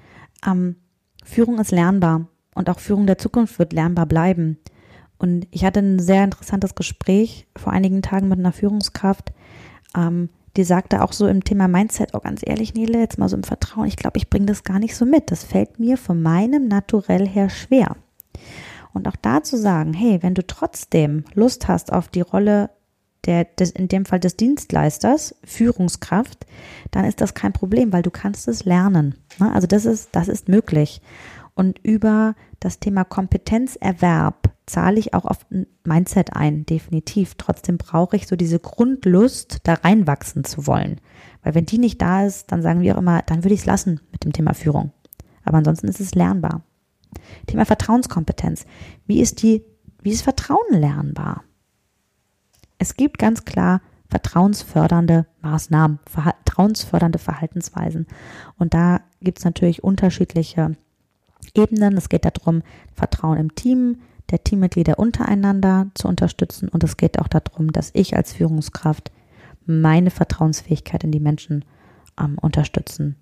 Ähm, 0.47 0.77
Führung 1.25 1.59
ist 1.59 1.71
lernbar 1.71 2.29
und 2.55 2.69
auch 2.69 2.81
Führung 2.81 3.07
der 3.07 3.19
Zukunft 3.19 3.59
wird 3.59 3.73
lernbar 3.73 4.07
bleiben. 4.07 4.59
Und 5.19 5.47
ich 5.51 5.65
hatte 5.65 5.81
ein 5.81 6.01
sehr 6.01 6.25
interessantes 6.25 6.75
Gespräch 6.75 7.47
vor 7.57 7.73
einigen 7.73 8.03
Tagen 8.03 8.29
mit 8.29 8.39
einer 8.39 8.53
Führungskraft, 8.53 9.33
ähm, 9.97 10.29
die 10.57 10.65
sagte 10.65 11.03
auch 11.03 11.13
so 11.13 11.27
im 11.27 11.43
Thema 11.45 11.69
Mindset, 11.69 12.11
oh 12.15 12.21
ganz 12.21 12.43
ehrlich, 12.45 12.75
Nele, 12.75 12.99
jetzt 12.99 13.19
mal 13.19 13.29
so 13.29 13.37
im 13.37 13.43
Vertrauen, 13.43 13.87
ich 13.87 13.97
glaube, 13.97 14.19
ich 14.19 14.31
bringe 14.31 14.47
das 14.47 14.65
gar 14.65 14.79
nicht 14.79 14.97
so 14.97 15.05
mit. 15.05 15.31
Das 15.31 15.45
fällt 15.45 15.79
mir 15.79 15.97
von 15.97 16.23
meinem 16.23 16.69
Naturell 16.69 17.27
her 17.27 17.51
schwer. 17.51 17.97
Und 18.93 19.09
auch 19.09 19.17
da 19.21 19.43
zu 19.43 19.57
sagen, 19.59 19.93
hey, 19.93 20.23
wenn 20.23 20.35
du 20.35 20.47
trotzdem 20.47 21.25
Lust 21.35 21.67
hast 21.67 21.93
auf 21.93 22.09
die 22.09 22.21
Rolle 22.21 22.71
der, 23.27 23.45
des, 23.45 23.71
in 23.71 23.89
dem 23.89 24.05
Fall 24.05 24.21
des 24.21 24.37
Dienstleisters, 24.37 25.35
Führungskraft, 25.45 26.47
dann 26.91 27.05
ist 27.05 27.21
das 27.21 27.35
kein 27.35 27.53
Problem, 27.53 27.93
weil 27.93 28.03
du 28.03 28.11
kannst 28.11 28.47
es 28.49 28.65
lernen. 28.65 29.17
Ne? 29.39 29.53
Also 29.53 29.67
das 29.67 29.85
ist, 29.85 30.11
das 30.13 30.29
ist 30.29 30.49
möglich. 30.49 31.01
Und 31.55 31.79
über 31.83 32.35
das 32.61 32.79
Thema 32.79 33.05
Kompetenzerwerb 33.05 34.44
zahle 34.67 34.99
ich 34.99 35.15
auch 35.15 35.25
auf 35.25 35.47
ein 35.51 35.67
Mindset 35.85 36.35
ein, 36.35 36.65
definitiv. 36.67 37.35
Trotzdem 37.37 37.77
brauche 37.77 38.17
ich 38.17 38.27
so 38.27 38.37
diese 38.37 38.59
Grundlust, 38.59 39.59
da 39.65 39.75
reinwachsen 39.75 40.45
zu 40.45 40.67
wollen. 40.67 41.01
Weil 41.43 41.55
wenn 41.55 41.67
die 41.67 41.79
nicht 41.79 42.01
da 42.01 42.25
ist, 42.25 42.51
dann 42.51 42.63
sagen 42.63 42.81
wir 42.81 42.95
auch 42.95 43.01
immer, 43.01 43.23
dann 43.23 43.45
würde 43.45 43.55
ich 43.55 43.61
es 43.61 43.67
lassen 43.67 44.01
mit 44.11 44.25
dem 44.25 44.33
Thema 44.33 44.55
Führung. 44.55 44.93
Aber 45.45 45.59
ansonsten 45.59 45.89
ist 45.89 46.01
es 46.01 46.15
lernbar. 46.15 46.63
Thema 47.47 47.67
Vertrauenskompetenz. 47.67 48.65
Wie 49.07 49.21
ist 49.21 49.43
die, 49.43 49.65
wie 50.03 50.11
ist 50.11 50.23
Vertrauen 50.23 50.71
lernbar? 50.71 51.45
Es 52.79 52.97
gibt 52.97 53.19
ganz 53.19 53.45
klar 53.45 53.81
vertrauensfördernde 54.09 55.27
Maßnahmen, 55.43 55.99
vertrauensfördernde 56.07 57.19
Verhaltensweisen. 57.19 58.07
Und 58.59 58.75
da 58.75 59.01
gibt 59.21 59.39
es 59.39 59.45
natürlich 59.45 59.83
unterschiedliche 59.83 60.77
Ebenen. 61.55 61.97
Es 61.97 62.09
geht 62.09 62.25
darum, 62.25 62.63
Vertrauen 62.95 63.39
im 63.39 63.55
Team, 63.55 63.99
der 64.31 64.43
Teammitglieder 64.43 64.99
untereinander 64.99 65.91
zu 65.95 66.09
unterstützen. 66.09 66.69
Und 66.69 66.85
es 66.85 66.97
geht 66.97 67.19
auch 67.19 67.29
darum, 67.29 67.73
dass 67.73 67.91
ich 67.93 68.17
als 68.17 68.33
Führungskraft 68.33 69.13
meine 69.67 70.11
Vertrauensfähigkeit 70.11 71.05
in 71.05 71.13
die 71.13 71.21
Menschen 71.21 71.65
ähm, 72.19 72.39
unterstützen, 72.41 73.17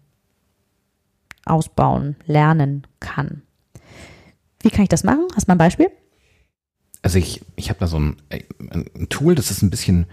ausbauen, 1.44 2.16
lernen 2.26 2.86
kann. 3.00 3.42
Wie 4.60 4.70
kann 4.70 4.84
ich 4.84 4.88
das 4.88 5.04
machen? 5.04 5.26
Hast 5.34 5.46
du 5.46 5.50
mal 5.50 5.54
ein 5.54 5.58
Beispiel? 5.58 5.88
Also 7.02 7.18
ich, 7.18 7.42
ich 7.56 7.68
habe 7.68 7.80
da 7.80 7.88
so 7.88 7.98
ein, 7.98 8.16
ein 8.30 9.08
Tool, 9.08 9.34
das 9.34 9.50
ist 9.50 9.62
ein 9.62 9.70
bisschen, 9.70 10.06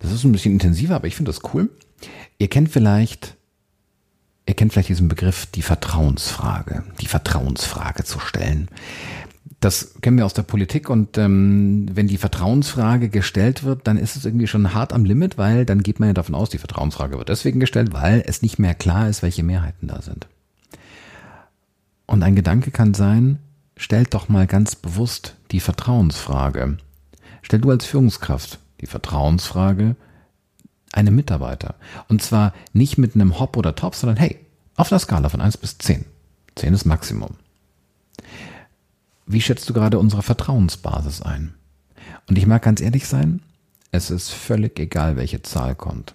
das 0.00 0.10
ist 0.10 0.24
ein 0.24 0.32
bisschen 0.32 0.52
intensiver, 0.52 0.96
aber 0.96 1.06
ich 1.06 1.14
finde 1.14 1.30
das 1.30 1.54
cool. 1.54 1.70
Ihr 2.38 2.48
kennt 2.48 2.68
vielleicht 2.68 3.36
Ihr 4.44 4.54
kennt 4.54 4.72
vielleicht 4.72 4.88
diesen 4.88 5.08
Begriff, 5.08 5.46
die 5.46 5.62
Vertrauensfrage, 5.62 6.84
die 7.00 7.06
Vertrauensfrage 7.06 8.04
zu 8.04 8.18
stellen. 8.18 8.68
Das 9.62 9.94
kennen 10.00 10.18
wir 10.18 10.26
aus 10.26 10.34
der 10.34 10.42
Politik 10.42 10.90
und 10.90 11.16
ähm, 11.18 11.86
wenn 11.94 12.08
die 12.08 12.16
Vertrauensfrage 12.16 13.08
gestellt 13.08 13.62
wird, 13.62 13.86
dann 13.86 13.96
ist 13.96 14.16
es 14.16 14.24
irgendwie 14.24 14.48
schon 14.48 14.74
hart 14.74 14.92
am 14.92 15.04
Limit, 15.04 15.38
weil 15.38 15.64
dann 15.64 15.84
geht 15.84 16.00
man 16.00 16.08
ja 16.08 16.14
davon 16.14 16.34
aus, 16.34 16.50
die 16.50 16.58
Vertrauensfrage 16.58 17.16
wird 17.16 17.28
deswegen 17.28 17.60
gestellt, 17.60 17.92
weil 17.92 18.24
es 18.26 18.42
nicht 18.42 18.58
mehr 18.58 18.74
klar 18.74 19.08
ist, 19.08 19.22
welche 19.22 19.44
Mehrheiten 19.44 19.86
da 19.86 20.02
sind. 20.02 20.26
Und 22.06 22.24
ein 22.24 22.34
Gedanke 22.34 22.72
kann 22.72 22.92
sein, 22.92 23.38
stellt 23.76 24.14
doch 24.14 24.28
mal 24.28 24.48
ganz 24.48 24.74
bewusst 24.74 25.36
die 25.52 25.60
Vertrauensfrage. 25.60 26.78
Stell 27.42 27.60
du 27.60 27.70
als 27.70 27.86
Führungskraft 27.86 28.58
die 28.80 28.86
Vertrauensfrage, 28.86 29.94
einem 30.92 31.14
Mitarbeiter. 31.14 31.76
Und 32.08 32.20
zwar 32.20 32.52
nicht 32.72 32.98
mit 32.98 33.14
einem 33.14 33.38
Hop 33.38 33.56
oder 33.56 33.76
Top, 33.76 33.94
sondern 33.94 34.16
hey, 34.16 34.40
auf 34.74 34.90
einer 34.90 34.98
Skala 34.98 35.28
von 35.28 35.40
1 35.40 35.56
bis 35.58 35.78
10. 35.78 36.04
10 36.56 36.74
ist 36.74 36.84
Maximum. 36.84 37.36
Wie 39.32 39.40
schätzt 39.40 39.68
du 39.68 39.72
gerade 39.72 39.98
unsere 39.98 40.22
Vertrauensbasis 40.22 41.22
ein? 41.22 41.54
Und 42.28 42.38
ich 42.38 42.46
mag 42.46 42.62
ganz 42.62 42.80
ehrlich 42.80 43.06
sein, 43.06 43.40
es 43.90 44.10
ist 44.10 44.30
völlig 44.30 44.78
egal, 44.78 45.16
welche 45.16 45.42
Zahl 45.42 45.74
kommt. 45.74 46.14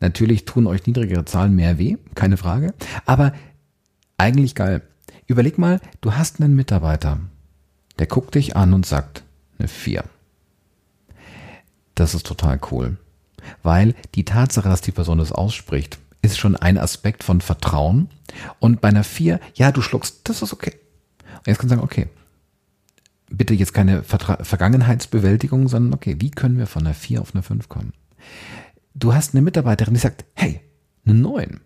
Natürlich 0.00 0.44
tun 0.44 0.66
euch 0.66 0.86
niedrigere 0.86 1.24
Zahlen 1.24 1.54
mehr 1.54 1.78
weh, 1.78 1.96
keine 2.14 2.36
Frage, 2.36 2.74
aber 3.06 3.32
eigentlich 4.18 4.54
geil. 4.54 4.82
Überleg 5.26 5.58
mal, 5.58 5.80
du 6.00 6.14
hast 6.14 6.40
einen 6.40 6.54
Mitarbeiter, 6.54 7.20
der 7.98 8.06
guckt 8.06 8.34
dich 8.34 8.56
an 8.56 8.74
und 8.74 8.86
sagt 8.86 9.22
eine 9.58 9.68
4. 9.68 10.04
Das 11.94 12.14
ist 12.14 12.26
total 12.26 12.60
cool 12.70 12.98
weil 13.62 13.94
die 14.14 14.24
Tatsache, 14.24 14.68
dass 14.68 14.80
die 14.80 14.92
Person 14.92 15.20
es 15.20 15.32
ausspricht, 15.32 15.98
ist 16.22 16.38
schon 16.38 16.56
ein 16.56 16.78
Aspekt 16.78 17.24
von 17.24 17.40
Vertrauen. 17.40 18.08
Und 18.58 18.80
bei 18.80 18.88
einer 18.88 19.04
vier, 19.04 19.40
ja, 19.54 19.72
du 19.72 19.82
schluckst, 19.82 20.20
das 20.24 20.42
ist 20.42 20.52
okay. 20.52 20.72
Und 21.38 21.46
jetzt 21.46 21.58
kann 21.58 21.68
man 21.68 21.78
sagen, 21.78 21.84
okay, 21.84 22.08
bitte 23.30 23.54
jetzt 23.54 23.74
keine 23.74 24.02
Vertra 24.02 24.42
Vergangenheitsbewältigung, 24.42 25.68
sondern 25.68 25.94
okay, 25.94 26.16
wie 26.18 26.30
können 26.30 26.58
wir 26.58 26.66
von 26.66 26.84
einer 26.84 26.94
vier 26.94 27.20
auf 27.20 27.34
eine 27.34 27.42
fünf 27.42 27.68
kommen? 27.68 27.92
Du 28.94 29.14
hast 29.14 29.34
eine 29.34 29.42
Mitarbeiterin, 29.42 29.94
die 29.94 30.00
sagt, 30.00 30.24
hey, 30.34 30.60
eine 31.04 31.14
neun, 31.14 31.60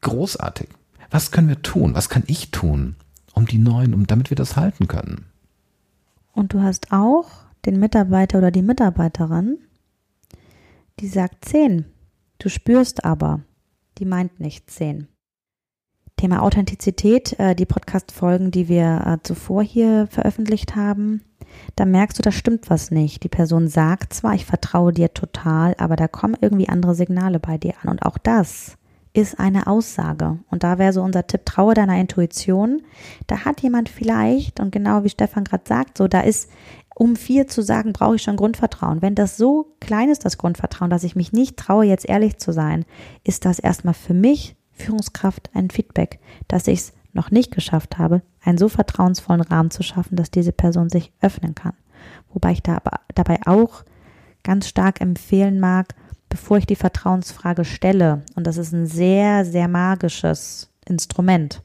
großartig. 0.00 0.68
Was 1.10 1.30
können 1.30 1.48
wir 1.48 1.62
tun? 1.62 1.94
Was 1.94 2.08
kann 2.08 2.24
ich 2.26 2.50
tun, 2.50 2.96
um 3.32 3.46
die 3.46 3.58
neun, 3.58 3.94
um 3.94 4.06
damit 4.06 4.30
wir 4.30 4.36
das 4.36 4.56
halten 4.56 4.88
können? 4.88 5.26
Und 6.32 6.52
du 6.52 6.62
hast 6.62 6.90
auch 6.92 7.30
den 7.64 7.78
Mitarbeiter 7.78 8.38
oder 8.38 8.50
die 8.50 8.62
Mitarbeiterin, 8.62 9.58
die 11.00 11.08
sagt 11.08 11.44
10. 11.44 11.86
Du 12.38 12.48
spürst 12.48 13.04
aber, 13.04 13.42
die 13.98 14.04
meint 14.04 14.40
nicht 14.40 14.70
10. 14.70 15.08
Thema 16.24 16.42
Authentizität, 16.42 17.38
äh, 17.38 17.54
die 17.54 17.66
Podcast-Folgen, 17.66 18.50
die 18.50 18.66
wir 18.66 19.04
äh, 19.06 19.18
zuvor 19.22 19.62
hier 19.62 20.06
veröffentlicht 20.06 20.74
haben, 20.74 21.20
da 21.76 21.84
merkst 21.84 22.18
du, 22.18 22.22
da 22.22 22.32
stimmt 22.32 22.70
was 22.70 22.90
nicht. 22.90 23.24
Die 23.24 23.28
Person 23.28 23.68
sagt 23.68 24.14
zwar, 24.14 24.32
ich 24.32 24.46
vertraue 24.46 24.94
dir 24.94 25.12
total, 25.12 25.74
aber 25.76 25.96
da 25.96 26.08
kommen 26.08 26.34
irgendwie 26.40 26.70
andere 26.70 26.94
Signale 26.94 27.40
bei 27.40 27.58
dir 27.58 27.74
an. 27.82 27.90
Und 27.90 28.06
auch 28.06 28.16
das 28.16 28.78
ist 29.12 29.38
eine 29.38 29.66
Aussage. 29.66 30.38
Und 30.50 30.64
da 30.64 30.78
wäre 30.78 30.94
so 30.94 31.02
unser 31.02 31.26
Tipp, 31.26 31.44
traue 31.44 31.74
deiner 31.74 32.00
Intuition. 32.00 32.80
Da 33.26 33.44
hat 33.44 33.60
jemand 33.60 33.90
vielleicht, 33.90 34.60
und 34.60 34.72
genau 34.72 35.04
wie 35.04 35.10
Stefan 35.10 35.44
gerade 35.44 35.64
sagt, 35.68 35.98
so, 35.98 36.08
da 36.08 36.20
ist 36.20 36.48
um 36.94 37.16
vier 37.16 37.48
zu 37.48 37.60
sagen, 37.60 37.92
brauche 37.92 38.16
ich 38.16 38.22
schon 38.22 38.36
Grundvertrauen. 38.36 39.02
Wenn 39.02 39.14
das 39.14 39.36
so 39.36 39.74
klein 39.78 40.08
ist, 40.08 40.24
das 40.24 40.38
Grundvertrauen, 40.38 40.88
dass 40.88 41.04
ich 41.04 41.16
mich 41.16 41.34
nicht 41.34 41.58
traue, 41.58 41.84
jetzt 41.84 42.08
ehrlich 42.08 42.38
zu 42.38 42.50
sein, 42.50 42.86
ist 43.24 43.44
das 43.44 43.58
erstmal 43.58 43.92
für 43.92 44.14
mich 44.14 44.56
Führungskraft 44.74 45.50
ein 45.54 45.70
Feedback, 45.70 46.20
dass 46.48 46.66
ich 46.66 46.80
es 46.80 46.92
noch 47.12 47.30
nicht 47.30 47.52
geschafft 47.52 47.98
habe, 47.98 48.22
einen 48.42 48.58
so 48.58 48.68
vertrauensvollen 48.68 49.40
Rahmen 49.40 49.70
zu 49.70 49.82
schaffen, 49.82 50.16
dass 50.16 50.30
diese 50.30 50.52
Person 50.52 50.90
sich 50.90 51.12
öffnen 51.20 51.54
kann. 51.54 51.74
Wobei 52.32 52.52
ich 52.52 52.62
da, 52.62 52.80
dabei 53.14 53.38
auch 53.46 53.84
ganz 54.42 54.68
stark 54.68 55.00
empfehlen 55.00 55.60
mag, 55.60 55.94
bevor 56.28 56.58
ich 56.58 56.66
die 56.66 56.76
Vertrauensfrage 56.76 57.64
stelle, 57.64 58.22
und 58.34 58.46
das 58.46 58.56
ist 58.56 58.72
ein 58.72 58.86
sehr, 58.86 59.44
sehr 59.44 59.68
magisches 59.68 60.70
Instrument, 60.86 61.62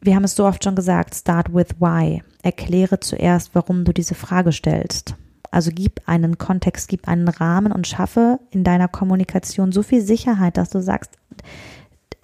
wir 0.00 0.14
haben 0.14 0.24
es 0.24 0.36
so 0.36 0.46
oft 0.46 0.62
schon 0.62 0.76
gesagt, 0.76 1.14
start 1.14 1.52
with 1.52 1.80
why. 1.80 2.22
Erkläre 2.42 3.00
zuerst, 3.00 3.54
warum 3.54 3.84
du 3.84 3.92
diese 3.92 4.14
Frage 4.14 4.52
stellst. 4.52 5.16
Also 5.50 5.70
gib 5.74 6.02
einen 6.06 6.38
Kontext, 6.38 6.88
gib 6.88 7.08
einen 7.08 7.28
Rahmen 7.28 7.72
und 7.72 7.86
schaffe 7.86 8.38
in 8.50 8.64
deiner 8.64 8.88
Kommunikation 8.88 9.72
so 9.72 9.82
viel 9.82 10.00
Sicherheit, 10.00 10.56
dass 10.56 10.70
du 10.70 10.80
sagst, 10.80 11.12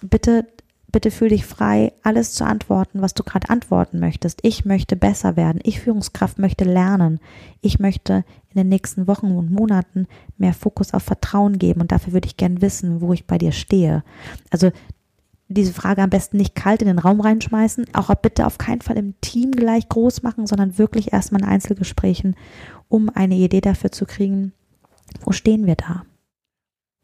bitte, 0.01 0.45
bitte 0.91 1.11
fühl 1.11 1.29
dich 1.29 1.45
frei, 1.45 1.93
alles 2.03 2.33
zu 2.33 2.45
antworten, 2.45 3.01
was 3.01 3.13
du 3.13 3.23
gerade 3.23 3.49
antworten 3.49 3.99
möchtest. 3.99 4.39
Ich 4.43 4.65
möchte 4.65 4.95
besser 4.95 5.35
werden. 5.35 5.59
Ich 5.63 5.79
Führungskraft 5.79 6.39
möchte 6.39 6.65
lernen. 6.65 7.19
Ich 7.61 7.79
möchte 7.79 8.23
in 8.49 8.61
den 8.61 8.69
nächsten 8.69 9.07
Wochen 9.07 9.35
und 9.35 9.51
Monaten 9.51 10.07
mehr 10.37 10.53
Fokus 10.53 10.93
auf 10.93 11.03
Vertrauen 11.03 11.59
geben 11.59 11.81
und 11.81 11.91
dafür 11.91 12.13
würde 12.13 12.27
ich 12.27 12.37
gern 12.37 12.61
wissen, 12.61 13.01
wo 13.01 13.11
ich 13.11 13.27
bei 13.27 13.37
dir 13.37 13.51
stehe. 13.51 14.03
Also 14.49 14.71
diese 15.47 15.73
Frage 15.73 16.01
am 16.01 16.09
besten 16.09 16.37
nicht 16.37 16.55
kalt 16.55 16.81
in 16.81 16.87
den 16.87 16.99
Raum 16.99 17.21
reinschmeißen, 17.21 17.85
auch 17.93 18.13
bitte 18.15 18.47
auf 18.47 18.57
keinen 18.57 18.81
Fall 18.81 18.97
im 18.97 19.19
Team 19.21 19.51
gleich 19.51 19.87
groß 19.89 20.23
machen, 20.23 20.47
sondern 20.47 20.77
wirklich 20.77 21.13
erstmal 21.13 21.41
in 21.41 21.47
Einzelgesprächen, 21.47 22.35
um 22.89 23.09
eine 23.09 23.35
Idee 23.35 23.61
dafür 23.61 23.91
zu 23.91 24.05
kriegen, 24.05 24.53
wo 25.21 25.31
stehen 25.31 25.65
wir 25.65 25.75
da. 25.75 26.03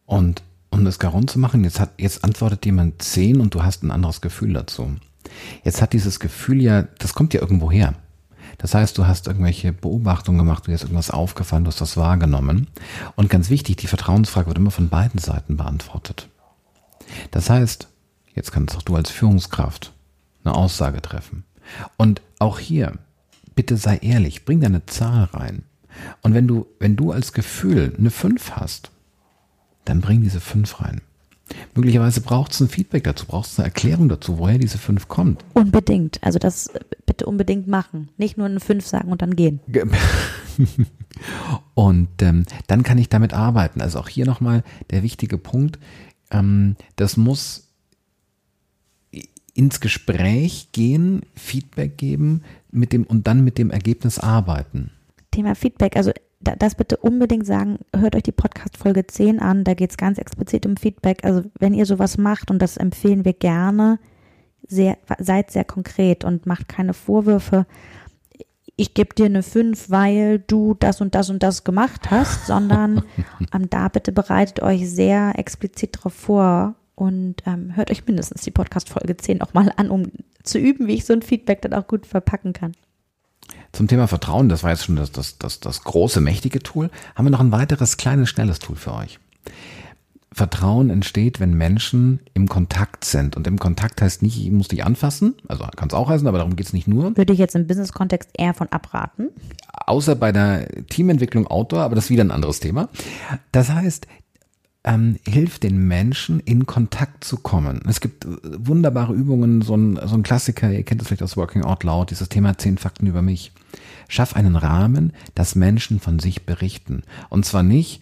Und 0.06 0.44
um 0.72 0.86
das 0.86 1.00
gar 1.00 1.12
rund 1.12 1.30
zu 1.30 1.38
machen, 1.38 1.64
jetzt, 1.64 1.80
hat, 1.80 1.92
jetzt 1.98 2.24
antwortet 2.24 2.66
jemand 2.66 3.02
10 3.02 3.40
und 3.40 3.54
du 3.54 3.64
hast 3.64 3.84
ein 3.84 3.92
anderes 3.92 4.22
Gefühl 4.22 4.54
dazu. 4.54 4.96
Jetzt 5.64 5.82
hat 5.82 5.94
dieses 5.94 6.20
Gefühl 6.20 6.62
ja, 6.62 6.84
das 6.98 7.14
kommt 7.14 7.34
ja 7.34 7.42
irgendwo 7.42 7.70
her. 7.70 7.94
Das 8.58 8.74
heißt, 8.74 8.98
du 8.98 9.08
hast 9.08 9.28
irgendwelche 9.28 9.74
Beobachtungen 9.74 10.38
gemacht, 10.38 10.68
du 10.68 10.74
hast 10.74 10.84
irgendwas 10.84 11.12
aufgefallen, 11.12 11.64
du 11.64 11.70
hast 11.70 11.82
das 11.82 11.98
wahrgenommen. 11.98 12.68
Und 13.16 13.30
ganz 13.30 13.50
wichtig, 13.50 13.78
die 13.78 13.88
Vertrauensfrage 13.88 14.48
wird 14.48 14.58
immer 14.58 14.72
von 14.72 14.90
beiden 14.90 15.20
Seiten 15.20 15.58
beantwortet. 15.58 16.30
Das 17.32 17.50
heißt, 17.50 17.88
Jetzt 18.36 18.52
kannst 18.52 18.76
auch 18.76 18.82
du 18.82 18.96
als 18.96 19.10
Führungskraft 19.12 19.94
eine 20.44 20.56
Aussage 20.56 21.02
treffen. 21.02 21.44
Und 21.98 22.22
auch 22.40 22.60
hier, 22.60 22.94
bitte 23.56 23.78
sei 23.78 23.98
ehrlich, 23.98 24.46
bring 24.46 24.62
deine 24.62 24.86
Zahl 24.86 25.26
rein. 25.26 25.64
Und 26.22 26.34
wenn 26.34 26.48
du, 26.48 26.68
wenn 26.80 26.96
du 26.96 27.12
als 27.12 27.34
Gefühl 27.34 27.94
eine 27.98 28.12
5 28.12 28.52
hast, 28.52 28.92
dann 29.86 30.02
bring 30.02 30.22
diese 30.22 30.40
5 30.40 30.82
rein. 30.82 31.02
Möglicherweise 31.76 32.22
braucht 32.22 32.54
es 32.54 32.62
ein 32.62 32.70
Feedback 32.70 33.04
dazu, 33.04 33.26
braucht 33.26 33.50
es 33.50 33.60
eine 33.60 33.68
Erklärung 33.68 34.08
dazu, 34.08 34.38
woher 34.38 34.58
diese 34.58 34.78
5 34.78 35.10
kommt. 35.10 35.44
Unbedingt. 35.54 36.24
Also 36.24 36.40
das 36.40 36.72
bitte 37.06 37.26
unbedingt 37.26 37.68
machen. 37.68 38.10
Nicht 38.18 38.38
nur 38.38 38.48
eine 38.48 38.62
5 38.62 38.86
sagen 38.86 39.12
und 39.12 39.22
dann 39.22 39.36
gehen. 39.36 39.60
und 41.74 42.10
ähm, 42.22 42.46
dann 42.68 42.84
kann 42.84 42.98
ich 42.98 43.10
damit 43.10 43.34
arbeiten. 43.34 43.82
Also 43.82 44.00
auch 44.00 44.08
hier 44.08 44.26
nochmal 44.26 44.64
der 44.92 45.04
wichtige 45.04 45.38
Punkt. 45.38 45.78
Ähm, 46.32 46.78
das 46.96 47.18
muss 47.18 47.71
ins 49.62 49.80
Gespräch 49.80 50.70
gehen, 50.72 51.22
Feedback 51.36 51.96
geben 51.96 52.42
mit 52.72 52.94
dem 52.94 53.04
und 53.04 53.28
dann 53.28 53.44
mit 53.44 53.60
dem 53.60 53.70
Ergebnis 53.70 54.18
arbeiten. 54.18 54.90
Thema 55.30 55.54
Feedback, 55.54 55.96
also 55.96 56.12
das 56.40 56.74
bitte 56.74 56.98
unbedingt 56.98 57.46
sagen, 57.46 57.78
hört 57.96 58.16
euch 58.16 58.24
die 58.24 58.32
Podcast-Folge 58.32 59.06
10 59.06 59.40
an, 59.40 59.64
da 59.64 59.76
geht 59.76 59.92
es 59.92 59.98
ganz 59.98 60.18
explizit 60.18 60.66
um 60.66 60.78
Feedback. 60.78 61.24
Also 61.24 61.44
wenn 61.60 61.76
ihr 61.76 61.86
sowas 61.86 62.18
macht, 62.18 62.50
und 62.50 62.60
das 62.60 62.78
empfehlen 62.78 63.24
wir 63.24 63.34
gerne, 63.34 64.00
sehr, 64.68 64.98
seid 65.20 65.52
sehr 65.52 65.64
konkret 65.64 66.24
und 66.24 66.48
macht 66.48 66.68
keine 66.68 66.96
Vorwürfe. 66.96 67.68
Ich 68.78 68.96
gebe 68.96 69.14
dir 69.14 69.28
eine 69.28 69.44
5, 69.44 69.92
weil 69.92 70.40
du 70.40 70.74
das 70.74 71.02
und 71.02 71.14
das 71.14 71.30
und 71.30 71.44
das 71.44 71.64
gemacht 71.64 72.10
hast, 72.10 72.48
sondern 72.48 73.04
ähm, 73.54 73.70
da 73.70 73.90
bitte 73.90 74.12
bereitet 74.12 74.64
euch 74.64 74.90
sehr 74.90 75.38
explizit 75.38 75.98
darauf 75.98 76.14
vor 76.16 76.74
und 76.96 77.38
ähm, 77.46 77.76
hört 77.76 77.92
euch 77.92 78.06
mindestens 78.06 78.42
die 78.42 78.52
Podcast-Folge 78.52 79.18
10 79.18 79.38
nochmal 79.38 79.72
an, 79.76 79.90
um 79.90 80.12
zu 80.44 80.58
üben, 80.58 80.88
wie 80.88 80.96
ich 80.96 81.06
so 81.06 81.14
ein 81.14 81.22
Feedback 81.22 81.62
dann 81.62 81.74
auch 81.74 81.88
gut 81.88 82.06
verpacken 82.06 82.54
kann. 82.54 82.74
Zum 83.72 83.88
Thema 83.88 84.08
Vertrauen, 84.08 84.50
das 84.50 84.64
war 84.64 84.72
jetzt 84.72 84.86
schon 84.86 84.96
das, 84.96 85.12
das, 85.12 85.38
das, 85.38 85.60
das 85.60 85.84
große, 85.84 86.22
mächtige 86.22 86.60
Tool, 86.60 86.90
haben 87.16 87.26
wir 87.26 87.32
noch 87.32 87.40
ein 87.40 87.52
weiteres 87.52 87.98
kleines, 87.98 88.30
schnelles 88.30 88.60
Tool 88.60 88.76
für 88.76 88.94
euch. 88.94 89.20
Vertrauen 90.34 90.90
entsteht, 90.90 91.42
wenn 91.42 91.54
Menschen 91.54 92.22
im 92.34 92.48
Kontakt 92.48 93.04
sind. 93.04 93.36
Und 93.36 93.48
im 93.48 93.60
Kontakt 93.60 94.02
heißt 94.02 94.22
nicht, 94.22 94.42
ich 94.42 94.50
muss 94.50 94.70
dich 94.70 94.86
anfassen, 94.86 95.36
also 95.50 95.66
kann 95.76 95.90
es 95.90 95.94
auch 95.94 96.10
heißen, 96.10 96.26
aber 96.26 96.38
darum 96.38 96.56
geht 96.56 96.68
es 96.68 96.74
nicht 96.74 96.88
nur. 96.88 97.18
Würde 97.18 97.34
ich 97.34 97.40
jetzt 97.40 97.56
im 97.56 97.68
Business-Kontext 97.68 98.30
eher 98.38 98.54
von 98.54 98.70
abraten. 98.70 99.30
Außer 99.86 100.16
bei 100.16 100.32
der 100.32 100.68
Teamentwicklung 100.88 101.48
Outdoor, 101.48 101.82
aber 101.82 101.96
das 101.96 102.06
ist 102.06 102.12
wieder 102.12 102.24
ein 102.24 102.32
anderes 102.32 102.62
Thema. 102.62 102.88
Das 103.52 103.70
heißt, 103.70 104.08
ähm, 104.84 105.18
hilft 105.28 105.64
den 105.64 105.88
Menschen 105.88 106.40
in 106.40 106.66
Kontakt 106.66 107.24
zu 107.24 107.38
kommen. 107.38 107.82
Es 107.88 108.02
gibt 108.02 108.26
äh, 108.26 108.30
wunderbare 108.44 109.14
Übungen, 109.14 109.62
so 109.62 109.76
ein, 109.76 110.00
so 110.06 110.16
ein 110.16 110.24
Klassiker, 110.24 110.72
ihr 110.72 110.84
kennt 110.84 111.02
das 111.02 111.08
vielleicht 111.08 111.24
aus 111.24 111.38
Working 111.38 111.64
Out 111.64 111.84
Loud, 111.84 112.10
dieses 112.10 112.30
Thema 112.30 112.58
zehn 112.58 112.78
Fakten 112.78 113.08
über 113.08 113.22
mich. 113.22 113.52
Schaff 114.08 114.36
einen 114.36 114.56
Rahmen, 114.56 115.14
dass 115.36 115.56
Menschen 115.56 116.00
von 116.00 116.20
sich 116.20 116.46
berichten. 116.46 117.04
Und 117.30 117.46
zwar 117.46 117.64
nicht, 117.64 118.02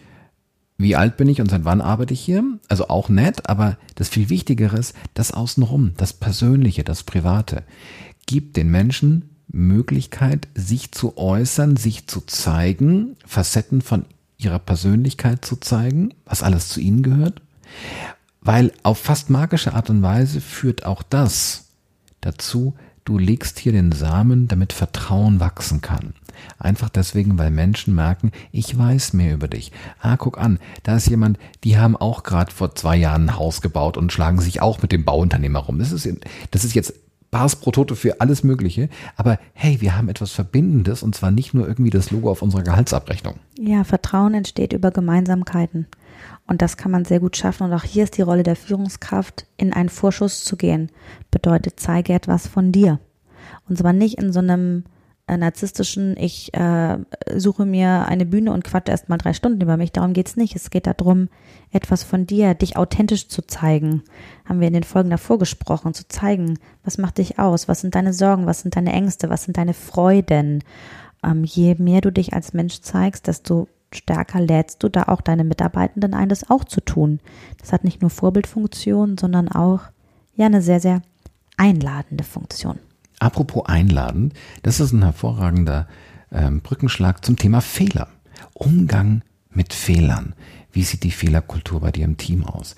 wie 0.78 0.96
alt 0.96 1.18
bin 1.18 1.28
ich 1.28 1.42
und 1.42 1.50
seit 1.50 1.66
wann 1.66 1.82
arbeite 1.82 2.14
ich 2.14 2.20
hier? 2.20 2.42
Also 2.68 2.88
auch 2.88 3.10
nett, 3.10 3.48
aber 3.48 3.76
das 3.96 4.08
viel 4.08 4.30
Wichtigere 4.30 4.78
ist, 4.78 4.94
das 5.12 5.32
Außenrum, 5.32 5.92
das 5.98 6.14
Persönliche, 6.14 6.84
das 6.84 7.02
Private. 7.02 7.64
Gib 8.26 8.54
den 8.54 8.70
Menschen 8.70 9.30
Möglichkeit, 9.52 10.48
sich 10.54 10.92
zu 10.92 11.18
äußern, 11.18 11.76
sich 11.76 12.06
zu 12.06 12.20
zeigen, 12.22 13.16
Facetten 13.26 13.82
von 13.82 14.06
ihrer 14.44 14.58
Persönlichkeit 14.58 15.44
zu 15.44 15.56
zeigen, 15.56 16.14
was 16.24 16.42
alles 16.42 16.68
zu 16.68 16.80
ihnen 16.80 17.02
gehört. 17.02 17.42
Weil 18.40 18.72
auf 18.82 18.98
fast 18.98 19.30
magische 19.30 19.74
Art 19.74 19.90
und 19.90 20.02
Weise 20.02 20.40
führt 20.40 20.86
auch 20.86 21.02
das 21.02 21.66
dazu, 22.20 22.74
du 23.04 23.18
legst 23.18 23.58
hier 23.58 23.72
den 23.72 23.92
Samen, 23.92 24.48
damit 24.48 24.72
Vertrauen 24.72 25.40
wachsen 25.40 25.80
kann. 25.80 26.14
Einfach 26.58 26.88
deswegen, 26.88 27.38
weil 27.38 27.50
Menschen 27.50 27.94
merken, 27.94 28.32
ich 28.50 28.76
weiß 28.76 29.12
mehr 29.12 29.34
über 29.34 29.48
dich. 29.48 29.72
Ah, 30.00 30.16
guck 30.16 30.38
an, 30.38 30.58
da 30.82 30.96
ist 30.96 31.08
jemand, 31.08 31.38
die 31.64 31.78
haben 31.78 31.96
auch 31.96 32.22
gerade 32.22 32.50
vor 32.50 32.74
zwei 32.74 32.96
Jahren 32.96 33.26
ein 33.28 33.36
Haus 33.36 33.60
gebaut 33.60 33.96
und 33.96 34.12
schlagen 34.12 34.40
sich 34.40 34.62
auch 34.62 34.80
mit 34.80 34.92
dem 34.92 35.04
Bauunternehmer 35.04 35.60
rum. 35.60 35.78
Das 35.78 35.92
ist, 35.92 36.08
das 36.50 36.64
ist 36.64 36.74
jetzt 36.74 36.94
Bars 37.30 37.56
pro 37.56 37.70
für 37.94 38.20
alles 38.20 38.42
Mögliche. 38.42 38.88
Aber 39.16 39.38
hey, 39.52 39.80
wir 39.80 39.96
haben 39.96 40.08
etwas 40.08 40.32
Verbindendes 40.32 41.02
und 41.02 41.14
zwar 41.14 41.30
nicht 41.30 41.54
nur 41.54 41.68
irgendwie 41.68 41.90
das 41.90 42.10
Logo 42.10 42.30
auf 42.30 42.42
unserer 42.42 42.62
Gehaltsabrechnung. 42.62 43.36
Ja, 43.58 43.84
Vertrauen 43.84 44.34
entsteht 44.34 44.72
über 44.72 44.90
Gemeinsamkeiten. 44.90 45.86
Und 46.46 46.62
das 46.62 46.76
kann 46.76 46.90
man 46.90 47.04
sehr 47.04 47.20
gut 47.20 47.36
schaffen. 47.36 47.64
Und 47.64 47.72
auch 47.72 47.84
hier 47.84 48.04
ist 48.04 48.16
die 48.16 48.22
Rolle 48.22 48.42
der 48.42 48.56
Führungskraft, 48.56 49.46
in 49.56 49.72
einen 49.72 49.88
Vorschuss 49.88 50.44
zu 50.44 50.56
gehen. 50.56 50.90
Bedeutet, 51.30 51.74
zeige 51.78 52.12
etwas 52.12 52.48
von 52.48 52.72
dir. 52.72 52.98
Und 53.68 53.78
zwar 53.78 53.92
nicht 53.92 54.18
in 54.18 54.32
so 54.32 54.40
einem 54.40 54.84
narzisstischen, 55.36 56.16
ich 56.16 56.52
äh, 56.54 56.98
suche 57.36 57.66
mir 57.66 58.06
eine 58.06 58.26
Bühne 58.26 58.52
und 58.52 58.64
quatsche 58.64 58.90
erst 58.90 59.08
mal 59.08 59.18
drei 59.18 59.32
Stunden 59.32 59.60
über 59.60 59.76
mich. 59.76 59.92
Darum 59.92 60.12
geht's 60.12 60.36
nicht. 60.36 60.56
Es 60.56 60.70
geht 60.70 60.86
darum, 60.86 61.28
etwas 61.72 62.02
von 62.02 62.26
dir, 62.26 62.54
dich 62.54 62.76
authentisch 62.76 63.28
zu 63.28 63.42
zeigen. 63.42 64.02
Haben 64.44 64.60
wir 64.60 64.68
in 64.68 64.74
den 64.74 64.82
Folgen 64.82 65.10
davor 65.10 65.38
gesprochen, 65.38 65.94
zu 65.94 66.08
zeigen, 66.08 66.58
was 66.84 66.98
macht 66.98 67.18
dich 67.18 67.38
aus, 67.38 67.68
was 67.68 67.80
sind 67.80 67.94
deine 67.94 68.12
Sorgen, 68.12 68.46
was 68.46 68.60
sind 68.60 68.76
deine 68.76 68.92
Ängste, 68.92 69.30
was 69.30 69.44
sind 69.44 69.56
deine 69.56 69.74
Freuden. 69.74 70.64
Ähm, 71.22 71.44
je 71.44 71.74
mehr 71.78 72.00
du 72.00 72.10
dich 72.10 72.32
als 72.32 72.52
Mensch 72.52 72.80
zeigst, 72.80 73.26
desto 73.26 73.68
stärker 73.92 74.40
lädst 74.40 74.82
du 74.82 74.88
da 74.88 75.04
auch 75.04 75.20
deine 75.20 75.44
Mitarbeitenden 75.44 76.14
ein, 76.14 76.28
das 76.28 76.48
auch 76.48 76.64
zu 76.64 76.80
tun. 76.80 77.20
Das 77.58 77.72
hat 77.72 77.84
nicht 77.84 78.00
nur 78.00 78.10
Vorbildfunktion, 78.10 79.18
sondern 79.18 79.48
auch 79.48 79.80
ja 80.34 80.46
eine 80.46 80.62
sehr, 80.62 80.80
sehr 80.80 81.02
einladende 81.56 82.24
Funktion. 82.24 82.78
Apropos 83.20 83.66
einladen, 83.66 84.32
das 84.62 84.80
ist 84.80 84.92
ein 84.92 85.02
hervorragender 85.02 85.86
ähm, 86.32 86.60
Brückenschlag 86.62 87.24
zum 87.24 87.36
Thema 87.36 87.60
Fehler. 87.60 88.08
Umgang 88.54 89.22
mit 89.50 89.74
Fehlern. 89.74 90.34
Wie 90.72 90.82
sieht 90.82 91.02
die 91.02 91.10
Fehlerkultur 91.10 91.80
bei 91.80 91.92
dir 91.92 92.04
im 92.04 92.16
Team 92.16 92.44
aus? 92.44 92.76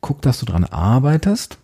Guck, 0.00 0.22
dass 0.22 0.40
du 0.40 0.46
daran 0.46 0.64
arbeitest. 0.64 1.58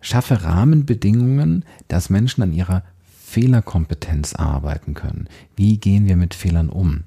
Schaffe 0.00 0.44
Rahmenbedingungen, 0.44 1.64
dass 1.88 2.08
Menschen 2.08 2.42
an 2.42 2.52
ihrer 2.52 2.82
Fehlerkompetenz 3.24 4.34
arbeiten 4.34 4.94
können. 4.94 5.28
Wie 5.56 5.78
gehen 5.78 6.06
wir 6.06 6.16
mit 6.16 6.34
Fehlern 6.34 6.68
um? 6.68 7.02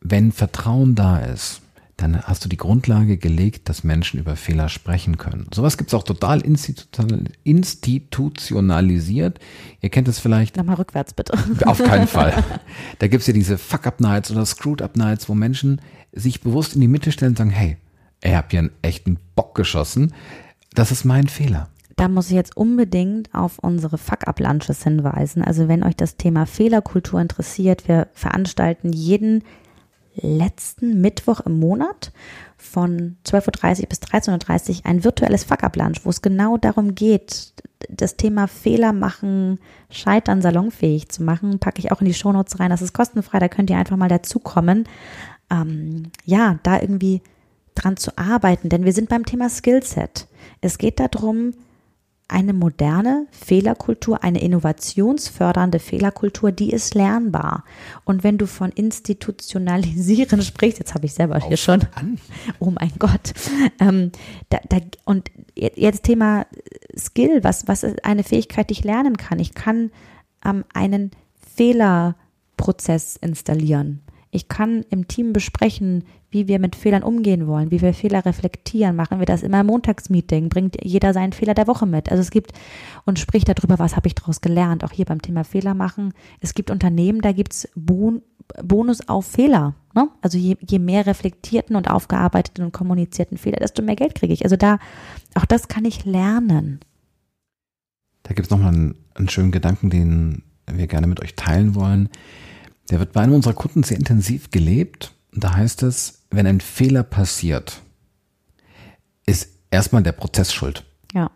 Wenn 0.00 0.30
Vertrauen 0.30 0.94
da 0.94 1.18
ist, 1.18 1.62
dann 1.98 2.22
hast 2.22 2.42
du 2.44 2.48
die 2.48 2.56
Grundlage 2.56 3.18
gelegt, 3.18 3.68
dass 3.68 3.82
Menschen 3.82 4.20
über 4.20 4.36
Fehler 4.36 4.68
sprechen 4.68 5.18
können. 5.18 5.48
Sowas 5.52 5.76
gibt 5.76 5.90
es 5.90 5.94
auch 5.94 6.04
total 6.04 6.42
institutionalisiert. 6.42 9.40
Ihr 9.80 9.90
kennt 9.90 10.06
es 10.06 10.20
vielleicht. 10.20 10.56
Nochmal 10.56 10.76
rückwärts 10.76 11.12
bitte. 11.12 11.36
Auf 11.66 11.82
keinen 11.82 12.06
Fall. 12.06 12.44
Da 13.00 13.08
gibt 13.08 13.22
es 13.22 13.26
ja 13.26 13.32
diese 13.32 13.58
Fuck-Up-Nights 13.58 14.30
oder 14.30 14.46
Screwed-Up-Nights, 14.46 15.28
wo 15.28 15.34
Menschen 15.34 15.80
sich 16.12 16.40
bewusst 16.40 16.76
in 16.76 16.80
die 16.80 16.88
Mitte 16.88 17.10
stellen 17.10 17.32
und 17.32 17.38
sagen, 17.38 17.50
hey, 17.50 17.78
ihr 18.24 18.36
habt 18.36 18.52
hier 18.52 18.60
einen 18.60 18.70
echten 18.82 19.18
Bock 19.34 19.56
geschossen. 19.56 20.14
Das 20.74 20.92
ist 20.92 21.04
mein 21.04 21.26
Fehler. 21.26 21.68
Da 21.96 22.06
muss 22.06 22.28
ich 22.28 22.36
jetzt 22.36 22.56
unbedingt 22.56 23.34
auf 23.34 23.58
unsere 23.58 23.98
Fuck-Up-Lunches 23.98 24.84
hinweisen. 24.84 25.42
Also 25.42 25.66
wenn 25.66 25.82
euch 25.82 25.96
das 25.96 26.16
Thema 26.16 26.46
Fehlerkultur 26.46 27.20
interessiert, 27.20 27.88
wir 27.88 28.06
veranstalten 28.12 28.92
jeden 28.92 29.42
letzten 30.20 31.00
Mittwoch 31.00 31.40
im 31.40 31.58
Monat 31.58 32.12
von 32.56 33.16
12.30 33.24 33.82
Uhr 33.82 33.86
bis 33.88 34.00
13.30 34.00 34.70
Uhr 34.70 34.86
ein 34.86 35.04
virtuelles 35.04 35.44
Fuck-Up-Lunch, 35.44 36.04
wo 36.04 36.10
es 36.10 36.22
genau 36.22 36.56
darum 36.56 36.94
geht, 36.94 37.52
das 37.88 38.16
Thema 38.16 38.48
Fehler 38.48 38.92
machen, 38.92 39.60
Scheitern 39.90 40.42
salonfähig 40.42 41.08
zu 41.08 41.22
machen, 41.22 41.58
packe 41.58 41.78
ich 41.78 41.92
auch 41.92 42.00
in 42.00 42.06
die 42.06 42.14
Shownotes 42.14 42.58
rein. 42.58 42.70
Das 42.70 42.82
ist 42.82 42.92
kostenfrei, 42.92 43.38
da 43.38 43.48
könnt 43.48 43.70
ihr 43.70 43.78
einfach 43.78 43.96
mal 43.96 44.08
dazukommen. 44.08 44.84
Ähm, 45.50 46.10
ja, 46.24 46.58
da 46.62 46.80
irgendwie 46.80 47.22
dran 47.74 47.96
zu 47.96 48.18
arbeiten, 48.18 48.68
denn 48.68 48.84
wir 48.84 48.92
sind 48.92 49.08
beim 49.08 49.24
Thema 49.24 49.48
Skillset. 49.48 50.26
Es 50.60 50.78
geht 50.78 50.98
darum, 50.98 51.54
eine 52.28 52.52
moderne 52.52 53.26
Fehlerkultur, 53.30 54.22
eine 54.22 54.40
innovationsfördernde 54.42 55.78
Fehlerkultur, 55.78 56.52
die 56.52 56.70
ist 56.70 56.94
lernbar. 56.94 57.64
Und 58.04 58.22
wenn 58.22 58.36
du 58.36 58.46
von 58.46 58.70
institutionalisieren 58.70 60.42
sprichst, 60.42 60.78
jetzt 60.78 60.94
habe 60.94 61.06
ich 61.06 61.14
selber 61.14 61.40
hier 61.40 61.56
schon, 61.56 61.80
an. 61.94 62.20
oh 62.58 62.70
mein 62.70 62.92
Gott, 62.98 63.32
ähm, 63.80 64.12
da, 64.50 64.58
da, 64.68 64.78
und 65.06 65.30
jetzt 65.54 66.02
Thema 66.02 66.46
Skill, 66.96 67.42
was, 67.42 67.66
was 67.66 67.82
ist 67.82 68.04
eine 68.04 68.24
Fähigkeit, 68.24 68.68
die 68.68 68.74
ich 68.74 68.84
lernen 68.84 69.16
kann? 69.16 69.38
Ich 69.38 69.54
kann 69.54 69.90
ähm, 70.44 70.64
einen 70.74 71.12
Fehlerprozess 71.56 73.16
installieren. 73.16 74.02
Ich 74.38 74.46
kann 74.46 74.84
im 74.88 75.08
Team 75.08 75.32
besprechen, 75.32 76.04
wie 76.30 76.46
wir 76.46 76.60
mit 76.60 76.76
Fehlern 76.76 77.02
umgehen 77.02 77.48
wollen, 77.48 77.72
wie 77.72 77.82
wir 77.82 77.92
Fehler 77.92 78.24
reflektieren. 78.24 78.94
Machen 78.94 79.18
wir 79.18 79.26
das 79.26 79.42
immer 79.42 79.62
im 79.62 79.66
Montagsmeeting, 79.66 80.48
bringt 80.48 80.76
jeder 80.80 81.12
seinen 81.12 81.32
Fehler 81.32 81.54
der 81.54 81.66
Woche 81.66 81.86
mit. 81.86 82.08
Also 82.08 82.20
es 82.20 82.30
gibt 82.30 82.52
und 83.04 83.18
spricht 83.18 83.48
darüber, 83.48 83.80
was 83.80 83.96
habe 83.96 84.06
ich 84.06 84.14
daraus 84.14 84.40
gelernt, 84.40 84.84
auch 84.84 84.92
hier 84.92 85.06
beim 85.06 85.20
Thema 85.20 85.42
Fehler 85.42 85.74
machen. 85.74 86.14
Es 86.38 86.54
gibt 86.54 86.70
Unternehmen, 86.70 87.20
da 87.20 87.32
gibt 87.32 87.52
es 87.52 87.68
bon 87.74 88.22
Bonus 88.62 89.08
auf 89.08 89.26
Fehler. 89.26 89.74
Ne? 89.96 90.08
Also 90.22 90.38
je, 90.38 90.56
je 90.60 90.78
mehr 90.78 91.04
reflektierten 91.04 91.74
und 91.74 91.90
aufgearbeiteten 91.90 92.64
und 92.64 92.70
kommunizierten 92.70 93.38
Fehler, 93.38 93.58
desto 93.58 93.82
mehr 93.82 93.96
Geld 93.96 94.14
kriege 94.14 94.32
ich. 94.32 94.44
Also 94.44 94.54
da, 94.54 94.78
auch 95.34 95.46
das 95.46 95.66
kann 95.66 95.84
ich 95.84 96.04
lernen. 96.04 96.78
Da 98.22 98.34
gibt 98.34 98.46
es 98.46 98.50
nochmal 98.50 98.72
einen, 98.72 98.94
einen 99.14 99.28
schönen 99.28 99.50
Gedanken, 99.50 99.90
den 99.90 100.44
wir 100.70 100.86
gerne 100.86 101.08
mit 101.08 101.20
euch 101.20 101.34
teilen 101.34 101.74
wollen. 101.74 102.08
Der 102.90 102.98
wird 102.98 103.12
bei 103.12 103.22
einem 103.22 103.34
unserer 103.34 103.54
Kunden 103.54 103.82
sehr 103.82 103.98
intensiv 103.98 104.50
gelebt. 104.50 105.14
Da 105.32 105.54
heißt 105.54 105.82
es, 105.82 106.22
wenn 106.30 106.46
ein 106.46 106.60
Fehler 106.60 107.02
passiert, 107.02 107.82
ist 109.26 109.50
erstmal 109.70 110.02
der 110.02 110.12
Prozess 110.12 110.52
schuld. 110.52 110.84
Ja. 111.14 111.30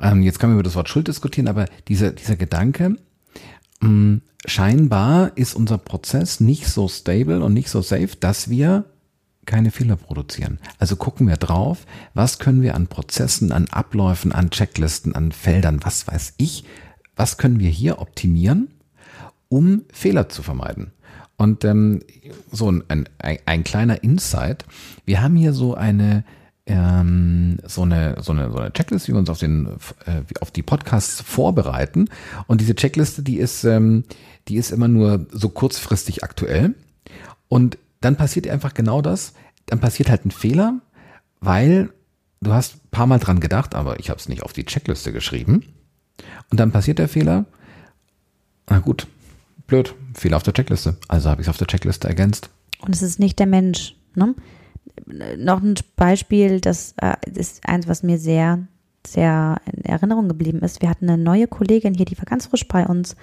Ähm, 0.00 0.22
jetzt 0.22 0.38
können 0.38 0.52
wir 0.52 0.56
über 0.56 0.62
das 0.64 0.74
Wort 0.74 0.88
Schuld 0.88 1.08
diskutieren, 1.08 1.48
aber 1.48 1.66
dieser, 1.88 2.10
dieser 2.10 2.36
Gedanke, 2.36 2.96
mh, 3.80 3.88
mm, 3.88 4.22
scheinbar 4.46 5.32
ist 5.36 5.54
unser 5.54 5.78
Prozess 5.78 6.40
nicht 6.40 6.66
so 6.66 6.88
stable 6.88 7.42
und 7.42 7.54
nicht 7.54 7.70
so 7.70 7.80
safe, 7.80 8.10
dass 8.18 8.50
wir 8.50 8.84
keine 9.46 9.70
Fehler 9.70 9.96
produzieren. 9.96 10.58
Also 10.78 10.96
gucken 10.96 11.28
wir 11.28 11.36
drauf, 11.36 11.86
was 12.14 12.38
können 12.38 12.62
wir 12.62 12.74
an 12.74 12.86
Prozessen, 12.86 13.52
an 13.52 13.68
Abläufen, 13.68 14.32
an 14.32 14.50
Checklisten, 14.50 15.14
an 15.14 15.32
Feldern, 15.32 15.80
was 15.82 16.06
weiß 16.06 16.34
ich, 16.38 16.64
was 17.14 17.36
können 17.36 17.60
wir 17.60 17.70
hier 17.70 17.98
optimieren, 18.00 18.73
um 19.48 19.82
Fehler 19.92 20.28
zu 20.28 20.42
vermeiden. 20.42 20.92
Und 21.36 21.64
ähm, 21.64 22.00
so 22.52 22.70
ein, 22.70 22.84
ein, 22.88 23.08
ein 23.44 23.64
kleiner 23.64 24.02
Insight. 24.02 24.64
Wir 25.04 25.20
haben 25.22 25.36
hier 25.36 25.52
so 25.52 25.74
eine 25.74 26.24
ähm, 26.66 27.58
so 27.66 27.82
eine 27.82 28.16
so 28.22 28.32
eine 28.32 28.50
so 28.50 28.58
eine 28.58 28.72
Checkliste, 28.72 29.08
wie 29.08 29.12
wir 29.14 29.18
uns 29.18 29.28
auf 29.28 29.38
den 29.38 29.66
äh, 30.06 30.22
auf 30.40 30.50
die 30.50 30.62
Podcasts 30.62 31.20
vorbereiten. 31.20 32.08
Und 32.46 32.60
diese 32.60 32.74
Checkliste, 32.74 33.22
die 33.22 33.38
ist 33.38 33.64
ähm, 33.64 34.04
die 34.48 34.56
ist 34.56 34.70
immer 34.70 34.88
nur 34.88 35.26
so 35.30 35.48
kurzfristig 35.48 36.22
aktuell. 36.22 36.74
Und 37.48 37.78
dann 38.00 38.16
passiert 38.16 38.48
einfach 38.48 38.74
genau 38.74 39.02
das. 39.02 39.34
Dann 39.66 39.80
passiert 39.80 40.10
halt 40.10 40.24
ein 40.24 40.30
Fehler, 40.30 40.80
weil 41.40 41.90
du 42.40 42.52
hast 42.52 42.76
ein 42.76 42.90
paar 42.90 43.06
Mal 43.06 43.18
dran 43.18 43.40
gedacht, 43.40 43.74
aber 43.74 43.98
ich 43.98 44.10
habe 44.10 44.20
es 44.20 44.28
nicht 44.28 44.42
auf 44.42 44.52
die 44.52 44.64
Checkliste 44.64 45.12
geschrieben. 45.12 45.64
Und 46.50 46.60
dann 46.60 46.70
passiert 46.70 46.98
der 46.98 47.08
Fehler. 47.08 47.46
Na 48.68 48.78
gut, 48.78 49.06
blöd, 49.66 49.94
Fehler 50.14 50.36
auf 50.36 50.42
der 50.42 50.54
Checkliste. 50.54 50.96
Also 51.08 51.30
habe 51.30 51.40
ich 51.40 51.46
es 51.46 51.50
auf 51.50 51.58
der 51.58 51.66
Checkliste 51.66 52.08
ergänzt. 52.08 52.50
Und 52.80 52.94
es 52.94 53.02
ist 53.02 53.18
nicht 53.18 53.38
der 53.38 53.46
Mensch. 53.46 53.96
Ne? 54.14 54.34
Noch 55.38 55.62
ein 55.62 55.74
Beispiel, 55.96 56.60
das 56.60 56.94
äh, 57.00 57.14
ist 57.34 57.66
eins, 57.68 57.88
was 57.88 58.02
mir 58.02 58.18
sehr, 58.18 58.66
sehr 59.06 59.60
in 59.72 59.84
Erinnerung 59.84 60.28
geblieben 60.28 60.60
ist. 60.60 60.82
Wir 60.82 60.90
hatten 60.90 61.08
eine 61.08 61.22
neue 61.22 61.48
Kollegin 61.48 61.94
hier, 61.94 62.06
die 62.06 62.18
war 62.18 62.26
ganz 62.26 62.46
frisch 62.46 62.66
bei 62.68 62.86
uns. 62.86 63.16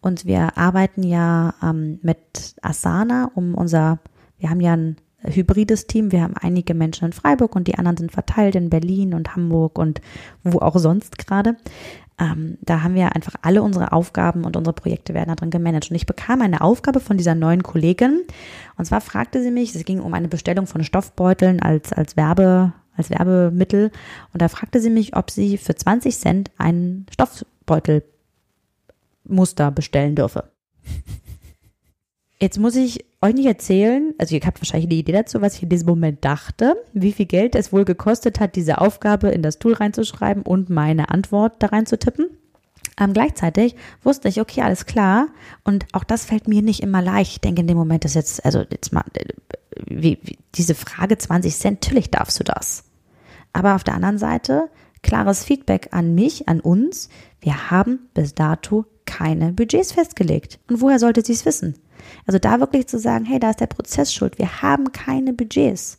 Und 0.00 0.24
wir 0.24 0.56
arbeiten 0.56 1.02
ja 1.02 1.54
ähm, 1.62 1.98
mit 2.02 2.54
Asana, 2.62 3.30
um 3.34 3.54
unser 3.54 3.98
wir 4.40 4.50
haben 4.50 4.60
ja 4.60 4.72
ein 4.72 4.96
hybrides 5.22 5.86
Team. 5.86 6.12
Wir 6.12 6.22
haben 6.22 6.34
einige 6.34 6.74
Menschen 6.74 7.04
in 7.04 7.12
Freiburg 7.12 7.54
und 7.54 7.68
die 7.68 7.76
anderen 7.76 7.98
sind 7.98 8.10
verteilt 8.10 8.54
in 8.56 8.70
Berlin 8.70 9.14
und 9.14 9.36
Hamburg 9.36 9.78
und 9.78 10.00
wo 10.42 10.58
auch 10.58 10.76
sonst 10.78 11.18
gerade. 11.18 11.56
Ähm, 12.20 12.58
da 12.60 12.82
haben 12.82 12.94
wir 12.94 13.16
einfach 13.16 13.34
alle 13.40 13.62
unsere 13.62 13.92
Aufgaben 13.92 14.44
und 14.44 14.54
unsere 14.56 14.74
Projekte 14.74 15.14
werden 15.14 15.30
da 15.30 15.36
drin 15.36 15.50
gemanagt. 15.50 15.90
Und 15.90 15.96
ich 15.96 16.06
bekam 16.06 16.42
eine 16.42 16.60
Aufgabe 16.60 17.00
von 17.00 17.16
dieser 17.16 17.34
neuen 17.34 17.62
Kollegin. 17.62 18.24
Und 18.76 18.84
zwar 18.84 19.00
fragte 19.00 19.42
sie 19.42 19.50
mich, 19.50 19.74
es 19.74 19.86
ging 19.86 20.00
um 20.00 20.12
eine 20.12 20.28
Bestellung 20.28 20.66
von 20.66 20.84
Stoffbeuteln 20.84 21.60
als, 21.60 21.94
als 21.94 22.18
Werbe, 22.18 22.74
als 22.94 23.08
Werbemittel. 23.08 23.90
Und 24.32 24.42
da 24.42 24.48
fragte 24.48 24.80
sie 24.80 24.90
mich, 24.90 25.16
ob 25.16 25.30
sie 25.30 25.56
für 25.56 25.74
20 25.74 26.14
Cent 26.16 26.50
ein 26.58 27.06
Stoffbeutelmuster 27.10 29.70
bestellen 29.70 30.14
dürfe. 30.14 30.50
Jetzt 32.38 32.58
muss 32.58 32.76
ich 32.76 33.06
euch 33.22 33.34
nicht 33.34 33.46
erzählen, 33.46 34.14
also 34.18 34.34
ihr 34.34 34.40
habt 34.42 34.60
wahrscheinlich 34.60 34.88
eine 34.88 34.98
Idee 34.98 35.12
dazu, 35.12 35.42
was 35.42 35.56
ich 35.56 35.62
in 35.62 35.68
diesem 35.68 35.88
Moment 35.88 36.24
dachte, 36.24 36.76
wie 36.92 37.12
viel 37.12 37.26
Geld 37.26 37.54
es 37.54 37.72
wohl 37.72 37.84
gekostet 37.84 38.40
hat, 38.40 38.56
diese 38.56 38.80
Aufgabe 38.80 39.28
in 39.28 39.42
das 39.42 39.58
Tool 39.58 39.74
reinzuschreiben 39.74 40.42
und 40.42 40.70
meine 40.70 41.10
Antwort 41.10 41.54
da 41.58 41.68
reinzutippen. 41.68 42.30
Ähm, 42.98 43.12
gleichzeitig 43.12 43.76
wusste 44.02 44.28
ich, 44.28 44.40
okay, 44.40 44.62
alles 44.62 44.86
klar. 44.86 45.28
Und 45.64 45.86
auch 45.92 46.04
das 46.04 46.24
fällt 46.24 46.48
mir 46.48 46.62
nicht 46.62 46.82
immer 46.82 47.02
leicht. 47.02 47.32
Ich 47.32 47.40
denke 47.40 47.60
in 47.60 47.66
dem 47.66 47.76
Moment, 47.76 48.04
dass 48.04 48.14
jetzt, 48.14 48.44
also 48.44 48.64
jetzt 48.70 48.92
mal, 48.92 49.04
äh, 49.14 49.24
wie, 49.86 50.18
wie, 50.22 50.38
diese 50.54 50.74
Frage 50.74 51.18
20 51.18 51.54
Cent, 51.54 51.82
natürlich 51.82 52.10
darfst 52.10 52.40
du 52.40 52.44
das. 52.44 52.84
Aber 53.52 53.74
auf 53.74 53.84
der 53.84 53.94
anderen 53.94 54.18
Seite, 54.18 54.70
klares 55.02 55.44
Feedback 55.44 55.88
an 55.92 56.14
mich, 56.14 56.48
an 56.48 56.60
uns. 56.60 57.08
Wir 57.40 57.70
haben 57.70 58.00
bis 58.14 58.34
dato 58.34 58.84
keine 59.06 59.52
Budgets 59.52 59.92
festgelegt. 59.92 60.58
Und 60.68 60.80
woher 60.80 60.98
sollte 60.98 61.24
sie 61.24 61.32
es 61.32 61.44
wissen? 61.44 61.74
Also 62.26 62.38
da 62.38 62.60
wirklich 62.60 62.86
zu 62.86 62.98
sagen, 62.98 63.24
hey, 63.24 63.38
da 63.38 63.50
ist 63.50 63.60
der 63.60 63.66
Prozess 63.66 64.12
schuld. 64.12 64.38
Wir 64.38 64.62
haben 64.62 64.92
keine 64.92 65.32
Budgets, 65.32 65.98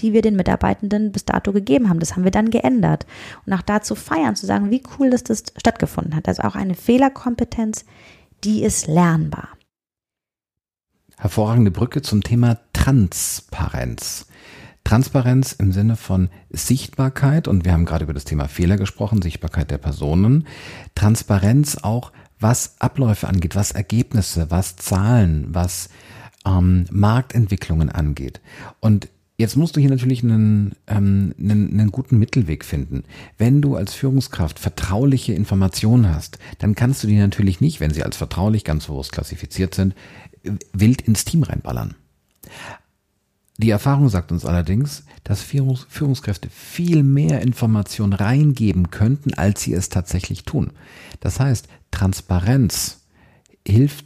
die 0.00 0.12
wir 0.12 0.22
den 0.22 0.36
Mitarbeitenden 0.36 1.12
bis 1.12 1.24
dato 1.24 1.52
gegeben 1.52 1.88
haben. 1.88 2.00
Das 2.00 2.14
haben 2.14 2.24
wir 2.24 2.30
dann 2.30 2.50
geändert. 2.50 3.06
Und 3.44 3.52
auch 3.52 3.62
da 3.62 3.82
zu 3.82 3.94
feiern, 3.94 4.36
zu 4.36 4.46
sagen, 4.46 4.70
wie 4.70 4.82
cool 4.98 5.10
dass 5.10 5.24
das 5.24 5.44
stattgefunden 5.56 6.14
hat. 6.14 6.28
Also 6.28 6.42
auch 6.42 6.54
eine 6.54 6.74
Fehlerkompetenz, 6.74 7.84
die 8.44 8.62
ist 8.62 8.86
lernbar. 8.86 9.48
Hervorragende 11.18 11.70
Brücke 11.70 12.02
zum 12.02 12.22
Thema 12.22 12.58
Transparenz. 12.72 14.26
Transparenz 14.86 15.50
im 15.50 15.72
Sinne 15.72 15.96
von 15.96 16.28
Sichtbarkeit, 16.48 17.48
und 17.48 17.64
wir 17.64 17.72
haben 17.72 17.86
gerade 17.86 18.04
über 18.04 18.14
das 18.14 18.24
Thema 18.24 18.46
Fehler 18.46 18.76
gesprochen, 18.76 19.20
Sichtbarkeit 19.20 19.72
der 19.72 19.78
Personen. 19.78 20.46
Transparenz 20.94 21.78
auch 21.78 22.12
was 22.38 22.76
Abläufe 22.78 23.26
angeht, 23.26 23.56
was 23.56 23.72
Ergebnisse, 23.72 24.48
was 24.52 24.76
Zahlen, 24.76 25.48
was 25.48 25.88
ähm, 26.46 26.84
Marktentwicklungen 26.92 27.90
angeht. 27.90 28.40
Und 28.78 29.08
Jetzt 29.38 29.56
musst 29.56 29.76
du 29.76 29.80
hier 29.80 29.90
natürlich 29.90 30.22
einen, 30.22 30.76
ähm, 30.86 31.34
einen, 31.38 31.78
einen 31.78 31.90
guten 31.90 32.18
Mittelweg 32.18 32.64
finden. 32.64 33.02
Wenn 33.36 33.60
du 33.60 33.76
als 33.76 33.92
Führungskraft 33.92 34.58
vertrauliche 34.58 35.34
Informationen 35.34 36.14
hast, 36.14 36.38
dann 36.58 36.74
kannst 36.74 37.02
du 37.02 37.06
die 37.06 37.18
natürlich 37.18 37.60
nicht, 37.60 37.80
wenn 37.80 37.92
sie 37.92 38.02
als 38.02 38.16
vertraulich 38.16 38.64
ganz 38.64 38.86
bewusst 38.86 39.12
klassifiziert 39.12 39.74
sind, 39.74 39.94
wild 40.72 41.02
ins 41.02 41.26
Team 41.26 41.42
reinballern. 41.42 41.96
Die 43.58 43.70
Erfahrung 43.70 44.08
sagt 44.10 44.32
uns 44.32 44.44
allerdings, 44.44 45.04
dass 45.24 45.40
Führungs 45.42 45.86
Führungskräfte 45.88 46.50
viel 46.50 47.02
mehr 47.02 47.40
Informationen 47.40 48.12
reingeben 48.12 48.90
könnten, 48.90 49.32
als 49.34 49.62
sie 49.62 49.72
es 49.72 49.88
tatsächlich 49.88 50.44
tun. 50.44 50.72
Das 51.20 51.40
heißt, 51.40 51.66
Transparenz 51.90 53.00
hilft, 53.66 54.04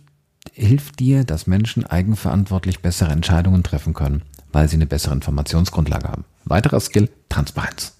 hilft 0.52 1.00
dir, 1.00 1.24
dass 1.24 1.48
Menschen 1.48 1.84
eigenverantwortlich 1.84 2.80
bessere 2.80 3.10
Entscheidungen 3.10 3.64
treffen 3.64 3.92
können, 3.92 4.22
weil 4.52 4.68
sie 4.68 4.76
eine 4.76 4.86
bessere 4.86 5.14
Informationsgrundlage 5.14 6.08
haben. 6.08 6.24
Weiterer 6.44 6.78
Skill, 6.78 7.10
Transparenz. 7.28 7.96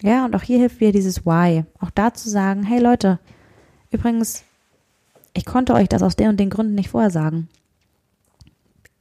Ja, 0.00 0.24
und 0.24 0.34
auch 0.34 0.42
hier 0.42 0.58
hilft 0.58 0.80
wieder 0.80 0.92
dieses 0.92 1.26
Why. 1.26 1.64
Auch 1.78 1.90
da 1.90 2.14
zu 2.14 2.30
sagen, 2.30 2.62
hey 2.62 2.80
Leute, 2.80 3.18
übrigens, 3.90 4.44
ich 5.34 5.44
konnte 5.44 5.74
euch 5.74 5.88
das 5.88 6.02
aus 6.02 6.16
den 6.16 6.30
und 6.30 6.40
den 6.40 6.50
Gründen 6.50 6.74
nicht 6.74 6.88
vorher 6.88 7.10
sagen 7.10 7.48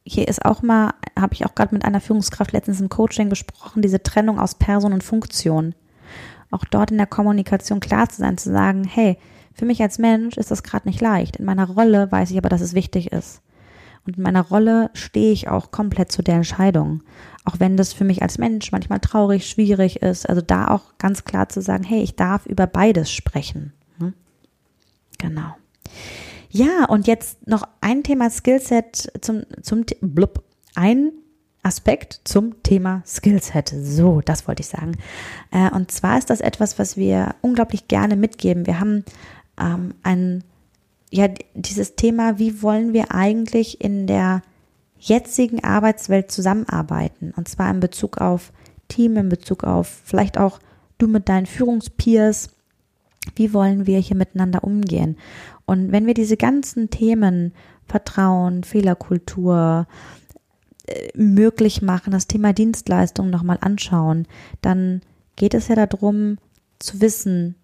hier 0.05 0.27
ist 0.27 0.45
auch 0.45 0.61
mal, 0.61 0.93
habe 1.19 1.33
ich 1.33 1.45
auch 1.45 1.55
gerade 1.55 1.73
mit 1.73 1.83
einer 1.83 1.99
Führungskraft 1.99 2.51
letztens 2.51 2.79
im 2.79 2.89
Coaching 2.89 3.29
gesprochen, 3.29 3.81
diese 3.81 4.03
Trennung 4.03 4.39
aus 4.39 4.55
Person 4.55 4.93
und 4.93 5.03
Funktion. 5.03 5.73
Auch 6.51 6.63
dort 6.63 6.91
in 6.91 6.97
der 6.97 7.07
Kommunikation 7.07 7.79
klar 7.79 8.07
zu 8.07 8.17
sein, 8.17 8.37
zu 8.37 8.51
sagen, 8.51 8.83
hey, 8.83 9.17
für 9.53 9.65
mich 9.65 9.81
als 9.81 9.97
Mensch 9.97 10.37
ist 10.37 10.51
das 10.51 10.63
gerade 10.63 10.87
nicht 10.87 11.01
leicht. 11.01 11.37
In 11.37 11.45
meiner 11.45 11.67
Rolle 11.67 12.11
weiß 12.11 12.29
ich 12.31 12.37
aber, 12.37 12.49
dass 12.49 12.61
es 12.61 12.75
wichtig 12.75 13.11
ist. 13.11 13.41
Und 14.05 14.17
in 14.17 14.23
meiner 14.23 14.43
Rolle 14.43 14.91
stehe 14.93 15.31
ich 15.31 15.47
auch 15.47 15.71
komplett 15.71 16.11
zu 16.11 16.21
der 16.21 16.35
Entscheidung. 16.35 17.01
Auch 17.43 17.59
wenn 17.59 17.75
das 17.75 17.93
für 17.93 18.03
mich 18.03 18.21
als 18.21 18.37
Mensch 18.37 18.71
manchmal 18.71 18.99
traurig, 18.99 19.47
schwierig 19.47 20.03
ist. 20.03 20.29
Also 20.29 20.41
da 20.41 20.67
auch 20.67 20.97
ganz 20.99 21.23
klar 21.23 21.49
zu 21.49 21.61
sagen, 21.61 21.83
hey, 21.83 22.03
ich 22.03 22.15
darf 22.15 22.45
über 22.45 22.67
beides 22.67 23.11
sprechen. 23.11 23.73
Hm? 23.97 24.13
Genau. 25.17 25.55
Ja, 26.55 26.85
und 26.85 27.05
jetzt 27.05 27.45
noch 27.49 27.63
ein 27.81 28.01
Thema 28.01 28.29
Skillset 28.29 29.11
zum, 29.19 29.43
zum 29.61 29.83
blub, 29.99 30.41
ein 30.73 31.11
Aspekt 31.63 32.21
zum 32.23 32.63
Thema 32.63 33.03
Skillset. 33.05 33.75
So, 33.77 34.21
das 34.21 34.47
wollte 34.47 34.61
ich 34.61 34.67
sagen. 34.67 34.93
Äh, 35.51 35.69
und 35.71 35.91
zwar 35.91 36.17
ist 36.17 36.29
das 36.29 36.39
etwas, 36.39 36.79
was 36.79 36.95
wir 36.95 37.35
unglaublich 37.41 37.89
gerne 37.89 38.15
mitgeben. 38.15 38.67
Wir 38.67 38.79
haben 38.79 39.03
ähm, 39.59 39.95
ein, 40.03 40.45
ja, 41.11 41.27
dieses 41.55 41.97
Thema, 41.97 42.39
wie 42.39 42.61
wollen 42.61 42.93
wir 42.93 43.13
eigentlich 43.13 43.81
in 43.81 44.07
der 44.07 44.41
jetzigen 44.97 45.61
Arbeitswelt 45.61 46.31
zusammenarbeiten? 46.31 47.33
Und 47.35 47.49
zwar 47.49 47.69
in 47.69 47.81
Bezug 47.81 48.21
auf 48.21 48.53
Team, 48.87 49.17
in 49.17 49.27
Bezug 49.27 49.65
auf 49.65 49.89
vielleicht 50.05 50.37
auch 50.37 50.59
du 50.99 51.07
mit 51.07 51.27
deinen 51.27 51.47
Führungspeers. 51.47 52.51
Wie 53.35 53.53
wollen 53.53 53.87
wir 53.87 53.99
hier 53.99 54.15
miteinander 54.15 54.63
umgehen? 54.63 55.17
Und 55.65 55.91
wenn 55.91 56.05
wir 56.05 56.13
diese 56.13 56.37
ganzen 56.37 56.89
Themen 56.89 57.53
Vertrauen, 57.85 58.63
Fehlerkultur 58.63 59.87
äh, 60.87 61.09
möglich 61.15 61.81
machen, 61.81 62.11
das 62.11 62.27
Thema 62.27 62.53
Dienstleistung 62.53 63.29
nochmal 63.29 63.57
anschauen, 63.61 64.27
dann 64.61 65.01
geht 65.35 65.53
es 65.53 65.67
ja 65.67 65.75
darum 65.75 66.37
zu 66.79 67.01
wissen, 67.01 67.55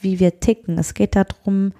wie 0.00 0.20
wir 0.20 0.40
ticken. 0.40 0.78
Es 0.78 0.94
geht 0.94 1.16
darum, 1.16 1.72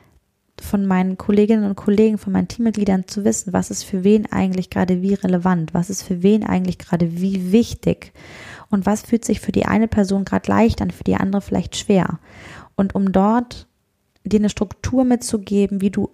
von 0.61 0.87
meinen 0.87 1.17
Kolleginnen 1.17 1.65
und 1.65 1.77
Kollegen, 1.77 2.19
von 2.19 2.33
meinen 2.33 2.49
Teammitgliedern 2.49 3.09
zu 3.09 3.25
wissen, 3.25 3.53
was 3.53 3.71
ist 3.71 3.85
für 3.85 4.05
wen 4.05 4.31
eigentlich 4.31 4.71
gerade 4.71 5.03
wie 5.03 5.15
relevant, 5.15 5.73
was 5.73 5.91
ist 5.91 6.03
für 6.03 6.23
wen 6.23 6.45
eigentlich 6.45 6.79
gerade 6.79 7.21
wie 7.21 7.51
wichtig 7.51 8.13
und 8.69 8.87
was 8.87 9.03
fühlt 9.03 9.25
sich 9.25 9.41
für 9.41 9.53
die 9.53 9.67
eine 9.67 9.89
Person 9.89 10.25
gerade 10.25 10.51
leicht 10.51 10.83
an, 10.83 10.91
für 10.91 11.05
die 11.05 11.17
andere 11.17 11.41
vielleicht 11.41 11.77
schwer. 11.77 12.19
und 12.77 12.95
um 12.95 13.13
dort 13.13 13.67
dir 14.25 14.39
eine 14.39 14.51
Struktur 14.51 15.05
mitzugeben, 15.05 15.81
wie 15.81 15.91
du 15.91 16.11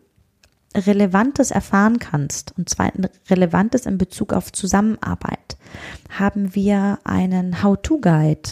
Relevantes 0.75 1.51
erfahren 1.51 1.99
kannst, 1.99 2.53
und 2.59 2.69
zwar 2.69 2.93
Relevantes 3.31 3.87
in 3.87 3.99
Bezug 3.99 4.33
auf 4.33 4.53
Zusammenarbeit, 4.53 5.57
haben 6.11 6.55
wir 6.55 6.99
einen 7.05 7.63
How-to-Guide, 7.63 8.51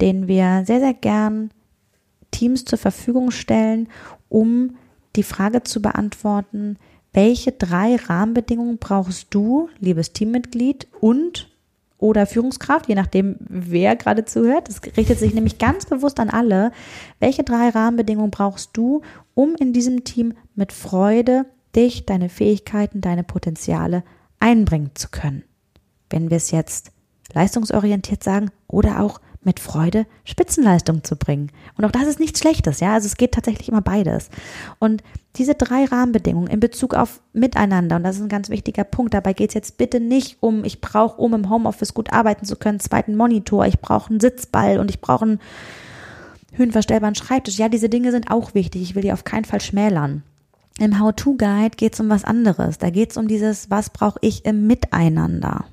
den 0.00 0.28
wir 0.28 0.64
sehr, 0.66 0.80
sehr 0.80 0.94
gern 0.94 1.50
Teams 2.30 2.64
zur 2.64 2.78
Verfügung 2.78 3.30
stellen, 3.30 3.88
um 4.28 4.76
die 5.16 5.22
Frage 5.22 5.62
zu 5.62 5.80
beantworten, 5.80 6.78
welche 7.12 7.52
drei 7.52 7.96
Rahmenbedingungen 7.96 8.78
brauchst 8.78 9.28
du, 9.30 9.68
liebes 9.78 10.12
Teammitglied 10.12 10.88
und 11.00 11.51
oder 12.02 12.26
Führungskraft, 12.26 12.88
je 12.88 12.96
nachdem, 12.96 13.36
wer 13.38 13.94
gerade 13.94 14.24
zuhört. 14.24 14.68
Das 14.68 14.82
richtet 14.96 15.20
sich 15.20 15.34
nämlich 15.34 15.58
ganz 15.58 15.86
bewusst 15.86 16.18
an 16.18 16.30
alle. 16.30 16.72
Welche 17.20 17.44
drei 17.44 17.68
Rahmenbedingungen 17.68 18.32
brauchst 18.32 18.76
du, 18.76 19.02
um 19.34 19.54
in 19.54 19.72
diesem 19.72 20.02
Team 20.02 20.34
mit 20.56 20.72
Freude 20.72 21.46
dich, 21.76 22.04
deine 22.04 22.28
Fähigkeiten, 22.28 23.00
deine 23.00 23.22
Potenziale 23.22 24.02
einbringen 24.40 24.90
zu 24.94 25.10
können? 25.10 25.44
Wenn 26.10 26.28
wir 26.28 26.38
es 26.38 26.50
jetzt 26.50 26.90
leistungsorientiert 27.32 28.24
sagen 28.24 28.50
oder 28.66 29.00
auch 29.00 29.20
mit 29.44 29.60
Freude 29.60 30.06
Spitzenleistung 30.24 31.04
zu 31.04 31.16
bringen. 31.16 31.50
Und 31.76 31.84
auch 31.84 31.90
das 31.90 32.06
ist 32.06 32.20
nichts 32.20 32.40
Schlechtes, 32.40 32.80
ja. 32.80 32.94
Also 32.94 33.06
es 33.06 33.16
geht 33.16 33.32
tatsächlich 33.32 33.68
immer 33.68 33.82
beides. 33.82 34.28
Und 34.78 35.02
diese 35.36 35.54
drei 35.54 35.84
Rahmenbedingungen 35.84 36.48
in 36.48 36.60
Bezug 36.60 36.94
auf 36.94 37.20
Miteinander, 37.32 37.96
und 37.96 38.04
das 38.04 38.16
ist 38.16 38.22
ein 38.22 38.28
ganz 38.28 38.50
wichtiger 38.50 38.84
Punkt, 38.84 39.14
dabei 39.14 39.32
geht 39.32 39.50
es 39.50 39.54
jetzt 39.54 39.78
bitte 39.78 39.98
nicht 39.98 40.38
um, 40.40 40.64
ich 40.64 40.80
brauche, 40.80 41.20
um 41.20 41.34
im 41.34 41.50
Homeoffice 41.50 41.94
gut 41.94 42.12
arbeiten 42.12 42.44
zu 42.44 42.56
können, 42.56 42.80
zweiten 42.80 43.16
Monitor, 43.16 43.66
ich 43.66 43.80
brauche 43.80 44.10
einen 44.10 44.20
Sitzball 44.20 44.78
und 44.78 44.90
ich 44.90 45.00
brauche 45.00 45.24
einen 45.24 45.40
höhenverstellbaren 46.52 47.14
Schreibtisch. 47.14 47.58
Ja, 47.58 47.68
diese 47.68 47.88
Dinge 47.88 48.12
sind 48.12 48.30
auch 48.30 48.54
wichtig. 48.54 48.82
Ich 48.82 48.94
will 48.94 49.02
die 49.02 49.12
auf 49.12 49.24
keinen 49.24 49.44
Fall 49.44 49.60
schmälern. 49.60 50.22
Im 50.78 50.98
How-To-Guide 50.98 51.76
geht 51.76 51.94
es 51.94 52.00
um 52.00 52.08
was 52.08 52.24
anderes. 52.24 52.78
Da 52.78 52.90
geht 52.90 53.10
es 53.10 53.16
um 53.16 53.28
dieses, 53.28 53.70
was 53.70 53.90
brauche 53.90 54.18
ich 54.20 54.44
im 54.44 54.66
Miteinander. 54.66 55.66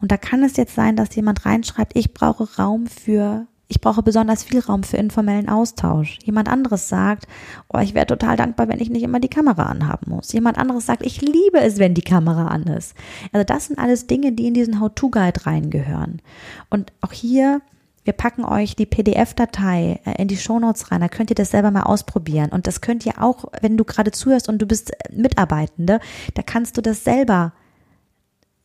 Und 0.00 0.12
da 0.12 0.16
kann 0.16 0.42
es 0.42 0.56
jetzt 0.56 0.74
sein, 0.74 0.96
dass 0.96 1.14
jemand 1.14 1.46
reinschreibt, 1.46 1.96
ich 1.96 2.12
brauche 2.12 2.56
Raum 2.56 2.86
für, 2.86 3.46
ich 3.68 3.80
brauche 3.80 4.02
besonders 4.02 4.44
viel 4.44 4.60
Raum 4.60 4.82
für 4.82 4.96
informellen 4.96 5.48
Austausch. 5.48 6.18
Jemand 6.24 6.48
anderes 6.48 6.88
sagt, 6.88 7.26
oh, 7.72 7.78
ich 7.78 7.94
wäre 7.94 8.06
total 8.06 8.36
dankbar, 8.36 8.68
wenn 8.68 8.80
ich 8.80 8.90
nicht 8.90 9.02
immer 9.02 9.20
die 9.20 9.28
Kamera 9.28 9.64
anhaben 9.64 10.10
muss. 10.10 10.32
Jemand 10.32 10.58
anderes 10.58 10.86
sagt, 10.86 11.04
ich 11.04 11.20
liebe 11.20 11.60
es, 11.60 11.78
wenn 11.78 11.94
die 11.94 12.02
Kamera 12.02 12.48
an 12.48 12.64
ist. 12.64 12.94
Also 13.32 13.44
das 13.44 13.66
sind 13.66 13.78
alles 13.78 14.06
Dinge, 14.06 14.32
die 14.32 14.46
in 14.46 14.54
diesen 14.54 14.80
How-To-Guide 14.80 15.46
reingehören. 15.46 16.20
Und 16.68 16.92
auch 17.00 17.12
hier 17.12 17.62
wir 18.06 18.12
packen 18.12 18.44
euch 18.44 18.76
die 18.76 18.86
PDF-Datei 18.86 20.00
äh, 20.04 20.22
in 20.22 20.28
die 20.28 20.36
Shownotes 20.36 20.92
rein, 20.92 21.00
da 21.00 21.08
könnt 21.08 21.30
ihr 21.30 21.34
das 21.34 21.50
selber 21.50 21.72
mal 21.72 21.82
ausprobieren. 21.82 22.50
Und 22.50 22.68
das 22.68 22.80
könnt 22.80 23.04
ihr 23.04 23.20
auch, 23.20 23.46
wenn 23.60 23.76
du 23.76 23.84
gerade 23.84 24.12
zuhörst 24.12 24.48
und 24.48 24.62
du 24.62 24.66
bist 24.66 24.92
Mitarbeitende, 25.10 25.98
da 26.34 26.42
kannst 26.42 26.76
du 26.76 26.82
das 26.82 27.02
selber 27.02 27.52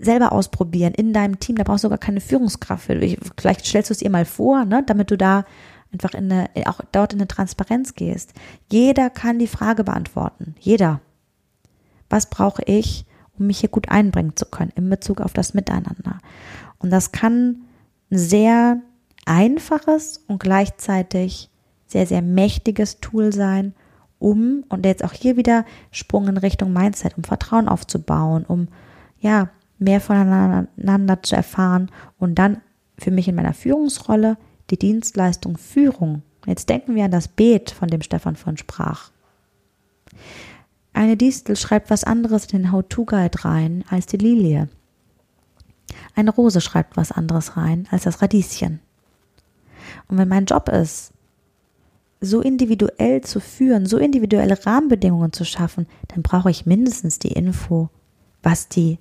selber 0.04 0.32
ausprobieren 0.32 0.94
in 0.94 1.14
deinem 1.14 1.40
Team. 1.40 1.56
Da 1.56 1.64
brauchst 1.64 1.84
du 1.84 1.90
gar 1.90 1.98
keine 1.98 2.22
Führungskraft 2.22 2.86
für. 2.86 3.00
Vielleicht 3.40 3.66
stellst 3.66 3.90
du 3.90 3.94
es 3.94 4.02
ihr 4.02 4.10
mal 4.10 4.26
vor, 4.26 4.66
ne, 4.66 4.84
damit 4.86 5.12
du 5.12 5.18
da 5.18 5.46
einfach 5.94 6.14
in 6.14 6.32
eine, 6.32 6.50
auch 6.66 6.82
dort 6.92 7.14
in 7.14 7.20
eine 7.20 7.28
Transparenz 7.28 7.96
gehst. 7.96 8.34
Jeder 8.72 9.10
kann 9.10 9.40
die 9.40 9.48
Frage 9.48 9.84
beantworten. 9.84 10.56
Jeder. 10.60 11.02
Was 12.10 12.30
brauche 12.30 12.64
ich, 12.66 13.06
um 13.38 13.48
mich 13.48 13.60
hier 13.60 13.70
gut 13.70 13.90
einbringen 13.90 14.36
zu 14.36 14.46
können 14.46 14.74
in 14.76 14.90
Bezug 14.90 15.22
auf 15.22 15.34
das 15.34 15.54
Miteinander? 15.54 16.20
Und 16.80 16.90
das 16.90 17.12
kann 17.12 17.62
ein 18.10 18.18
sehr 18.18 18.82
einfaches 19.26 20.24
und 20.28 20.40
gleichzeitig 20.40 21.50
sehr, 21.88 22.08
sehr 22.08 22.22
mächtiges 22.22 23.00
Tool 23.00 23.34
sein, 23.34 23.74
um, 24.22 24.64
und 24.70 24.86
jetzt 24.86 25.04
auch 25.04 25.14
hier 25.14 25.36
wieder 25.36 25.66
Sprung 25.90 26.28
in 26.28 26.38
Richtung 26.38 26.72
Mindset, 26.72 27.18
um 27.18 27.24
Vertrauen 27.24 27.68
aufzubauen, 27.68 28.46
um, 28.48 28.68
ja, 29.20 29.50
mehr 29.82 30.00
voneinander 30.00 31.24
zu 31.24 31.36
erfahren 31.36 31.90
und 32.20 32.36
dann 32.36 32.62
für 32.98 33.12
mich 33.12 33.28
in 33.28 33.36
meiner 33.36 33.54
Führungsrolle 33.54 34.38
die 34.70 34.78
Dienstleistung 34.78 35.58
Führung. 35.58 36.22
Jetzt 36.46 36.70
denken 36.70 36.96
wir 36.96 37.06
an 37.06 37.12
das 37.12 37.28
Beet, 37.28 37.72
von 37.72 37.90
dem 37.90 38.02
Stefan 38.02 38.36
von 38.36 38.58
sprach. 38.58 39.12
Eine 40.94 41.18
Distel 41.18 41.56
schreibt 41.56 41.90
was 41.90 42.04
anderes 42.04 42.46
in 42.46 42.64
den 42.64 42.72
How-To-Guide 42.72 43.44
rein 43.44 43.84
als 43.90 44.06
die 44.06 44.18
Lilie. 44.18 44.70
Eine 46.16 46.32
Rose 46.32 46.62
schreibt 46.62 46.96
was 46.96 47.12
anderes 47.12 47.58
rein 47.58 47.88
als 47.92 48.04
das 48.04 48.22
Radieschen. 48.22 48.80
Und 50.08 50.18
wenn 50.18 50.28
mein 50.28 50.46
Job 50.46 50.70
ist, 50.70 51.12
so 52.20 52.42
individuell 52.42 53.22
zu 53.22 53.40
führen, 53.40 53.88
so 53.88 53.98
individuelle 53.98 54.64
Rahmenbedingungen 54.64 55.34
zu 55.34 55.44
schaffen, 55.44 55.88
dann 56.10 56.22
brauche 56.22 56.52
ich 56.52 56.68
mindestens 56.68 57.18
die 57.18 57.32
Info, 57.32 57.90
was 58.44 58.68
die 58.68 59.00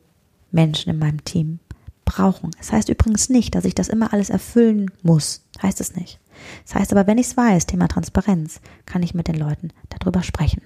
Menschen 0.52 0.90
in 0.90 0.98
meinem 0.98 1.24
Team 1.24 1.60
brauchen. 2.04 2.50
Es 2.58 2.68
das 2.68 2.72
heißt 2.72 2.88
übrigens 2.88 3.28
nicht, 3.28 3.54
dass 3.54 3.64
ich 3.64 3.74
das 3.74 3.88
immer 3.88 4.12
alles 4.12 4.30
erfüllen 4.30 4.90
muss. 5.02 5.42
Heißt 5.62 5.80
es 5.80 5.94
nicht. 5.94 6.18
Das 6.64 6.74
heißt 6.74 6.92
aber, 6.92 7.06
wenn 7.06 7.18
ich 7.18 7.28
es 7.28 7.36
weiß, 7.36 7.66
Thema 7.66 7.88
Transparenz, 7.88 8.60
kann 8.86 9.02
ich 9.02 9.14
mit 9.14 9.28
den 9.28 9.36
Leuten 9.36 9.70
darüber 9.88 10.22
sprechen. 10.22 10.62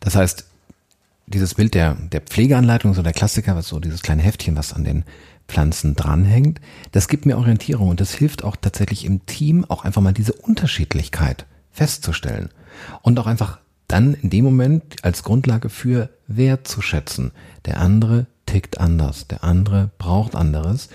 Das 0.00 0.16
heißt, 0.16 0.46
dieses 1.26 1.54
Bild 1.54 1.74
der, 1.74 1.94
der 1.94 2.20
Pflegeanleitung, 2.20 2.94
so 2.94 3.02
der 3.02 3.12
Klassiker, 3.12 3.56
was 3.56 3.68
so 3.68 3.80
dieses 3.80 4.02
kleine 4.02 4.22
Heftchen, 4.22 4.56
was 4.56 4.72
an 4.72 4.84
den 4.84 5.04
Pflanzen 5.48 5.94
dranhängt, 5.94 6.60
das 6.92 7.08
gibt 7.08 7.26
mir 7.26 7.38
Orientierung 7.38 7.88
und 7.88 8.00
das 8.00 8.14
hilft 8.14 8.44
auch 8.44 8.56
tatsächlich 8.56 9.04
im 9.04 9.24
Team 9.26 9.64
auch 9.64 9.84
einfach 9.84 10.02
mal 10.02 10.12
diese 10.12 10.32
Unterschiedlichkeit 10.32 11.46
festzustellen 11.70 12.50
und 13.02 13.18
auch 13.18 13.26
einfach 13.26 13.58
dann 13.88 14.14
in 14.14 14.30
dem 14.30 14.44
Moment 14.44 14.96
als 15.02 15.22
Grundlage 15.22 15.68
für 15.68 16.10
Wert 16.26 16.66
zu 16.66 16.80
schätzen. 16.80 17.32
Der 17.66 17.80
andere 17.80 18.26
tickt 18.46 18.78
anders, 18.78 19.26
der 19.26 19.44
andere 19.44 19.90
braucht 19.98 20.34
anderes. 20.34 20.88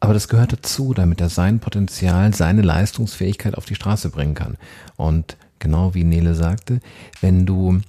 Aber 0.00 0.12
das 0.12 0.28
gehört 0.28 0.52
dazu, 0.52 0.92
damit 0.92 1.20
er 1.20 1.30
sein 1.30 1.60
Potenzial, 1.60 2.34
seine 2.34 2.62
Leistungsfähigkeit 2.62 3.56
auf 3.56 3.64
die 3.64 3.74
Straße 3.74 4.10
bringen 4.10 4.34
kann. 4.34 4.58
Und 4.96 5.36
genau 5.58 5.94
wie 5.94 6.04
Nele 6.04 6.34
sagte, 6.34 6.80
wenn 7.20 7.46
du, 7.46 7.80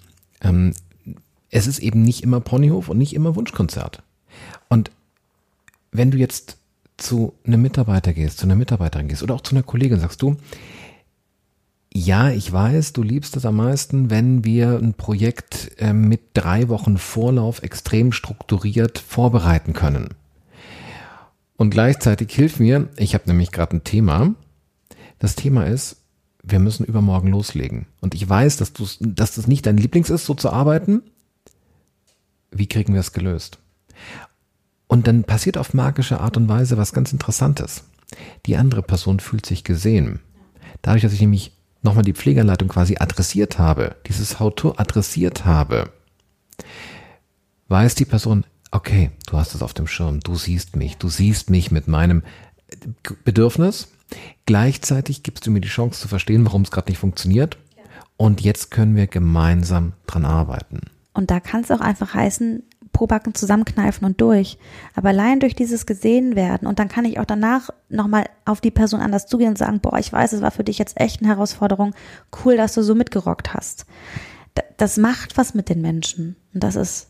ähm, 0.42 0.74
es 1.50 1.68
ist 1.68 1.80
eben 1.80 2.04
nicht 2.04 2.24
immer 2.24 2.40
Ponyhof 2.40 2.88
und 2.90 2.98
nicht 2.98 3.14
immer 3.14 3.36
Wunschkonzert. 3.36 4.02
Und 4.70 4.92
wenn 5.92 6.12
du 6.12 6.18
jetzt 6.18 6.58
zu 6.98 7.34
einem 7.46 7.62
Mitarbeiter 7.62 8.14
gehst, 8.14 8.38
zu 8.40 8.46
einer 8.46 8.56
Mitarbeiterin 8.56 9.08
gehst 9.08 9.24
oder 9.24 9.36
auch 9.36 9.42
zu 9.42 9.56
einer 9.56 9.64
Kollegin, 9.64 10.00
sagst 10.00 10.22
du, 10.22 10.38
ja, 11.98 12.30
ich 12.30 12.52
weiß, 12.52 12.92
du 12.92 13.04
liebst 13.04 13.38
es 13.38 13.46
am 13.46 13.56
meisten, 13.56 14.10
wenn 14.10 14.44
wir 14.44 14.78
ein 14.78 14.96
Projekt 14.96 15.72
äh, 15.78 15.94
mit 15.94 16.22
drei 16.34 16.68
Wochen 16.68 16.98
Vorlauf 16.98 17.64
extrem 17.64 18.12
strukturiert 18.12 19.00
vorbereiten 19.00 19.72
können. 19.72 20.10
Und 21.56 21.70
gleichzeitig 21.70 22.34
hilf 22.34 22.60
mir, 22.60 22.90
ich 22.98 23.14
habe 23.14 23.30
nämlich 23.30 23.54
gerade 23.54 23.78
ein 23.78 23.86
Thema. 23.86 24.36
Das 25.20 25.36
Thema 25.36 25.68
ist, 25.68 26.02
wir 26.44 26.60
müssen 26.60 26.86
übermorgen 26.86 27.30
loslegen. 27.30 27.86
Und 28.02 28.14
ich 28.14 28.28
weiß, 28.28 28.58
dass, 28.58 28.74
du, 28.74 28.86
dass 29.00 29.36
das 29.36 29.48
nicht 29.48 29.66
dein 29.66 29.78
Lieblings 29.78 30.10
ist, 30.10 30.26
so 30.26 30.34
zu 30.34 30.50
arbeiten. 30.50 31.02
Wie 32.52 32.68
kriegen 32.68 32.94
wir 32.94 33.00
es 33.00 33.14
gelöst? 33.14 33.60
Und 34.88 35.08
dann 35.08 35.24
passiert 35.24 35.58
auf 35.58 35.74
magische 35.74 36.20
Art 36.20 36.36
und 36.36 36.50
Weise 36.50 36.76
was 36.76 36.92
ganz 36.92 37.14
Interessantes. 37.14 37.86
Die 38.48 38.58
andere 38.58 38.82
Person 38.82 39.22
fühlt 39.22 39.46
sich 39.46 39.64
gesehen. 39.64 40.20
Dadurch, 40.82 41.04
dass 41.04 41.14
ich 41.14 41.22
nämlich 41.22 41.55
nochmal 41.86 42.04
die 42.04 42.14
Pflegeanleitung 42.14 42.68
quasi 42.68 42.98
adressiert 43.00 43.58
habe, 43.58 43.96
dieses 44.08 44.40
How-to 44.40 44.74
adressiert 44.78 45.46
habe, 45.46 45.92
weiß 47.70 47.96
die 47.96 48.06
Person, 48.06 48.46
okay, 48.72 49.12
du 49.28 49.38
hast 49.38 49.56
es 49.56 49.62
auf 49.62 49.74
dem 49.74 49.88
Schirm, 49.88 50.20
du 50.20 50.36
siehst 50.36 50.76
mich, 50.76 50.98
du 50.98 51.08
siehst 51.08 51.50
mich 51.50 51.72
mit 51.72 51.88
meinem 51.88 52.24
Bedürfnis. 53.24 53.88
Gleichzeitig 54.46 55.24
gibst 55.24 55.48
du 55.48 55.52
mir 55.52 55.62
die 55.62 55.68
Chance 55.68 56.02
zu 56.02 56.08
verstehen, 56.08 56.46
warum 56.46 56.64
es 56.64 56.72
gerade 56.72 56.92
nicht 56.92 57.00
funktioniert. 57.00 57.58
Und 58.18 58.42
jetzt 58.42 58.72
können 58.72 58.96
wir 58.96 59.08
gemeinsam 59.08 59.94
dran 60.08 60.26
arbeiten. 60.26 60.82
Und 61.14 61.32
da 61.32 61.40
kann 61.40 61.62
es 61.62 61.72
auch 61.72 61.80
einfach 61.80 62.14
heißen, 62.14 62.64
Pobacken 62.96 63.36
zusammenkneifen 63.36 64.06
und 64.08 64.22
durch. 64.22 64.58
Aber 64.96 65.10
allein 65.10 65.42
durch 65.42 65.54
dieses 65.54 65.86
gesehen 65.86 66.38
werden 66.38 66.66
und 66.66 66.80
dann 66.80 66.88
kann 66.88 67.04
ich 67.04 67.20
auch 67.20 67.26
danach 67.26 67.70
nochmal 67.90 68.24
auf 68.46 68.62
die 68.62 68.72
Person 68.72 69.02
anders 69.02 69.28
zugehen 69.28 69.50
und 69.50 69.58
sagen, 69.58 69.82
boah, 69.82 70.00
ich 70.00 70.14
weiß, 70.14 70.32
es 70.32 70.42
war 70.42 70.52
für 70.52 70.64
dich 70.64 70.80
jetzt 70.80 70.98
echt 71.00 71.22
eine 71.22 71.30
Herausforderung. 71.30 71.94
Cool, 72.46 72.56
dass 72.56 72.74
du 72.74 72.84
so 72.84 72.96
mitgerockt 72.96 73.54
hast. 73.54 73.86
Das 74.78 74.96
macht 74.96 75.36
was 75.36 75.54
mit 75.54 75.68
den 75.68 75.82
Menschen. 75.82 76.38
Und 76.54 76.64
das 76.64 76.78
ist, 76.78 77.10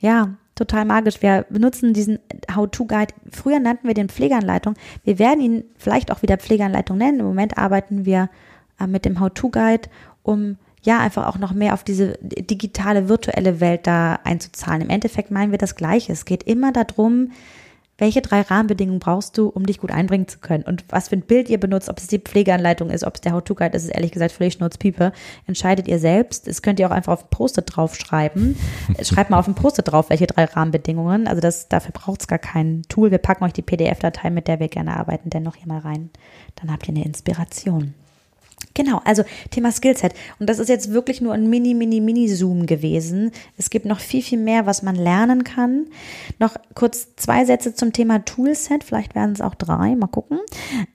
ja, 0.00 0.34
total 0.56 0.84
magisch. 0.84 1.22
Wir 1.22 1.46
benutzen 1.48 1.94
diesen 1.94 2.18
How-To-Guide. 2.52 3.14
Früher 3.30 3.60
nannten 3.60 3.86
wir 3.86 3.94
den 3.94 4.08
Pflegeanleitung. 4.08 4.74
Wir 5.04 5.20
werden 5.20 5.40
ihn 5.40 5.64
vielleicht 5.76 6.10
auch 6.10 6.22
wieder 6.22 6.38
Pflegeanleitung 6.38 6.98
nennen. 6.98 7.20
Im 7.20 7.26
Moment 7.26 7.56
arbeiten 7.56 8.04
wir 8.04 8.30
äh, 8.80 8.88
mit 8.88 9.04
dem 9.04 9.20
How-To-Guide, 9.20 9.88
um 10.24 10.56
ja, 10.82 10.98
einfach 10.98 11.26
auch 11.26 11.38
noch 11.38 11.52
mehr 11.52 11.74
auf 11.74 11.84
diese 11.84 12.18
digitale, 12.22 13.08
virtuelle 13.08 13.60
Welt 13.60 13.86
da 13.86 14.18
einzuzahlen. 14.24 14.82
Im 14.82 14.90
Endeffekt 14.90 15.30
meinen 15.30 15.50
wir 15.50 15.58
das 15.58 15.76
Gleiche. 15.76 16.12
Es 16.12 16.24
geht 16.24 16.42
immer 16.44 16.72
darum, 16.72 17.30
welche 18.00 18.22
drei 18.22 18.40
Rahmenbedingungen 18.40 18.98
brauchst 18.98 19.36
du, 19.36 19.48
um 19.48 19.66
dich 19.66 19.78
gut 19.78 19.90
einbringen 19.90 20.26
zu 20.26 20.38
können? 20.38 20.64
Und 20.64 20.86
was 20.88 21.10
für 21.10 21.16
ein 21.16 21.20
Bild 21.20 21.50
ihr 21.50 21.60
benutzt, 21.60 21.90
ob 21.90 21.98
es 21.98 22.06
die 22.06 22.18
Pflegeanleitung 22.18 22.88
ist, 22.88 23.04
ob 23.04 23.16
es 23.16 23.20
der 23.20 23.32
How-To-Guide 23.32 23.76
ist, 23.76 23.84
ist 23.84 23.90
ehrlich 23.90 24.10
gesagt 24.10 24.32
völlig 24.32 24.54
Schnurzpiepe. 24.54 25.12
Entscheidet 25.46 25.86
ihr 25.86 25.98
selbst. 25.98 26.46
Das 26.46 26.62
könnt 26.62 26.80
ihr 26.80 26.86
auch 26.86 26.92
einfach 26.92 27.12
auf 27.12 27.24
ein 27.24 27.30
Post-it 27.30 27.66
draufschreiben. 27.68 28.56
Schreibt 29.02 29.28
mal 29.28 29.38
auf 29.38 29.48
ein 29.48 29.54
Post-it 29.54 29.88
drauf, 29.88 30.08
welche 30.08 30.26
drei 30.26 30.46
Rahmenbedingungen. 30.46 31.28
Also 31.28 31.42
das, 31.42 31.68
dafür 31.68 31.92
braucht 31.92 32.22
es 32.22 32.26
gar 32.26 32.38
kein 32.38 32.84
Tool. 32.88 33.10
Wir 33.10 33.18
packen 33.18 33.44
euch 33.44 33.52
die 33.52 33.60
PDF-Datei, 33.60 34.30
mit 34.30 34.48
der 34.48 34.60
wir 34.60 34.68
gerne 34.68 34.96
arbeiten, 34.96 35.28
dennoch 35.28 35.56
hier 35.56 35.68
mal 35.68 35.80
rein. 35.80 36.08
Dann 36.56 36.72
habt 36.72 36.88
ihr 36.88 36.94
eine 36.94 37.04
Inspiration. 37.04 37.92
Genau, 38.74 39.00
also 39.04 39.24
Thema 39.50 39.72
Skillset. 39.72 40.14
Und 40.38 40.48
das 40.48 40.58
ist 40.58 40.68
jetzt 40.68 40.92
wirklich 40.92 41.20
nur 41.20 41.34
ein 41.34 41.50
Mini, 41.50 41.74
Mini, 41.74 42.00
Mini-Zoom 42.00 42.66
gewesen. 42.66 43.32
Es 43.56 43.70
gibt 43.70 43.84
noch 43.84 43.98
viel, 43.98 44.22
viel 44.22 44.38
mehr, 44.38 44.64
was 44.66 44.82
man 44.82 44.94
lernen 44.94 45.42
kann. 45.42 45.86
Noch 46.38 46.56
kurz 46.74 47.16
zwei 47.16 47.44
Sätze 47.44 47.74
zum 47.74 47.92
Thema 47.92 48.24
Toolset. 48.24 48.84
Vielleicht 48.84 49.14
werden 49.14 49.32
es 49.32 49.40
auch 49.40 49.56
drei. 49.56 49.96
Mal 49.96 50.06
gucken. 50.06 50.38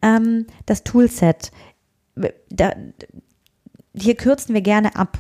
Ähm, 0.02 0.48
das 0.66 0.84
Toolset. 0.84 1.52
Da, 2.50 2.74
hier 3.94 4.16
kürzen 4.16 4.54
wir 4.54 4.62
gerne 4.62 4.96
ab. 4.96 5.18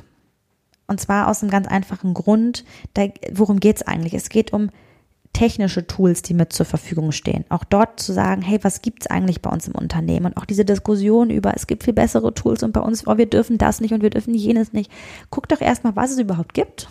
Und 0.87 1.01
zwar 1.01 1.27
aus 1.27 1.41
einem 1.41 1.51
ganz 1.51 1.67
einfachen 1.67 2.13
Grund. 2.13 2.63
Da, 2.93 3.07
worum 3.33 3.59
geht 3.59 3.77
es 3.77 3.81
eigentlich? 3.81 4.13
Es 4.13 4.29
geht 4.29 4.53
um 4.53 4.69
technische 5.35 5.85
Tools, 5.85 6.21
die 6.21 6.33
mit 6.33 6.53
zur 6.53 6.65
Verfügung 6.65 7.11
stehen. 7.11 7.43
Auch 7.49 7.65
dort 7.65 7.99
zu 7.99 8.13
sagen, 8.13 8.41
hey, 8.41 8.57
was 8.61 8.81
gibt 8.81 9.03
es 9.03 9.07
eigentlich 9.07 9.41
bei 9.41 9.49
uns 9.49 9.67
im 9.67 9.75
Unternehmen? 9.75 10.27
Und 10.27 10.37
auch 10.37 10.45
diese 10.45 10.63
Diskussion 10.63 11.29
über, 11.29 11.53
es 11.55 11.67
gibt 11.67 11.83
viel 11.83 11.93
bessere 11.93 12.33
Tools 12.33 12.63
und 12.63 12.71
bei 12.71 12.79
uns, 12.79 13.05
oh, 13.05 13.17
wir 13.17 13.25
dürfen 13.25 13.57
das 13.57 13.81
nicht 13.81 13.93
und 13.93 14.01
wir 14.01 14.09
dürfen 14.09 14.33
jenes 14.33 14.71
nicht. 14.71 14.89
Guck 15.29 15.49
doch 15.49 15.59
erstmal, 15.59 15.95
was 15.97 16.11
es 16.11 16.19
überhaupt 16.19 16.53
gibt. 16.53 16.87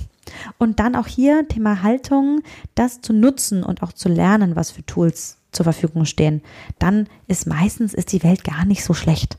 Und 0.58 0.78
dann 0.78 0.94
auch 0.94 1.06
hier 1.06 1.48
Thema 1.48 1.82
Haltung, 1.82 2.42
das 2.74 3.00
zu 3.00 3.14
nutzen 3.14 3.62
und 3.62 3.82
auch 3.82 3.94
zu 3.94 4.10
lernen, 4.10 4.56
was 4.56 4.70
für 4.70 4.84
Tools 4.84 5.38
zur 5.50 5.64
Verfügung 5.64 6.04
stehen. 6.04 6.42
Dann 6.78 7.08
ist 7.26 7.46
meistens 7.46 7.94
ist 7.94 8.12
die 8.12 8.22
Welt 8.22 8.44
gar 8.44 8.66
nicht 8.66 8.84
so 8.84 8.92
schlecht 8.92 9.38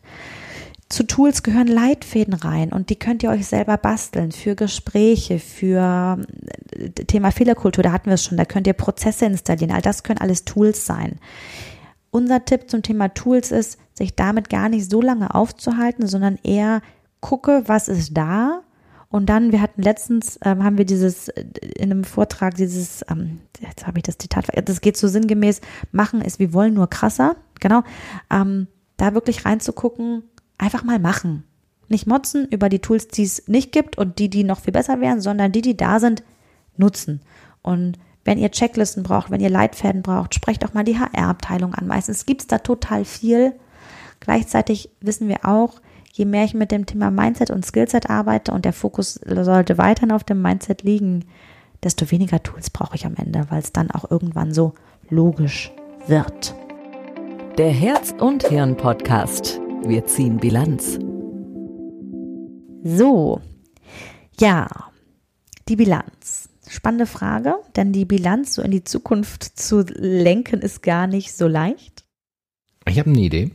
zu 0.90 1.04
Tools 1.04 1.42
gehören 1.42 1.68
Leitfäden 1.68 2.34
rein 2.34 2.72
und 2.72 2.90
die 2.90 2.96
könnt 2.96 3.24
ihr 3.24 3.30
euch 3.30 3.48
selber 3.48 3.78
basteln 3.78 4.32
für 4.32 4.56
Gespräche, 4.56 5.40
für 5.40 6.20
äh, 6.72 6.90
Thema 6.90 7.32
Fehlerkultur, 7.32 7.84
da 7.84 7.92
hatten 7.92 8.08
wir 8.08 8.16
es 8.16 8.24
schon, 8.24 8.38
da 8.38 8.46
könnt 8.46 8.68
ihr 8.68 8.74
Prozesse 8.74 9.26
installieren, 9.26 9.72
all 9.72 9.82
das 9.82 10.04
können 10.04 10.20
alles 10.20 10.46
Tools 10.46 10.86
sein. 10.86 11.20
Unser 12.12 12.46
Tipp 12.46 12.70
zum 12.70 12.82
Thema 12.82 13.10
Tools 13.10 13.52
ist, 13.52 13.80
sich 13.94 14.16
damit 14.16 14.50
gar 14.50 14.70
nicht 14.70 14.90
so 14.90 15.02
lange 15.02 15.34
aufzuhalten, 15.34 16.08
sondern 16.08 16.38
eher 16.44 16.82
gucke, 17.20 17.64
was 17.66 17.88
ist 17.88 18.16
da 18.16 18.62
und 19.10 19.28
dann, 19.28 19.52
wir 19.52 19.62
hatten 19.62 19.82
letztens, 19.82 20.38
ähm, 20.44 20.64
haben 20.64 20.78
wir 20.78 20.86
dieses, 20.86 21.30
äh, 21.30 21.46
in 21.78 21.92
einem 21.92 22.04
Vortrag 22.04 22.56
dieses, 22.56 23.04
ähm, 23.10 23.40
jetzt 23.60 23.88
habe 23.88 23.98
ich 23.98 24.04
das 24.04 24.18
Zitat, 24.18 24.46
das 24.68 24.82
geht 24.82 24.98
so 24.98 25.08
sinngemäß, 25.08 25.62
machen 25.92 26.22
ist, 26.22 26.38
wir 26.38 26.54
wollen 26.54 26.74
nur 26.74 26.90
krasser, 26.90 27.36
genau, 27.60 27.84
ähm, 28.30 28.68
da 28.98 29.14
wirklich 29.14 29.46
reinzugucken, 29.46 30.24
einfach 30.58 30.84
mal 30.84 31.00
machen. 31.00 31.44
Nicht 31.88 32.08
motzen 32.08 32.48
über 32.50 32.70
die 32.70 32.80
Tools, 32.80 33.08
die 33.08 33.24
es 33.24 33.48
nicht 33.48 33.72
gibt 33.72 33.98
und 33.98 34.20
die, 34.20 34.30
die 34.30 34.44
noch 34.44 34.60
viel 34.60 34.74
besser 34.74 35.00
wären, 35.02 35.22
sondern 35.22 35.52
die, 35.52 35.62
die 35.62 35.78
da 35.78 36.00
sind, 36.00 36.24
nutzen. 36.78 37.22
Und 37.62 38.00
wenn 38.24 38.40
ihr 38.40 38.52
Checklisten 38.52 39.04
braucht, 39.04 39.30
wenn 39.30 39.40
ihr 39.40 39.50
Leitfäden 39.50 40.02
braucht, 40.02 40.34
sprecht 40.34 40.66
auch 40.66 40.74
mal 40.74 40.84
die 40.84 41.00
HR-Abteilung 41.00 41.76
an. 41.76 41.88
Meistens 41.88 42.26
gibt 42.26 42.42
es 42.42 42.48
da 42.48 42.58
total 42.58 43.06
viel. 43.06 43.54
Gleichzeitig 44.20 44.90
wissen 45.00 45.28
wir 45.28 45.46
auch, 45.46 45.80
je 46.12 46.26
mehr 46.26 46.44
ich 46.44 46.56
mit 46.56 46.72
dem 46.72 46.88
Thema 46.88 47.12
Mindset 47.12 47.52
und 47.52 47.66
Skillset 47.66 48.10
arbeite 48.10 48.52
und 48.52 48.66
der 48.66 48.74
Fokus 48.74 49.20
sollte 49.24 49.78
weiterhin 49.78 50.12
auf 50.12 50.24
dem 50.24 50.42
Mindset 50.42 50.82
liegen, 50.82 51.26
desto 51.84 52.10
weniger 52.10 52.42
Tools 52.42 52.72
brauche 52.72 52.96
ich 52.96 53.06
am 53.06 53.16
Ende, 53.16 53.46
weil 53.50 53.60
es 53.60 53.72
dann 53.72 53.92
auch 53.92 54.10
irgendwann 54.10 54.54
so 54.54 54.74
logisch 55.10 55.72
wird. 56.08 56.56
Der 57.58 57.70
Herz 57.70 58.14
und 58.18 58.48
Hirn 58.48 58.76
Podcast. 58.76 59.62
Wir 59.88 60.04
ziehen 60.08 60.38
Bilanz. 60.38 60.98
So, 62.84 63.40
ja, 64.40 64.68
die 65.70 65.76
Bilanz. 65.76 66.50
Spannende 66.68 67.06
Frage, 67.06 67.54
denn 67.76 67.94
die 67.94 68.06
Bilanz 68.06 68.56
so 68.56 68.64
in 68.64 68.72
die 68.72 68.84
Zukunft 68.84 69.44
zu 69.44 69.86
lenken 69.94 70.62
ist 70.62 70.82
gar 70.82 71.06
nicht 71.06 71.34
so 71.34 71.48
leicht. 71.48 72.04
Ich 72.88 72.98
habe 72.98 73.12
eine 73.12 73.20
Idee. 73.20 73.52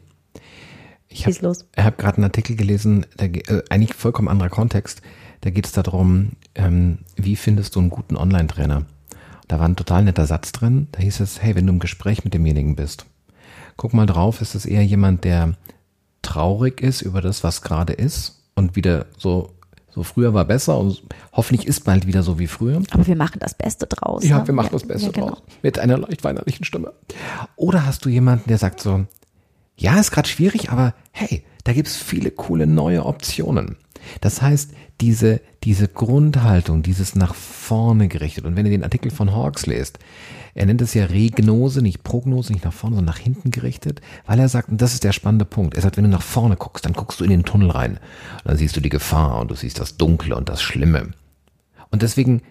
Ich 1.08 1.26
habe 1.26 1.52
hab 1.76 1.98
gerade 1.98 2.18
einen 2.18 2.24
Artikel 2.24 2.54
gelesen, 2.54 3.06
der, 3.18 3.34
äh, 3.34 3.64
eigentlich 3.68 3.94
vollkommen 3.94 4.28
anderer 4.28 4.50
Kontext. 4.50 5.02
Da 5.40 5.50
geht 5.50 5.66
es 5.66 5.72
darum, 5.72 6.32
ähm, 6.54 6.98
wie 7.16 7.34
findest 7.34 7.74
du 7.74 7.80
einen 7.80 7.90
guten 7.90 8.16
Online-Trainer? 8.16 8.86
Da 9.48 9.58
war 9.58 9.66
ein 9.66 9.74
total 9.74 10.04
netter 10.04 10.26
Satz 10.26 10.52
drin. 10.52 10.86
Da 10.92 11.00
hieß 11.00 11.18
es, 11.18 11.42
hey, 11.42 11.56
wenn 11.56 11.66
du 11.66 11.72
im 11.72 11.80
Gespräch 11.80 12.22
mit 12.22 12.34
demjenigen 12.34 12.76
bist, 12.76 13.06
guck 13.76 13.94
mal 13.94 14.06
drauf, 14.06 14.40
ist 14.40 14.54
es 14.54 14.64
eher 14.64 14.84
jemand, 14.84 15.24
der 15.24 15.54
traurig 16.22 16.80
ist 16.80 17.02
über 17.02 17.20
das, 17.20 17.44
was 17.44 17.62
gerade 17.62 17.92
ist 17.92 18.42
und 18.54 18.76
wieder 18.76 19.06
so 19.16 19.50
so 19.92 20.04
früher 20.04 20.32
war 20.34 20.44
besser 20.44 20.78
und 20.78 21.02
hoffentlich 21.32 21.66
ist 21.66 21.84
bald 21.84 22.06
wieder 22.06 22.22
so 22.22 22.38
wie 22.38 22.46
früher. 22.46 22.80
Aber 22.90 23.06
wir 23.06 23.16
machen 23.16 23.40
das 23.40 23.54
Beste 23.54 23.86
draus. 23.86 24.24
Ja, 24.24 24.38
ne? 24.38 24.46
wir 24.46 24.54
machen 24.54 24.68
ja, 24.68 24.72
das 24.72 24.86
Beste 24.86 25.06
ja, 25.06 25.12
genau. 25.12 25.28
draus. 25.30 25.42
Mit 25.62 25.78
einer 25.78 25.98
leicht 25.98 26.22
weinerlichen 26.22 26.64
Stimme. 26.64 26.92
Oder 27.56 27.86
hast 27.86 28.04
du 28.04 28.08
jemanden, 28.08 28.48
der 28.48 28.58
sagt 28.58 28.80
so, 28.80 29.04
ja, 29.76 29.98
ist 29.98 30.12
gerade 30.12 30.28
schwierig, 30.28 30.70
aber 30.70 30.94
hey, 31.10 31.44
da 31.64 31.72
gibt's 31.72 31.96
viele 31.96 32.30
coole 32.30 32.66
neue 32.66 33.04
Optionen. 33.04 33.76
Das 34.20 34.40
heißt, 34.40 34.70
diese, 35.00 35.40
diese 35.64 35.88
Grundhaltung, 35.88 36.82
dieses 36.82 37.14
nach 37.14 37.34
vorne 37.34 38.08
gerichtet. 38.08 38.44
Und 38.44 38.56
wenn 38.56 38.66
ihr 38.66 38.72
den 38.72 38.84
Artikel 38.84 39.10
von 39.10 39.34
Hawks 39.34 39.66
lest, 39.66 39.98
er 40.54 40.66
nennt 40.66 40.82
es 40.82 40.94
ja 40.94 41.04
Regnose, 41.04 41.82
nicht 41.82 42.02
Prognose, 42.02 42.52
nicht 42.52 42.64
nach 42.64 42.72
vorne, 42.72 42.96
sondern 42.96 43.14
nach 43.14 43.20
hinten 43.20 43.50
gerichtet, 43.50 44.00
weil 44.26 44.38
er 44.38 44.48
sagt, 44.48 44.68
und 44.68 44.80
das 44.80 44.94
ist 44.94 45.04
der 45.04 45.12
spannende 45.12 45.44
Punkt, 45.44 45.74
er 45.74 45.82
sagt, 45.82 45.96
wenn 45.96 46.04
du 46.04 46.10
nach 46.10 46.22
vorne 46.22 46.56
guckst, 46.56 46.84
dann 46.84 46.92
guckst 46.92 47.20
du 47.20 47.24
in 47.24 47.30
den 47.30 47.44
Tunnel 47.44 47.70
rein. 47.70 47.92
Und 47.92 48.46
dann 48.46 48.56
siehst 48.56 48.76
du 48.76 48.80
die 48.80 48.88
Gefahr 48.88 49.40
und 49.40 49.50
du 49.50 49.54
siehst 49.54 49.78
das 49.78 49.96
Dunkle 49.96 50.36
und 50.36 50.48
das 50.48 50.62
Schlimme. 50.62 51.10
Und 51.90 52.02
deswegen 52.02 52.42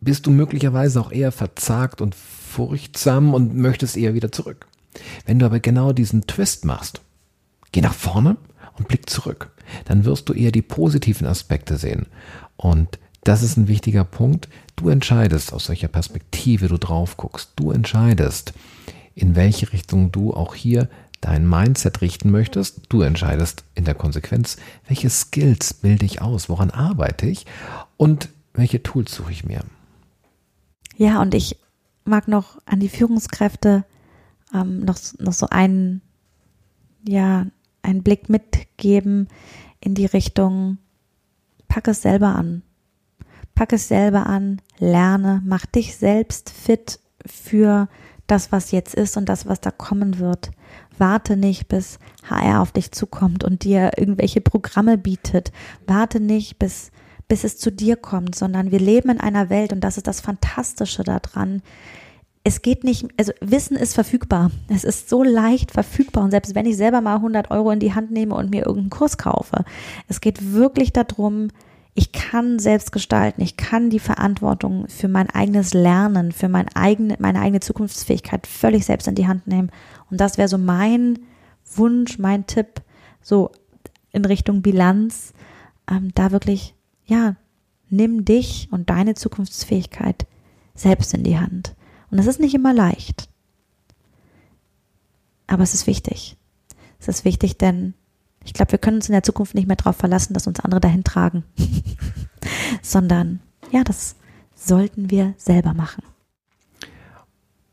bist 0.00 0.26
du 0.26 0.30
möglicherweise 0.30 1.00
auch 1.00 1.12
eher 1.12 1.32
verzagt 1.32 2.00
und 2.00 2.14
furchtsam 2.14 3.34
und 3.34 3.56
möchtest 3.56 3.96
eher 3.96 4.14
wieder 4.14 4.32
zurück. 4.32 4.66
Wenn 5.26 5.38
du 5.38 5.46
aber 5.46 5.60
genau 5.60 5.92
diesen 5.92 6.26
Twist 6.26 6.64
machst, 6.64 7.00
geh 7.72 7.80
nach 7.80 7.94
vorne 7.94 8.36
und 8.78 8.88
blick 8.88 9.08
zurück, 9.08 9.50
dann 9.86 10.04
wirst 10.04 10.28
du 10.28 10.34
eher 10.34 10.52
die 10.52 10.62
positiven 10.62 11.26
Aspekte 11.26 11.76
sehen. 11.76 12.06
Und 12.56 12.98
das 13.24 13.42
ist 13.42 13.56
ein 13.56 13.68
wichtiger 13.68 14.04
Punkt. 14.04 14.48
Du 14.76 14.88
entscheidest, 14.88 15.52
aus 15.52 15.68
welcher 15.68 15.88
Perspektive 15.88 16.68
du 16.68 16.78
drauf 16.78 17.16
guckst. 17.16 17.52
Du 17.56 17.70
entscheidest, 17.70 18.52
in 19.14 19.36
welche 19.36 19.72
Richtung 19.72 20.12
du 20.12 20.34
auch 20.34 20.54
hier 20.54 20.88
dein 21.20 21.48
Mindset 21.48 22.02
richten 22.02 22.30
möchtest. 22.30 22.82
Du 22.90 23.00
entscheidest 23.00 23.64
in 23.74 23.84
der 23.84 23.94
Konsequenz, 23.94 24.58
welche 24.86 25.08
Skills 25.08 25.72
bilde 25.74 26.04
ich 26.04 26.20
aus, 26.20 26.48
woran 26.48 26.70
arbeite 26.70 27.26
ich 27.26 27.46
und 27.96 28.28
welche 28.52 28.82
Tools 28.82 29.14
suche 29.14 29.32
ich 29.32 29.44
mir. 29.44 29.60
Ja, 30.96 31.20
und 31.22 31.34
ich 31.34 31.56
mag 32.04 32.28
noch 32.28 32.58
an 32.66 32.80
die 32.80 32.88
Führungskräfte 32.88 33.84
ähm, 34.52 34.84
noch, 34.84 34.98
noch 35.18 35.32
so 35.32 35.48
einen, 35.48 36.02
ja, 37.06 37.46
einen 37.82 38.02
Blick 38.02 38.28
mitgeben 38.28 39.28
in 39.80 39.94
die 39.94 40.06
Richtung, 40.06 40.78
pack 41.68 41.88
es 41.88 42.02
selber 42.02 42.36
an. 42.36 42.62
Pack 43.54 43.72
es 43.72 43.88
selber 43.88 44.26
an, 44.26 44.60
lerne, 44.78 45.42
mach 45.44 45.66
dich 45.66 45.96
selbst 45.96 46.50
fit 46.50 46.98
für 47.24 47.88
das, 48.26 48.52
was 48.52 48.70
jetzt 48.70 48.94
ist 48.94 49.16
und 49.16 49.28
das, 49.28 49.46
was 49.46 49.60
da 49.60 49.70
kommen 49.70 50.18
wird. 50.18 50.50
Warte 50.98 51.36
nicht, 51.36 51.68
bis 51.68 51.98
HR 52.28 52.62
auf 52.62 52.72
dich 52.72 52.92
zukommt 52.92 53.44
und 53.44 53.64
dir 53.64 53.92
irgendwelche 53.96 54.40
Programme 54.40 54.96
bietet. 54.96 55.52
Warte 55.86 56.20
nicht, 56.20 56.58
bis, 56.58 56.90
bis 57.28 57.44
es 57.44 57.58
zu 57.58 57.70
dir 57.70 57.96
kommt, 57.96 58.34
sondern 58.34 58.70
wir 58.70 58.80
leben 58.80 59.10
in 59.10 59.20
einer 59.20 59.50
Welt 59.50 59.72
und 59.72 59.80
das 59.80 59.96
ist 59.96 60.06
das 60.06 60.20
Fantastische 60.20 61.04
daran. 61.04 61.62
Es 62.44 62.60
geht 62.62 62.84
nicht, 62.84 63.06
also 63.18 63.32
Wissen 63.40 63.76
ist 63.76 63.94
verfügbar. 63.94 64.50
Es 64.68 64.84
ist 64.84 65.08
so 65.08 65.22
leicht 65.22 65.70
verfügbar 65.70 66.24
und 66.24 66.30
selbst 66.30 66.54
wenn 66.54 66.66
ich 66.66 66.76
selber 66.76 67.00
mal 67.00 67.16
100 67.16 67.50
Euro 67.50 67.70
in 67.70 67.80
die 67.80 67.94
Hand 67.94 68.10
nehme 68.10 68.34
und 68.34 68.50
mir 68.50 68.66
irgendeinen 68.66 68.90
Kurs 68.90 69.18
kaufe, 69.18 69.64
es 70.08 70.20
geht 70.20 70.52
wirklich 70.52 70.92
darum, 70.92 71.48
ich 71.94 72.10
kann 72.10 72.58
selbst 72.58 72.90
gestalten, 72.90 73.40
ich 73.40 73.56
kann 73.56 73.88
die 73.88 74.00
Verantwortung 74.00 74.88
für 74.88 75.06
mein 75.06 75.30
eigenes 75.30 75.74
Lernen, 75.74 76.32
für 76.32 76.48
mein 76.48 76.68
eigene, 76.74 77.16
meine 77.20 77.40
eigene 77.40 77.60
Zukunftsfähigkeit 77.60 78.48
völlig 78.48 78.84
selbst 78.84 79.06
in 79.06 79.14
die 79.14 79.28
Hand 79.28 79.46
nehmen. 79.46 79.70
Und 80.10 80.20
das 80.20 80.36
wäre 80.36 80.48
so 80.48 80.58
mein 80.58 81.20
Wunsch, 81.76 82.18
mein 82.18 82.46
Tipp, 82.46 82.82
so 83.22 83.52
in 84.10 84.24
Richtung 84.24 84.60
Bilanz, 84.60 85.32
ähm, 85.88 86.10
da 86.14 86.32
wirklich, 86.32 86.74
ja, 87.06 87.36
nimm 87.90 88.24
dich 88.24 88.68
und 88.72 88.90
deine 88.90 89.14
Zukunftsfähigkeit 89.14 90.26
selbst 90.74 91.14
in 91.14 91.22
die 91.22 91.38
Hand. 91.38 91.76
Und 92.10 92.18
das 92.18 92.26
ist 92.26 92.40
nicht 92.40 92.54
immer 92.54 92.74
leicht. 92.74 93.28
Aber 95.46 95.62
es 95.62 95.74
ist 95.74 95.86
wichtig. 95.86 96.36
Es 96.98 97.06
ist 97.06 97.24
wichtig, 97.24 97.56
denn 97.56 97.94
ich 98.44 98.52
glaube, 98.52 98.72
wir 98.72 98.78
können 98.78 98.96
uns 98.96 99.08
in 99.08 99.12
der 99.12 99.22
Zukunft 99.22 99.54
nicht 99.54 99.66
mehr 99.66 99.76
darauf 99.76 99.96
verlassen, 99.96 100.34
dass 100.34 100.46
uns 100.46 100.60
andere 100.60 100.80
dahin 100.80 101.04
tragen, 101.04 101.44
sondern 102.82 103.40
ja, 103.70 103.84
das 103.84 104.16
sollten 104.54 105.10
wir 105.10 105.34
selber 105.36 105.74
machen. 105.74 106.02